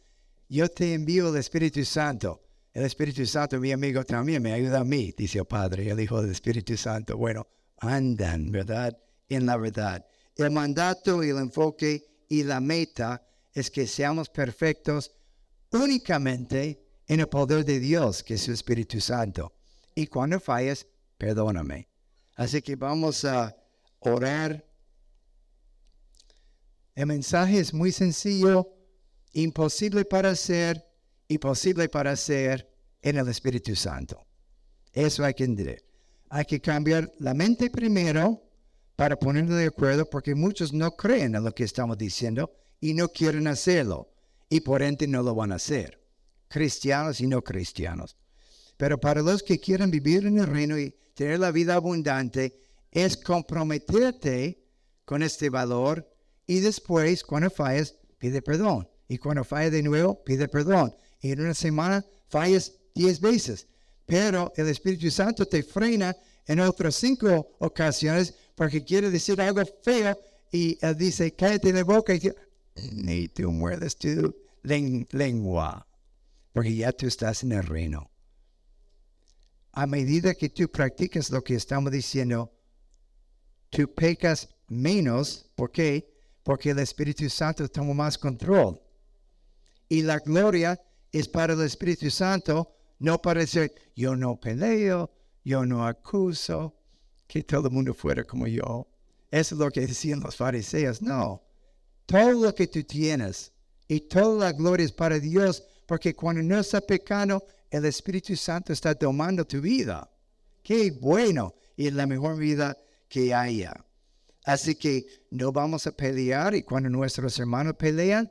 Yo 0.49 0.67
te 0.69 0.93
envío 0.93 1.29
el 1.29 1.37
Espíritu 1.37 1.83
Santo. 1.85 2.44
El 2.75 2.83
Espíritu 2.83 3.25
Santo, 3.25 3.57
mi 3.57 3.71
amigo, 3.71 4.03
también 4.03 4.43
me 4.43 4.51
ayuda 4.51 4.81
a 4.81 4.83
mí, 4.83 5.13
dice 5.17 5.39
el 5.39 5.45
Padre, 5.45 5.89
el 5.89 5.97
Hijo 5.97 6.21
del 6.21 6.31
Espíritu 6.31 6.75
Santo. 6.75 7.15
Bueno, 7.15 7.47
andan, 7.77 8.51
¿verdad? 8.51 8.97
En 9.29 9.45
la 9.45 9.55
verdad. 9.55 10.05
El 10.35 10.51
mandato 10.51 11.23
y 11.23 11.29
el 11.29 11.37
enfoque 11.37 12.25
y 12.27 12.43
la 12.43 12.59
meta 12.59 13.25
es 13.53 13.71
que 13.71 13.87
seamos 13.87 14.27
perfectos 14.27 15.13
únicamente 15.71 16.85
en 17.07 17.21
el 17.21 17.29
poder 17.29 17.63
de 17.63 17.79
Dios, 17.79 18.21
que 18.21 18.33
es 18.33 18.41
su 18.41 18.51
Espíritu 18.51 18.99
Santo. 18.99 19.53
Y 19.95 20.07
cuando 20.07 20.37
falles, 20.41 20.85
perdóname. 21.17 21.87
Así 22.35 22.61
que 22.61 22.75
vamos 22.75 23.23
a 23.23 23.55
orar. 23.99 24.65
El 26.93 27.05
mensaje 27.05 27.57
es 27.57 27.73
muy 27.73 27.93
sencillo. 27.93 28.69
imposible 29.31 30.03
para 30.03 30.31
hacer 30.31 30.85
y 31.27 31.37
posible 31.37 31.89
para 31.89 32.11
hacer 32.11 32.69
en 33.01 33.17
el 33.17 33.27
Espíritu 33.27 33.75
Santo. 33.75 34.25
Eso 34.93 35.23
hay 35.23 35.33
que 35.33 35.43
entender. 35.43 35.83
Hay 36.29 36.45
que 36.45 36.61
cambiar 36.61 37.11
la 37.19 37.33
mente 37.33 37.69
primero 37.69 38.41
para 38.95 39.17
ponernos 39.17 39.57
de 39.57 39.65
acuerdo 39.65 40.09
porque 40.09 40.35
muchos 40.35 40.73
no 40.73 40.91
creen 40.95 41.35
en 41.35 41.43
lo 41.43 41.51
que 41.53 41.63
estamos 41.63 41.97
diciendo 41.97 42.51
y 42.79 42.93
no 42.93 43.09
quieren 43.09 43.47
hacerlo 43.47 44.11
y 44.49 44.61
por 44.61 44.81
ende 44.81 45.07
no 45.07 45.21
lo 45.21 45.35
van 45.35 45.51
a 45.51 45.55
hacer. 45.55 46.01
Cristianos 46.47 47.19
y 47.19 47.27
no 47.27 47.43
cristianos. 47.43 48.17
Pero 48.77 48.99
para 48.99 49.21
los 49.21 49.43
que 49.43 49.59
quieren 49.59 49.91
vivir 49.91 50.25
en 50.25 50.39
el 50.39 50.47
reino 50.47 50.77
y 50.77 50.95
tener 51.13 51.39
la 51.39 51.51
vida 51.51 51.75
abundante, 51.75 52.61
es 52.91 53.17
comprometerte 53.17 54.63
con 55.05 55.23
este 55.23 55.49
valor 55.49 56.09
y 56.47 56.59
después, 56.59 57.23
cuando 57.23 57.49
falles, 57.49 57.95
pide 58.17 58.41
perdón. 58.41 58.87
Y 59.07 59.17
cuando 59.17 59.43
falles 59.43 59.71
de 59.71 59.83
nuevo, 59.83 60.23
pide 60.23 60.47
perdón. 60.47 60.95
Y 61.21 61.31
en 61.31 61.41
una 61.41 61.53
semana 61.53 62.05
falles 62.29 62.73
diez 62.93 63.19
veces. 63.19 63.67
Pero 64.05 64.51
el 64.55 64.67
Espíritu 64.67 65.09
Santo 65.09 65.45
te 65.45 65.63
frena 65.63 66.15
en 66.45 66.59
otras 66.59 66.95
cinco 66.95 67.55
ocasiones 67.59 68.33
porque 68.55 68.83
quiere 68.83 69.09
decir 69.09 69.41
algo 69.41 69.63
feo 69.83 70.17
y 70.51 70.77
él 70.81 70.95
dice, 70.97 71.33
cállate 71.33 71.73
la 71.73 71.83
boca 71.83 72.13
y 72.13 72.31
ni 72.93 73.27
tú 73.27 73.51
muerdes 73.51 73.97
tu 73.97 74.35
lengua, 74.63 75.87
porque 76.53 76.75
ya 76.75 76.91
tú 76.91 77.07
estás 77.07 77.43
en 77.43 77.51
el 77.51 77.63
reino. 77.63 78.09
A 79.73 79.85
medida 79.85 80.33
que 80.33 80.49
tú 80.49 80.69
practicas 80.69 81.29
lo 81.29 81.43
que 81.43 81.55
estamos 81.55 81.91
diciendo, 81.91 82.51
tú 83.69 83.93
pecas 83.93 84.47
menos. 84.67 85.51
¿Por 85.55 85.71
qué? 85.71 86.13
Porque 86.43 86.69
el 86.69 86.79
Espíritu 86.79 87.29
Santo 87.29 87.67
toma 87.67 87.93
más 87.93 88.17
control. 88.17 88.81
Y 89.89 90.01
la 90.01 90.19
gloria 90.19 90.81
es 91.19 91.29
para 91.29 91.53
el 91.53 91.61
Espíritu 91.61 92.11
Santo, 92.11 92.75
no 92.99 93.21
para 93.21 93.39
decir, 93.39 93.71
yo 93.95 94.17
no 94.17 94.37
peleo, 94.37 95.09
yo 95.45 95.65
no 95.65 95.87
acuso, 95.87 96.75
que 97.25 97.41
todo 97.41 97.69
el 97.69 97.73
mundo 97.73 97.93
fuera 97.93 98.25
como 98.25 98.47
yo. 98.47 98.85
Eso 99.31 99.55
es 99.55 99.59
lo 99.59 99.71
que 99.71 99.87
decían 99.87 100.19
los 100.19 100.35
fariseos. 100.35 101.01
No, 101.01 101.41
todo 102.05 102.31
lo 102.31 102.53
que 102.53 102.67
tú 102.67 102.83
tienes 102.83 103.53
y 103.87 104.01
toda 104.01 104.47
la 104.47 104.51
gloria 104.51 104.85
es 104.85 104.91
para 104.91 105.17
Dios, 105.17 105.63
porque 105.85 106.13
cuando 106.13 106.43
no 106.43 106.59
está 106.59 106.81
pecando, 106.81 107.41
el 107.69 107.85
Espíritu 107.85 108.35
Santo 108.35 108.73
está 108.73 108.93
tomando 108.93 109.45
tu 109.45 109.61
vida. 109.61 110.11
Qué 110.61 110.91
bueno 110.91 111.55
y 111.77 111.91
la 111.91 112.07
mejor 112.07 112.35
vida 112.35 112.77
que 113.07 113.33
haya. 113.33 113.73
Así 114.43 114.75
que 114.75 115.05
no 115.31 115.53
vamos 115.53 115.87
a 115.87 115.95
pelear 115.95 116.55
y 116.55 116.63
cuando 116.63 116.89
nuestros 116.89 117.39
hermanos 117.39 117.75
pelean, 117.77 118.29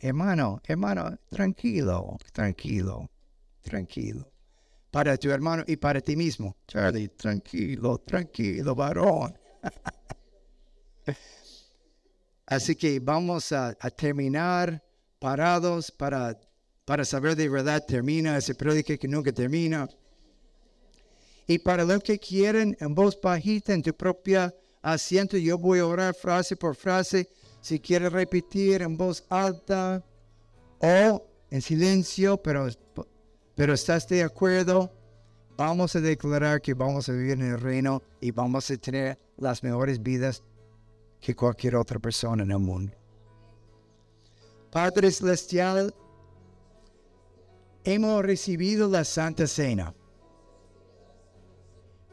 hermano, 0.00 0.60
hermano, 0.64 1.18
tranquilo, 1.30 2.18
tranquilo, 2.32 3.10
tranquilo. 3.62 4.30
Para 4.90 5.16
tu 5.16 5.30
hermano 5.30 5.64
y 5.66 5.76
para 5.76 6.00
ti 6.00 6.16
mismo. 6.16 6.56
Charlie, 6.66 7.08
tranquilo, 7.08 7.98
tranquilo, 7.98 8.74
varón. 8.74 9.38
Así 12.46 12.74
que 12.74 12.98
vamos 12.98 13.52
a, 13.52 13.74
terminar 13.96 14.82
parados 15.20 15.90
para, 15.92 16.36
para 16.84 17.04
saber 17.04 17.36
de 17.36 17.48
verdad 17.48 17.84
termina 17.86 18.36
ese 18.36 18.54
prédica 18.54 18.96
que 18.96 19.06
nunca 19.06 19.32
termina. 19.32 19.88
Y 21.46 21.58
para 21.58 21.84
los 21.84 22.02
que 22.02 22.18
quieren 22.18 22.76
en 22.80 22.94
voz 22.94 23.20
bajita, 23.20 23.72
en 23.72 23.82
tu 23.82 23.94
propia 23.94 24.52
asiento, 24.82 25.36
yo 25.36 25.58
voy 25.58 25.78
a 25.78 25.86
orar 25.86 26.14
frase 26.14 26.56
por 26.56 26.74
frase. 26.74 27.28
Si 27.60 27.78
quieres 27.78 28.12
repetir 28.12 28.82
en 28.82 28.96
voz 28.96 29.24
alta 29.28 30.02
o 30.80 31.26
en 31.50 31.62
silencio, 31.62 32.36
pero, 32.38 32.68
pero 33.54 33.74
estás 33.74 34.08
de 34.08 34.22
acuerdo, 34.22 34.90
vamos 35.56 35.94
a 35.94 36.00
declarar 36.00 36.62
que 36.62 36.72
vamos 36.72 37.08
a 37.08 37.12
vivir 37.12 37.32
en 37.32 37.42
el 37.42 37.60
reino 37.60 38.02
y 38.20 38.30
vamos 38.30 38.70
a 38.70 38.76
tener 38.76 39.18
las 39.36 39.62
mejores 39.62 40.02
vidas 40.02 40.42
que 41.20 41.36
cualquier 41.36 41.76
otra 41.76 41.98
persona 41.98 42.42
en 42.44 42.50
el 42.50 42.58
mundo. 42.58 42.92
Padre 44.70 45.10
Celestial, 45.10 45.94
hemos 47.84 48.24
recibido 48.24 48.88
la 48.88 49.04
Santa 49.04 49.46
Cena. 49.46 49.92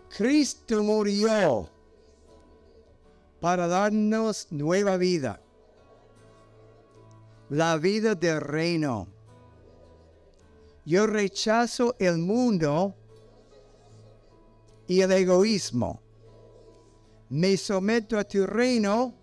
Cristo 0.09 0.83
murió 0.83 1.69
para 3.39 3.67
darnos 3.67 4.47
nueva 4.51 4.97
vida, 4.97 5.41
la 7.49 7.77
vida 7.77 8.15
del 8.15 8.41
reino. 8.41 9.07
Yo 10.85 11.05
rechazo 11.05 11.95
el 11.99 12.17
mundo 12.17 12.95
y 14.87 15.01
el 15.01 15.11
egoísmo. 15.11 16.01
Me 17.29 17.57
someto 17.57 18.17
a 18.17 18.23
tu 18.23 18.45
reino 18.45 19.13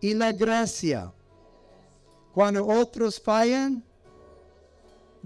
y 0.00 0.14
la 0.14 0.32
gracia. 0.32 1.12
Cuando 2.32 2.66
otros 2.66 3.20
fallan, 3.20 3.84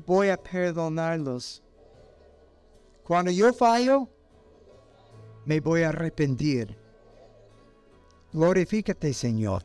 voy 0.04 0.28
a 0.28 0.36
perdonarlos. 0.36 1.62
Cuando 3.04 3.30
yo 3.30 3.52
fallo, 3.52 4.08
me 5.44 5.60
voy 5.60 5.82
a 5.82 5.90
arrepentir. 5.90 6.83
Glorifícate, 8.34 9.14
Señor, 9.14 9.62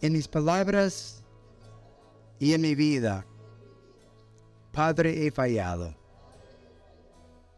en 0.00 0.14
mis 0.14 0.26
palabras 0.26 1.22
y 2.40 2.54
en 2.54 2.60
mi 2.60 2.74
vida. 2.74 3.24
Padre, 4.72 5.24
he 5.24 5.30
fallado. 5.30 5.94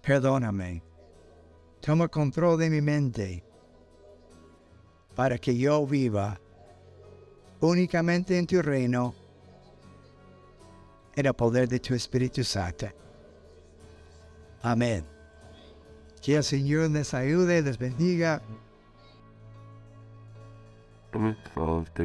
Perdóname. 0.03 0.83
Toma 1.81 2.07
control 2.09 2.59
de 2.59 2.69
mi 2.69 2.83
mente 2.83 3.43
para 5.15 5.39
que 5.39 5.57
yo 5.57 5.87
viva 5.87 6.39
únicamente 7.61 8.37
en 8.37 8.47
tu 8.47 8.61
reino 8.61 9.15
en 11.17 11.25
el 11.25 11.33
poder 11.33 11.67
de 11.67 11.81
tu 11.81 11.95
Espíritu 11.95 12.45
Santo. 12.45 12.89
Amén. 14.61 15.07
Que 16.21 16.37
el 16.37 16.45
Señor 16.45 16.91
les 16.91 17.15
ayude, 17.15 17.63
les 17.63 17.79
bendiga. 17.79 18.43
Customer 21.15 21.37
solved 21.55 22.01